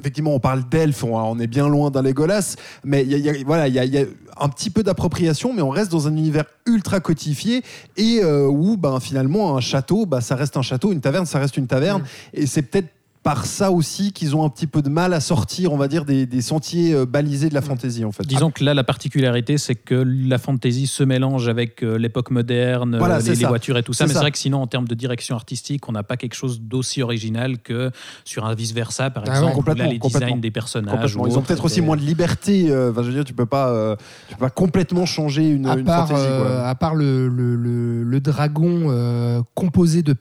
Effectivement, 0.00 0.34
on 0.34 0.40
parle 0.40 0.68
d'elfes, 0.68 1.04
on, 1.04 1.38
est 1.38 1.46
bien 1.46 1.68
loin 1.68 1.90
d'un 1.90 2.02
Legolas, 2.02 2.56
mais 2.82 3.02
il 3.02 3.10
y 3.10 3.14
a, 3.14 3.18
il 3.18 3.24
y 3.24 3.28
a- 3.28 3.44
voilà, 3.44 3.68
il 3.68 3.74
y 3.74 3.78
a, 3.78 3.84
il 3.84 3.92
y 3.94 3.98
a 3.98 4.04
un 4.40 4.48
petit 4.48 4.70
peu 4.70 4.82
d'appropriation, 4.82 5.52
mais 5.52 5.60
on 5.62 5.68
reste 5.68 5.92
dans 5.92 6.08
un 6.08 6.16
univers 6.16 6.44
ultra 6.66 7.00
codifié 7.00 7.62
et 7.98 8.20
euh, 8.22 8.46
où 8.48 8.76
ben, 8.78 8.98
finalement 9.00 9.56
un 9.56 9.60
château, 9.60 10.06
bah, 10.06 10.20
ça 10.22 10.34
reste 10.34 10.56
un 10.56 10.62
château, 10.62 10.92
une 10.92 11.00
taverne, 11.02 11.26
ça 11.26 11.38
reste 11.38 11.56
une 11.58 11.66
taverne, 11.66 12.02
Mm. 12.02 12.04
et 12.34 12.46
c'est 12.46 12.62
peut-être 12.62 12.88
par 13.22 13.46
ça 13.46 13.70
aussi 13.70 14.12
qu'ils 14.12 14.34
ont 14.34 14.44
un 14.44 14.48
petit 14.48 14.66
peu 14.66 14.82
de 14.82 14.88
mal 14.88 15.12
à 15.12 15.20
sortir, 15.20 15.72
on 15.72 15.76
va 15.76 15.86
dire, 15.86 16.04
des, 16.04 16.26
des 16.26 16.40
sentiers 16.42 16.92
euh, 16.92 17.06
balisés 17.06 17.48
de 17.48 17.54
la 17.54 17.62
fantaisie 17.62 18.04
en 18.04 18.10
fait. 18.12 18.24
Disons 18.26 18.50
que 18.50 18.64
là, 18.64 18.74
la 18.74 18.82
particularité, 18.84 19.58
c'est 19.58 19.76
que 19.76 19.94
la 19.94 20.38
fantasy 20.38 20.86
se 20.88 21.04
mélange 21.04 21.48
avec 21.48 21.82
euh, 21.84 21.96
l'époque 21.98 22.30
moderne, 22.32 22.98
Voilà, 22.98 23.16
euh, 23.18 23.34
les, 23.34 23.44
voitures 23.46 23.78
et 23.78 23.82
tout 23.84 23.92
ça. 23.92 24.06
Mais 24.06 24.12
c'est 24.12 24.18
vrai 24.18 24.32
que 24.32 24.38
sinon, 24.38 24.60
en 24.62 24.66
termes 24.66 24.88
de 24.88 24.94
direction 24.94 25.36
artistique, 25.36 25.88
on 25.88 25.92
n'a 25.92 26.02
pas 26.02 26.16
quelque 26.16 26.34
chose 26.34 26.60
d'aussi 26.60 27.00
original 27.02 27.58
que 27.58 27.90
sur 28.24 28.44
un 28.44 28.54
vice-versa, 28.54 29.10
par 29.10 29.22
Ah 29.28 29.30
exemple. 29.30 29.72
là, 29.76 29.86
les 29.86 29.98
designs 29.98 30.40
des 30.40 30.50
personnages. 30.50 31.16
Ils 31.28 31.38
ont 31.38 31.42
peut-être 31.42 31.64
aussi 31.64 31.78
étaient- 31.78 31.86
moins 31.86 31.96
de 31.96 32.02
liberté. 32.02 32.70
euh, 32.70 32.90
Enfin, 32.90 33.02
je 33.02 33.08
veux 33.08 33.14
dire, 33.14 33.24
tu 33.24 33.34
peux 33.34 33.46
pas, 33.46 33.68
euh, 33.68 33.94
tu 34.28 34.34
peux 34.34 34.40
pas 34.40 34.50
complètement 34.50 35.06
changer 35.06 35.48
une, 35.48 35.66
à 35.66 35.74
une 35.76 35.84
part, 35.84 36.08
fantaisie. 36.08 36.26
quoi. 36.26 36.46
euh, 36.46 36.68
à 36.68 36.74
part 36.74 36.94
le, 36.94 37.28
le- 37.28 37.54
le- 37.56 38.02
le 38.02 38.20
dragon 38.20 38.86
euh, 38.90 39.42
composé 39.54 40.02
de 40.02 40.14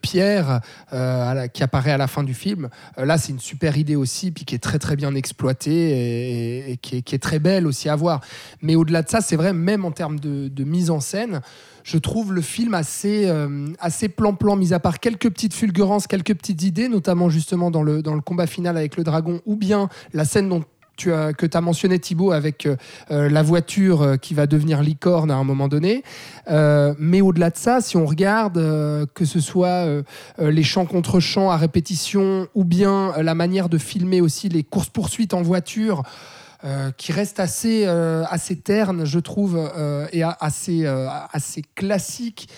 euh, 0.93 1.33
la- 1.33 1.47
qui 1.47 1.63
apparaît 1.63 1.91
à 1.91 1.97
la 1.97 2.07
fin 2.07 2.23
du 2.23 2.33
film, 2.33 2.65
euh, 2.65 2.90
là 2.97 3.17
c'est 3.17 3.31
une 3.31 3.39
super 3.39 3.77
idée 3.77 3.95
aussi, 3.95 4.31
puis 4.31 4.45
qui 4.45 4.55
est 4.55 4.59
très 4.59 4.79
très 4.79 4.95
bien 4.95 5.15
exploitée 5.15 6.71
et, 6.71 6.77
qui, 6.77 6.97
est, 6.97 7.01
qui 7.01 7.15
est 7.15 7.19
très 7.19 7.39
belle 7.39 7.67
aussi 7.67 7.89
à 7.89 7.95
voir. 7.95 8.21
Mais 8.61 8.75
au-delà 8.75 9.01
de 9.01 9.09
ça, 9.09 9.21
c'est 9.21 9.35
vrai, 9.35 9.53
même 9.53 9.85
en 9.85 9.91
termes 9.91 10.19
de, 10.19 10.47
de 10.47 10.63
mise 10.63 10.89
en 10.89 10.99
scène, 10.99 11.41
je 11.83 11.97
trouve 11.97 12.33
le 12.33 12.41
film 12.41 12.73
assez 12.73 13.27
euh, 13.27 13.67
assez 13.79 14.09
plan-plan, 14.09 14.55
mis 14.55 14.73
à 14.73 14.79
part 14.79 14.99
quelques 14.99 15.29
petites 15.29 15.53
fulgurances, 15.53 16.07
quelques 16.07 16.35
petites 16.35 16.63
idées, 16.63 16.87
notamment 16.87 17.29
justement 17.29 17.71
dans 17.71 17.83
le, 17.83 18.01
dans 18.01 18.15
le 18.15 18.21
combat 18.21 18.47
final 18.47 18.77
avec 18.77 18.97
le 18.97 19.03
dragon, 19.03 19.41
ou 19.45 19.55
bien 19.55 19.89
la 20.13 20.25
scène 20.25 20.49
dont 20.49 20.63
que 20.97 21.45
tu 21.45 21.57
as 21.57 21.61
mentionné 21.61 21.99
Thibaut 21.99 22.31
avec 22.31 22.65
euh, 22.65 22.75
euh, 23.11 23.29
la 23.29 23.43
voiture 23.43 24.01
euh, 24.01 24.17
qui 24.17 24.33
va 24.33 24.47
devenir 24.47 24.81
licorne 24.81 25.31
à 25.31 25.35
un 25.35 25.43
moment 25.43 25.67
donné. 25.67 26.03
Mais 26.47 27.21
au-delà 27.21 27.49
de 27.49 27.57
ça, 27.57 27.81
si 27.81 27.97
on 27.97 28.05
regarde 28.05 28.55
que 29.13 29.25
ce 29.25 29.39
soit 29.39 29.85
les 30.37 30.63
champs 30.63 30.85
contre 30.85 31.19
champs 31.19 31.49
à 31.49 31.57
répétition 31.57 32.47
ou 32.55 32.63
bien 32.63 33.13
la 33.21 33.35
manière 33.35 33.69
de 33.69 33.77
filmer 33.77 34.21
aussi 34.21 34.49
les 34.49 34.63
courses-poursuites 34.63 35.33
en 35.33 35.41
voiture, 35.41 36.03
qui 36.97 37.11
reste 37.11 37.39
assez, 37.39 37.85
assez 37.85 38.57
terne, 38.57 39.05
je 39.05 39.19
trouve, 39.19 39.71
et 40.11 40.23
assez, 40.23 40.85
assez 41.31 41.63
classique 41.75 42.49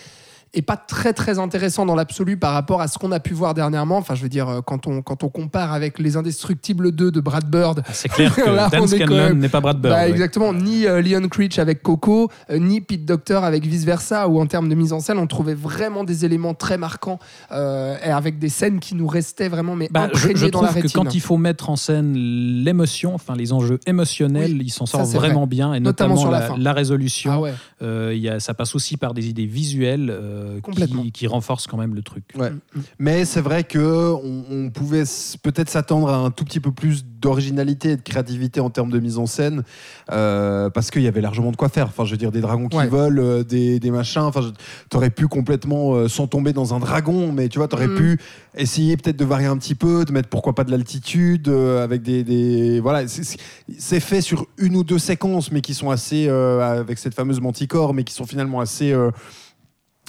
et 0.55 0.61
pas 0.61 0.77
très 0.77 1.13
très 1.13 1.39
intéressant 1.39 1.85
dans 1.85 1.95
l'absolu 1.95 2.37
par 2.37 2.53
rapport 2.53 2.79
à 2.81 2.87
ce 2.87 2.99
qu'on 2.99 3.11
a 3.11 3.19
pu 3.19 3.33
voir 3.33 3.53
dernièrement. 3.55 3.97
Enfin, 3.97 4.13
je 4.15 4.21
veux 4.21 4.29
dire, 4.29 4.47
euh, 4.49 4.61
quand 4.61 4.85
on, 4.87 5.01
quand 5.01 5.23
on 5.23 5.29
compare 5.29 5.73
avec 5.73 5.97
Les 5.97 6.15
Indestructibles 6.15 6.91
2 6.91 7.09
de 7.11 7.19
Brad 7.19 7.49
Bird, 7.49 7.81
C'est 7.91 8.09
clair 8.09 8.35
que 8.35 8.41
Là, 8.49 8.69
Dan 8.69 8.83
est 8.83 8.87
Scanlon 8.87 9.33
n'est 9.33 9.49
pas 9.49 9.61
Brad 9.61 9.79
Bird. 9.81 9.93
bah, 9.95 10.01
ouais. 10.03 10.09
exactement, 10.11 10.53
ni 10.53 10.85
euh, 10.85 11.01
Leon 11.01 11.27
Creech 11.27 11.57
avec 11.57 11.81
Coco, 11.81 12.29
euh, 12.51 12.59
ni 12.59 12.81
Pete 12.81 13.03
Docter 13.05 13.39
avec 13.43 13.65
Vice 13.65 13.83
Versa, 13.83 14.27
où 14.27 14.39
en 14.39 14.45
termes 14.45 14.69
de 14.69 14.75
mise 14.75 14.93
en 14.93 14.99
scène, 14.99 15.17
on 15.17 15.25
trouvait 15.27 15.55
vraiment 15.55 16.03
des 16.03 16.23
éléments 16.25 16.53
très 16.53 16.77
marquants 16.77 17.17
euh, 17.51 17.95
et 18.05 18.09
avec 18.09 18.37
des 18.37 18.49
scènes 18.49 18.79
qui 18.79 18.93
nous 18.95 19.07
restaient 19.07 19.49
vraiment 19.49 19.75
mais 19.75 19.89
Bah, 19.91 20.09
je, 20.13 20.35
je 20.35 20.47
dans 20.47 20.61
la 20.61 20.67
trouve 20.69 20.77
que 20.81 20.83
rétine. 20.87 21.03
quand 21.03 21.15
il 21.15 21.21
faut 21.21 21.37
mettre 21.37 21.69
en 21.71 21.75
scène 21.75 22.13
l'émotion, 22.15 23.15
enfin 23.15 23.35
les 23.35 23.53
enjeux 23.53 23.79
émotionnels, 23.87 24.51
Oui, 24.53 24.61
ils 24.65 24.69
s'en 24.71 24.85
sortent 24.85 25.09
vraiment 25.13 25.47
bien, 25.47 25.73
et 25.73 25.79
Notamment 25.79 26.13
notamment, 26.13 26.21
sur 26.21 26.31
la 26.31 26.39
la, 26.41 26.45
fin. 26.47 26.57
la 26.59 26.73
résolution. 26.73 27.31
Ah 27.31 27.39
ouais. 27.41 28.17
y 28.19 28.29
a, 28.29 28.39
ça 28.39 28.53
passe 28.53 28.75
aussi 28.75 28.97
par 28.97 29.13
des 29.15 29.29
idées 29.29 29.45
visuelles 29.47 30.15
euh, 30.43 30.59
Complètement. 30.61 31.01
qui, 31.03 31.11
qui 31.11 31.27
renforcent 31.27 31.67
quand 31.67 31.77
même 31.77 31.95
le 31.95 32.01
truc. 32.01 32.23
Ouais. 32.37 32.51
Mais 32.99 33.25
c'est 33.25 33.41
vrai 33.41 33.63
que 33.63 34.11
on, 34.13 34.43
on 34.51 34.69
pouvait 34.69 35.03
peut-être 35.41 35.69
s'attendre 35.69 36.09
à 36.09 36.17
un 36.17 36.31
tout 36.31 36.43
petit 36.45 36.59
peu 36.59 36.71
plus 36.71 37.05
d'originalité 37.05 37.91
et 37.91 37.95
de 37.97 38.01
créativité 38.01 38.59
en 38.59 38.69
termes 38.69 38.89
de 38.91 38.99
mise 38.99 39.17
en 39.17 39.25
scène, 39.25 39.63
euh, 40.11 40.69
parce 40.69 40.91
qu'il 40.91 41.01
y 41.03 41.07
avait 41.07 41.21
largement 41.21 41.51
de 41.51 41.55
quoi 41.55 41.69
faire. 41.69 41.87
Enfin, 41.87 42.03
je 42.05 42.11
veux 42.11 42.17
dire, 42.17 42.31
des 42.31 42.41
dragons 42.41 42.67
qui 42.67 42.77
Ouais. 42.77 42.87
volent, 42.87 43.21
euh, 43.21 43.43
des, 43.43 43.79
des 43.79 43.91
machins. 43.91 44.21
Enfin, 44.23 44.41
je- 44.41 44.49
t'aurais 44.89 45.09
pu 45.09 45.27
complètement 45.27 45.93
euh, 45.95 46.07
sans 46.09 46.27
tomber 46.27 46.51
dans 46.53 46.73
un 46.73 46.79
dragon, 46.79 47.31
mais 47.31 47.47
tu 47.49 47.59
vois, 47.59 47.67
t'aurais 47.67 47.87
Mhm. 47.87 47.95
pu 47.97 48.19
essayer 48.55 48.97
peut-être 48.97 49.17
de 49.17 49.25
varier 49.25 49.47
un 49.47 49.57
petit 49.57 49.75
peu, 49.75 50.03
de 50.05 50.11
mettre 50.11 50.27
pourquoi 50.29 50.53
pas 50.53 50.63
de 50.65 50.71
l'altitude, 50.71 51.47
euh, 51.47 51.83
avec 51.83 52.01
des, 52.01 52.23
des- 52.23 52.79
voilà. 52.81 53.07
c'est- 53.07 53.99
fait 54.01 54.21
sur 54.21 54.47
une 54.57 54.75
ou 54.75 54.83
deux 54.83 54.99
séquences, 54.99 55.51
mais 55.51 55.61
qui 55.61 55.73
sont 55.73 55.89
assez 55.89 56.27
euh, 56.27 56.59
avec 56.81 56.97
cette 56.97 57.13
fameuse 57.13 57.39
manticore, 57.39 57.93
mais 57.93 58.03
qui 58.03 58.13
sont 58.13 58.25
finalement 58.25 58.59
assez 58.59 58.91
euh, 58.91 59.11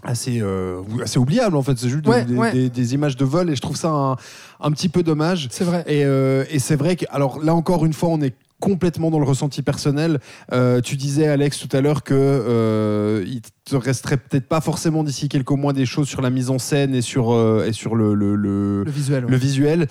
assez, 0.05 0.40
euh, 0.40 0.83
assez 1.03 1.19
oubliable 1.19 1.57
en 1.57 1.62
fait. 1.62 1.77
C'est 1.79 1.88
juste 1.88 2.07
Ouais, 2.07 2.25
des, 2.25 2.35
ouais. 2.35 2.53
des- 2.53 2.71
des 2.71 2.95
images 2.95 3.17
de 3.17 3.25
vol 3.25 3.51
et 3.51 3.57
je 3.57 3.61
trouve 3.61 3.77
ça 3.77 3.88
un, 3.90 4.17
un 4.61 4.71
petit 4.71 4.88
peu 4.88 5.03
dommage. 5.03 5.49
C'est 5.51 5.64
vrai. 5.64 5.85
Et, 5.87 6.05
euh, 6.05 6.45
et 6.51 6.59
c'est 6.59 6.77
vrai 6.77 6.97
que, 6.97 7.05
alors 7.11 7.43
là 7.43 7.55
encore 7.55 7.85
une 7.85 7.93
fois, 7.93 8.09
on 8.11 8.21
est 8.21 8.35
complètement 8.61 9.11
dans 9.11 9.19
le 9.19 9.27
ressenti 9.27 9.61
personnel. 9.62 10.21
Euh, 10.53 10.81
tu 10.81 10.97
disais, 10.97 11.27
Alex, 11.27 11.59
tout 11.59 11.77
à 11.77 11.81
l'heure 11.83 12.03
que 12.03 12.14
euh, 12.14 13.25
il 13.27 13.43
te 13.64 13.77
resterait 13.77 14.17
peut-être 14.17 14.49
pas 14.49 14.61
forcément 14.61 15.05
d'ici 15.05 15.29
quelques 15.29 15.51
mois 15.51 15.73
des 15.73 15.85
choses 15.87 16.09
sur 16.09 16.23
la 16.23 16.31
mise 16.31 16.49
en 16.51 16.59
scène 16.59 16.95
et 16.95 17.03
sur, 17.03 17.33
euh, 17.33 17.67
et 17.67 17.73
sur 17.73 17.95
le, 17.95 18.14
le, 18.14 18.37
le- 18.37 18.85
Le 18.85 18.90
visuel. 18.90 19.25
ouais. 19.25 19.31
le 19.31 19.37
visuel. 19.37 19.87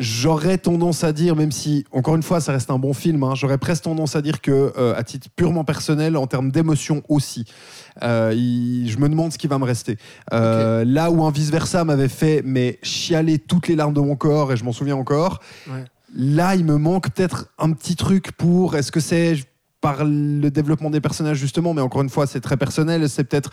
J'aurais 0.00 0.58
tendance 0.58 1.02
à 1.02 1.12
dire, 1.12 1.34
même 1.34 1.50
si, 1.50 1.84
encore 1.90 2.14
une 2.14 2.22
fois, 2.22 2.40
ça 2.40 2.52
reste 2.52 2.70
un 2.70 2.78
bon 2.78 2.92
film, 2.92 3.24
hein, 3.24 3.34
j'aurais 3.34 3.58
presque 3.58 3.82
tendance 3.82 4.14
à 4.14 4.22
dire 4.22 4.40
que, 4.40 4.72
euh, 4.78 4.94
à 4.96 5.02
titre 5.02 5.26
purement 5.34 5.64
personnel, 5.64 6.16
en 6.16 6.28
termes 6.28 6.52
d'émotion 6.52 7.02
aussi, 7.08 7.44
euh, 8.04 8.32
il- 8.32 8.88
je 8.88 8.96
me 8.98 9.08
demande 9.08 9.32
ce 9.32 9.38
qui 9.38 9.48
va 9.48 9.58
me 9.58 9.64
rester. 9.64 9.98
Euh, 10.32 10.84
Là 10.84 11.10
où 11.10 11.24
un 11.24 11.32
vice-versa 11.32 11.82
m'avait 11.84 12.06
fait 12.08 12.42
mais 12.44 12.78
chialer 12.84 13.40
toutes 13.40 13.66
les 13.66 13.74
larmes 13.74 13.92
de 13.92 14.00
mon 14.00 14.14
corps, 14.14 14.52
et 14.52 14.56
je 14.56 14.62
m'en 14.62 14.72
souviens 14.72 14.94
encore, 14.94 15.40
Ouais. 15.68 15.84
là, 16.14 16.54
il 16.54 16.64
me 16.64 16.76
manque 16.76 17.10
peut-être 17.10 17.48
un 17.58 17.72
petit 17.72 17.96
truc 17.96 18.30
pour, 18.36 18.76
est-ce 18.76 18.92
que 18.92 19.00
c'est 19.00 19.36
par 19.80 20.04
le 20.04 20.48
développement 20.50 20.90
des 20.90 21.00
personnages 21.00 21.38
justement, 21.38 21.74
mais 21.74 21.80
encore 21.82 22.02
une 22.02 22.08
fois, 22.08 22.28
c'est 22.28 22.40
très 22.40 22.56
personnel, 22.56 23.08
c'est 23.08 23.24
peut-être 23.24 23.50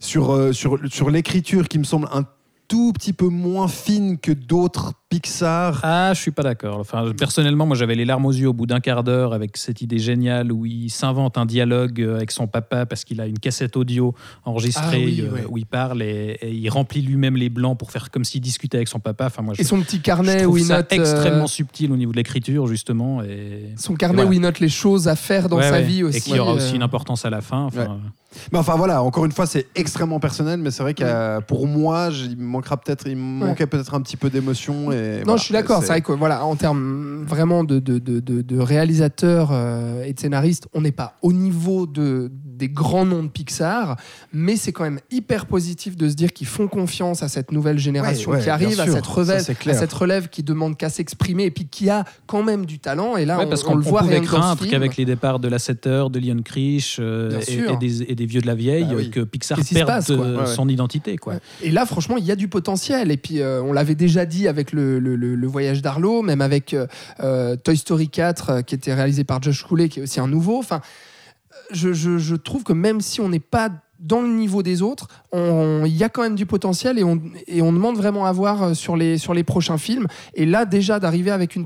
sur, 0.00 0.52
sur, 0.52 0.76
sur 0.90 1.08
l'écriture 1.10 1.68
qui 1.68 1.78
me 1.78 1.84
semble 1.84 2.08
un 2.12 2.24
tout 2.66 2.92
petit 2.92 3.12
peu 3.12 3.28
moins 3.28 3.68
fine 3.68 4.18
que 4.18 4.32
d'autres 4.32 4.94
Pixar. 5.20 5.78
Ah, 5.84 6.12
je 6.12 6.20
suis 6.20 6.32
pas 6.32 6.42
d'accord. 6.42 6.78
Enfin, 6.80 7.12
personnellement, 7.16 7.66
moi, 7.66 7.76
j'avais 7.76 7.94
les 7.94 8.04
larmes 8.04 8.26
aux 8.26 8.32
yeux 8.32 8.48
au 8.48 8.52
bout 8.52 8.66
d'un 8.66 8.80
quart 8.80 9.04
d'heure 9.04 9.32
avec 9.32 9.56
cette 9.56 9.80
idée 9.80 9.98
géniale 10.00 10.50
où 10.50 10.66
il 10.66 10.90
s'invente 10.90 11.38
un 11.38 11.46
dialogue 11.46 12.00
euh, 12.00 12.16
avec 12.16 12.32
son 12.32 12.48
papa 12.48 12.84
parce 12.84 13.04
qu'il 13.04 13.20
a 13.20 13.26
une 13.26 13.38
cassette 13.38 13.76
audio 13.76 14.12
enregistrée 14.44 14.82
Ah 15.02 15.06
oui, 15.06 15.20
euh, 15.22 15.32
ouais. 15.32 15.44
où 15.48 15.56
il 15.58 15.66
parle 15.66 16.02
et, 16.02 16.36
et 16.42 16.50
il 16.50 16.68
remplit 16.68 17.00
lui-même 17.02 17.36
les 17.36 17.48
blancs 17.48 17.78
pour 17.78 17.92
faire 17.92 18.10
comme 18.10 18.24
s'il 18.24 18.40
discutait 18.40 18.78
avec 18.78 18.88
son 18.88 18.98
papa. 18.98 19.26
Enfin, 19.26 19.42
moi, 19.42 19.54
je, 19.54 19.60
Et 19.60 19.64
son 19.64 19.80
petit 19.80 20.00
carnet 20.00 20.44
où 20.46 20.56
il 20.56 20.64
ça 20.64 20.78
note. 20.78 20.92
euh, 20.92 20.96
extrêmement 20.96 21.46
subtil 21.46 21.92
au 21.92 21.96
niveau 21.96 22.10
de 22.10 22.16
l'écriture, 22.16 22.66
justement. 22.66 23.22
Et, 23.22 23.70
son 23.76 23.94
carnet 23.94 24.16
Voilà. 24.16 24.30
où 24.30 24.32
il 24.32 24.40
note 24.40 24.58
les 24.58 24.68
choses 24.68 25.06
à 25.06 25.14
faire 25.14 25.48
dans 25.48 25.58
Ouais, 25.58 25.62
sa 25.62 25.72
ouais. 25.74 25.82
vie 25.84 26.02
aussi. 26.02 26.18
Et 26.18 26.20
qui 26.20 26.38
aura 26.40 26.54
aussi 26.54 26.72
euh, 26.72 26.76
une 26.76 26.82
importance 26.82 27.24
à 27.24 27.30
la 27.30 27.40
fin. 27.40 27.62
Enfin. 27.64 27.98
Mais 28.50 28.58
enfin 28.58 28.74
voilà, 28.74 29.00
encore 29.00 29.24
une 29.26 29.30
fois, 29.30 29.46
c'est 29.46 29.68
extrêmement 29.76 30.18
personnel, 30.18 30.58
mais 30.58 30.72
c'est 30.72 30.82
vrai 30.82 30.92
que 30.92 31.40
pour 31.42 31.68
moi, 31.68 32.08
il 32.12 32.36
manquera 32.36 32.76
peut-être, 32.76 33.06
il 33.06 33.16
manquait 33.16 33.68
peut-être 33.68 33.94
un 33.94 34.00
petit 34.00 34.16
peu 34.16 34.28
d'émotion. 34.28 34.90
Et 34.90 35.03
Non, 35.18 35.22
voilà, 35.24 35.36
je 35.38 35.44
suis 35.44 35.52
d'accord. 35.52 35.80
C'est 35.82 35.88
vrai 35.88 36.00
que 36.02 36.12
voilà, 36.12 36.44
en 36.44 36.56
termes 36.56 37.24
vraiment 37.26 37.64
de, 37.64 37.78
de, 37.78 37.98
de, 37.98 38.20
de, 38.20 38.58
réalisateurs 38.58 39.50
euh, 39.52 40.04
et 40.04 40.12
de 40.12 40.20
scénaristes, 40.20 40.68
on 40.74 40.80
n'est 40.82 40.92
pas 40.92 41.16
au 41.22 41.32
niveau 41.32 41.86
de, 41.86 42.30
des 42.32 42.68
grands 42.68 43.04
noms 43.04 43.22
de 43.22 43.28
Pixar, 43.28 43.96
mais 44.32 44.56
c'est 44.56 44.72
quand 44.72 44.84
même 44.84 45.00
hyper 45.10 45.46
positif 45.46 45.96
de 45.96 46.08
se 46.08 46.14
dire 46.14 46.32
qu'ils 46.32 46.46
font 46.46 46.68
confiance 46.68 47.22
à 47.22 47.28
cette 47.28 47.50
nouvelle 47.52 47.78
génération 47.78 48.30
Ouais, 48.30 48.38
ouais, 48.38 48.42
qui 48.44 48.50
arrive, 48.50 48.80
à 48.80 48.86
cette, 48.86 49.06
relève, 49.06 49.44
à 49.66 49.74
cette 49.74 49.92
relève 49.92 50.28
qui 50.28 50.42
demande 50.42 50.76
qu'à 50.76 50.88
s'exprimer 50.88 51.44
et 51.44 51.50
puis 51.50 51.66
qui 51.66 51.90
a 51.90 52.04
quand 52.26 52.42
même 52.42 52.66
du 52.66 52.78
talent. 52.78 53.16
Et 53.16 53.24
là, 53.24 53.38
Ouais, 53.38 53.44
on, 53.46 53.48
parce 53.48 53.64
on 53.64 53.68
qu'on 53.68 53.74
le 53.76 53.86
on 53.86 53.88
voit 53.90 54.00
pouvait 54.02 54.20
craindre 54.20 54.66
qu'avec 54.68 54.96
les 54.96 55.04
départs 55.04 55.38
de 55.40 55.48
la 55.48 55.58
7 55.58 55.86
heures, 55.86 56.10
de 56.10 56.18
Leon 56.20 56.42
Krisch 56.44 56.98
euh, 57.00 57.40
et, 57.48 57.76
des, 57.76 58.02
et 58.02 58.14
des 58.14 58.26
vieux 58.26 58.40
de 58.40 58.46
la 58.46 58.54
vieille, 58.54 58.84
Bah 58.84 58.94
oui. 58.96 59.10
que 59.10 59.20
Pixar 59.20 59.58
Qu'est-ce 59.58 59.68
qui 59.68 59.74
se 59.74 59.78
perde 59.80 59.88
passe, 59.90 60.06
quoi? 60.06 60.16
euh, 60.16 60.34
Ouais, 60.36 60.40
ouais. 60.42 60.46
son 60.46 60.68
identité. 60.68 61.16
Quoi. 61.16 61.34
Et 61.62 61.70
là, 61.70 61.86
franchement, 61.86 62.16
il 62.16 62.24
y 62.24 62.30
a 62.32 62.36
du 62.36 62.48
potentiel. 62.48 63.10
Et 63.10 63.16
puis, 63.16 63.40
euh, 63.40 63.62
on 63.62 63.72
l'avait 63.72 63.94
déjà 63.94 64.26
dit 64.26 64.46
avec 64.48 64.72
le, 64.72 64.93
le- 64.98 65.46
voyage 65.46 65.82
d'Arlo, 65.82 66.22
même 66.22 66.40
avec 66.40 66.74
euh, 66.74 66.86
euh, 67.20 67.56
Toy 67.56 67.76
Story 67.76 68.08
4, 68.08 68.50
euh, 68.50 68.62
qui 68.62 68.74
était 68.74 68.94
réalisé 68.94 69.24
par 69.24 69.42
Josh 69.42 69.62
Cooley, 69.64 69.88
qui 69.88 70.00
est 70.00 70.02
aussi 70.02 70.20
un 70.20 70.26
nouveau. 70.26 70.58
Enfin, 70.58 70.80
je 71.70 72.34
trouve 72.34 72.64
que 72.64 72.72
même 72.72 73.00
si 73.00 73.20
on 73.20 73.28
n'est 73.28 73.40
pas 73.40 73.70
dans 74.04 74.20
le 74.20 74.28
niveau 74.28 74.62
des 74.62 74.82
autres, 74.82 75.08
il 75.32 75.96
y 75.96 76.04
a 76.04 76.08
quand 76.08 76.22
même 76.22 76.36
du 76.36 76.46
potentiel 76.46 76.98
et 76.98 77.04
on, 77.04 77.20
et 77.48 77.60
on 77.62 77.72
demande 77.72 77.96
vraiment 77.96 78.24
à 78.26 78.32
voir 78.32 78.62
euh, 78.62 78.74
sur 78.74 78.96
les, 78.96 79.18
sur 79.18 79.34
les 79.34 79.42
prochains 79.42 79.78
films. 79.78 80.06
Et 80.34 80.46
là, 80.46 80.64
déjà, 80.64 81.00
d'arriver 81.00 81.30
avec 81.32 81.56
une, 81.56 81.64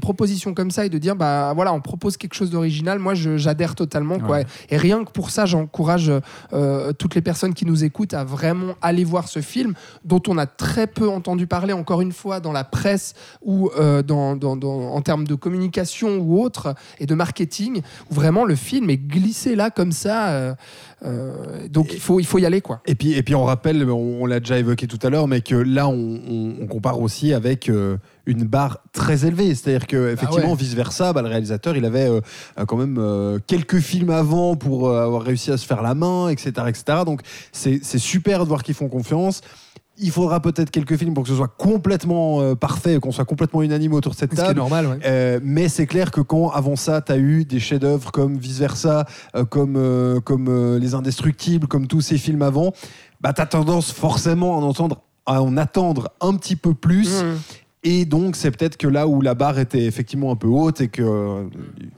proposition 0.00 0.54
comme 0.54 0.70
ça 0.70 0.84
et 0.86 0.88
de 0.88 0.98
dire, 0.98 1.16
bah 1.16 1.52
voilà, 1.54 1.72
on 1.72 1.80
propose 1.80 2.16
quelque 2.16 2.34
chose 2.34 2.50
d'original, 2.50 2.98
moi, 2.98 3.14
j'adhère 3.14 3.74
totalement. 3.74 4.18
Quoi. 4.18 4.36
Ouais. 4.38 4.46
Et 4.68 4.76
rien 4.76 5.02
que 5.04 5.10
pour 5.10 5.30
ça, 5.30 5.46
j'encourage 5.46 6.12
euh, 6.52 6.92
toutes 6.92 7.14
les 7.14 7.22
personnes 7.22 7.54
qui 7.54 7.66
nous 7.66 7.82
écoutent 7.82 8.14
à 8.14 8.22
vraiment 8.24 8.74
aller 8.82 9.02
voir 9.04 9.26
ce 9.28 9.40
film, 9.40 9.74
dont 10.04 10.22
on 10.28 10.38
a 10.38 10.46
très 10.46 10.86
peu 10.86 11.08
entendu 11.08 11.46
parler, 11.46 11.72
encore 11.72 12.00
une 12.02 12.12
fois, 12.12 12.40
dans 12.40 12.52
la 12.52 12.64
presse 12.64 13.14
ou 13.42 13.70
euh, 13.78 14.02
dans, 14.02 14.36
dans- 14.36 14.56
dans- 14.56 14.92
en 14.92 15.00
termes 15.00 15.26
de 15.26 15.34
communication 15.34 16.18
ou 16.18 16.40
autre, 16.42 16.74
et 16.98 17.06
de 17.06 17.14
marketing, 17.14 17.80
où 18.10 18.14
vraiment 18.14 18.44
le 18.44 18.54
film 18.54 18.90
est 18.90 18.98
glissé 18.98 19.56
là, 19.56 19.70
comme 19.70 19.92
ça. 19.92 20.28
euh, 20.28 20.54
euh, 21.04 21.66
donc, 21.68 21.92
il 21.92 22.00
faut, 22.00 22.20
il 22.20 22.26
faut 22.26 22.38
y 22.38 22.46
aller, 22.46 22.60
quoi. 22.60 22.82
Et 22.86 22.94
puis, 22.94 23.12
et 23.14 23.22
puis 23.22 23.34
on 23.34 23.44
rappelle, 23.44 23.88
on, 23.90 24.22
on 24.22 24.26
l'a 24.26 24.38
déjà 24.40 24.58
évoqué 24.58 24.86
tout 24.86 24.98
à 25.02 25.08
l'heure, 25.10 25.28
mais 25.28 25.40
que 25.40 25.54
là, 25.54 25.88
on, 25.88 26.20
on- 26.28 26.54
on 26.60 26.66
compare 26.66 27.00
aussi 27.00 27.32
avec 27.32 27.68
euh, 27.68 27.96
une 28.26 28.44
barre 28.44 28.78
très 28.92 29.24
élevée. 29.24 29.54
C'est-à-dire 29.54 29.86
que 29.86 30.12
effectivement, 30.12 30.50
ouais. 30.50 30.56
vice 30.58 30.74
versa, 30.74 31.12
bah, 31.12 31.22
le 31.22 31.28
réalisateur, 31.28 31.76
il 31.76 31.84
avait 31.84 32.08
euh, 32.08 32.20
quand 32.66 32.76
même 32.76 32.96
euh, 32.98 33.38
quelques 33.46 33.78
films 33.80 34.10
avant 34.10 34.56
pour 34.56 34.88
euh, 34.88 35.02
avoir 35.04 35.22
réussi 35.22 35.50
à 35.50 35.56
se 35.56 35.66
faire 35.66 35.82
la 35.82 35.94
main, 35.94 36.28
etc., 36.28 36.52
etc. 36.68 36.98
Donc 37.06 37.22
c'est 37.52 37.80
c'est 37.82 37.98
super 37.98 38.40
de 38.44 38.48
voir 38.48 38.62
qu'ils 38.62 38.74
font 38.74 38.88
confiance. 38.88 39.40
Il 40.00 40.10
faudra 40.10 40.40
peut-être 40.40 40.70
quelques 40.70 40.96
films 40.96 41.14
pour 41.14 41.24
que 41.24 41.28
ce 41.28 41.36
soit 41.36 41.54
complètement 41.56 42.40
euh, 42.40 42.54
parfait, 42.54 42.98
qu'on 42.98 43.12
soit 43.12 43.24
complètement 43.24 43.62
unanime 43.62 43.92
autour 43.92 44.12
de 44.12 44.16
cette 44.16 44.34
table. 44.34 44.56
normal, 44.56 44.86
ouais. 44.86 44.98
Euh, 45.04 45.40
mais 45.42 45.68
c'est 45.68 45.86
clair 45.86 46.10
que 46.10 46.20
quand 46.20 46.50
avant 46.50 46.76
ça, 46.76 47.02
tu 47.02 47.12
as 47.12 47.18
eu 47.18 47.44
des 47.44 47.60
chefs-d'œuvre 47.60 48.10
comme 48.10 48.38
Vice 48.38 48.58
Versa, 48.58 49.06
euh, 49.36 49.44
comme, 49.44 49.76
euh, 49.76 50.20
comme 50.20 50.48
euh, 50.48 50.78
Les 50.78 50.94
Indestructibles, 50.94 51.66
comme 51.66 51.86
tous 51.86 52.00
ces 52.00 52.18
films 52.18 52.42
avant, 52.42 52.72
bah, 53.20 53.32
tu 53.32 53.42
as 53.42 53.46
tendance 53.46 53.92
forcément 53.92 54.54
à 54.54 54.60
en, 54.60 54.62
entendre, 54.62 55.02
à 55.26 55.42
en 55.42 55.56
attendre 55.56 56.10
un 56.20 56.34
petit 56.34 56.56
peu 56.56 56.74
plus. 56.74 57.22
Mmh. 57.22 57.36
Et 57.82 58.04
donc, 58.04 58.36
c'est 58.36 58.50
peut-être 58.50 58.76
que 58.76 58.86
là 58.86 59.06
où 59.06 59.20
la 59.20 59.34
barre 59.34 59.58
était 59.58 59.84
effectivement 59.84 60.32
un 60.32 60.36
peu 60.36 60.48
haute 60.48 60.80
et 60.80 60.88
qu'il 60.88 61.04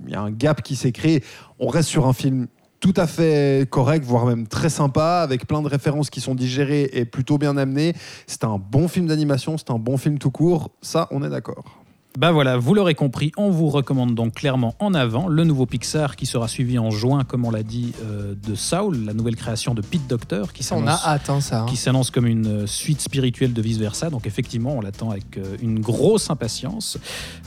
y 0.09 0.15
a 0.15 0.21
un 0.21 0.31
gap 0.31 0.63
qui 0.63 0.77
s'est 0.77 0.93
créé, 0.93 1.25
on 1.59 1.69
reste 1.69 1.89
sur 1.89 2.07
un 2.07 2.13
film 2.13 2.47
tout 2.83 2.93
à 2.97 3.07
fait 3.07 3.65
correct, 3.71 4.05
voire 4.05 4.27
même 4.27 4.49
très 4.49 4.69
sympa, 4.69 5.21
avec 5.23 5.47
plein 5.47 5.63
de 5.63 5.69
références 5.69 6.11
qui 6.11 6.21
sont 6.21 6.35
digérées 6.35 6.91
et 6.93 7.05
plutôt 7.05 7.39
bien 7.39 7.57
amenées. 7.57 7.95
C'est 8.27 8.43
un 8.43 8.59
bon 8.59 8.89
film 8.89 9.07
d'animation, 9.07 9.57
c'est 9.57 9.71
un 9.71 9.79
bon 9.79 9.97
film 9.97 10.19
tout 10.19 10.33
court, 10.33 10.71
ça, 10.83 11.07
on 11.13 11.23
est 11.23 11.31
d'accord. 11.31 11.79
Bah 12.19 12.31
voilà, 12.33 12.59
vous 12.59 12.75
l'aurez 12.75 12.95
compris, 12.95 13.33
on 13.39 13.51
vous 13.51 13.71
recommande 13.71 14.15
donc 14.15 14.35
clairement 14.35 14.75
en 14.81 14.93
avant 14.93 15.29
le 15.29 15.45
nouveau 15.45 15.65
Pixar 15.65 16.15
qui 16.17 16.27
sera 16.27 16.47
suivi 16.49 16.79
en 16.79 16.91
juin, 16.91 17.23
comme 17.25 17.47
on 17.47 17.51
l'a 17.51 17.63
dit, 17.63 17.93
euh, 18.03 18.35
de 18.47 18.55
Saul, 18.55 19.05
la 19.07 19.15
nouvelle 19.15 19.37
création 19.37 19.73
de 19.75 19.81
Pete 19.81 20.09
Docter, 20.09 20.43
qui 20.53 20.63
Ça, 20.63 20.75
on 20.75 20.87
a 20.87 20.97
s'annonce 20.97 21.07
hâte, 21.07 21.31
hein, 21.31 21.41
ça. 21.41 21.63
hein. 21.63 21.67
qui 21.67 21.77
s'annonce 21.77 22.11
comme 22.11 22.27
une 22.27 22.65
euh, 22.65 22.67
suite 22.67 23.01
spirituelle 23.01 23.55
de 23.55 23.63
Vice 23.63 23.79
Versa. 23.79 24.11
Donc 24.11 24.27
effectivement, 24.27 24.73
on 24.77 24.83
l'attend 24.83 25.11
avec 25.11 25.39
euh, 25.39 25.57
une 25.63 25.81
grosse 25.81 26.29
impatience. 26.29 26.99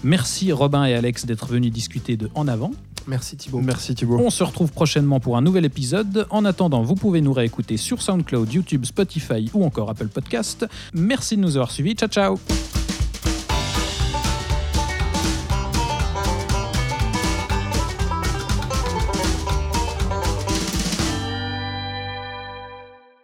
Merci 0.04 0.52
Robin 0.52 0.86
et 0.86 0.95
Alex 0.95 1.26
d'être 1.28 1.45
venus 1.48 1.71
discuter 1.71 2.17
de 2.17 2.32
En 2.34 2.48
avant. 2.48 2.71
Merci 3.08 3.38
Thibaut. 3.38 3.62
Merci 3.62 3.96
Thibaut. 3.96 4.20
On 4.20 4.30
se 4.30 4.44
retrouve 4.44 4.72
prochainement 4.72 5.20
pour 5.20 5.38
un 5.38 5.41
nouvel 5.41 5.65
épisode. 5.65 6.28
En 6.30 6.46
attendant, 6.46 6.84
vous 6.84 6.96
pouvez 6.96 7.22
nous 7.22 7.34
réécouter 7.34 7.78
sur 7.78 8.02
SoundCloud, 8.02 8.52
YouTube, 8.52 8.86
Spotify 8.86 9.50
ou 9.54 9.63
encore 9.63 9.89
Apple 9.89 10.08
Podcast. 10.08 10.65
Merci 10.94 11.36
de 11.38 11.41
nous 11.41 11.56
avoir 11.58 11.72
suivis. 11.72 11.96
Ciao 11.96 12.10
ciao 12.10 12.85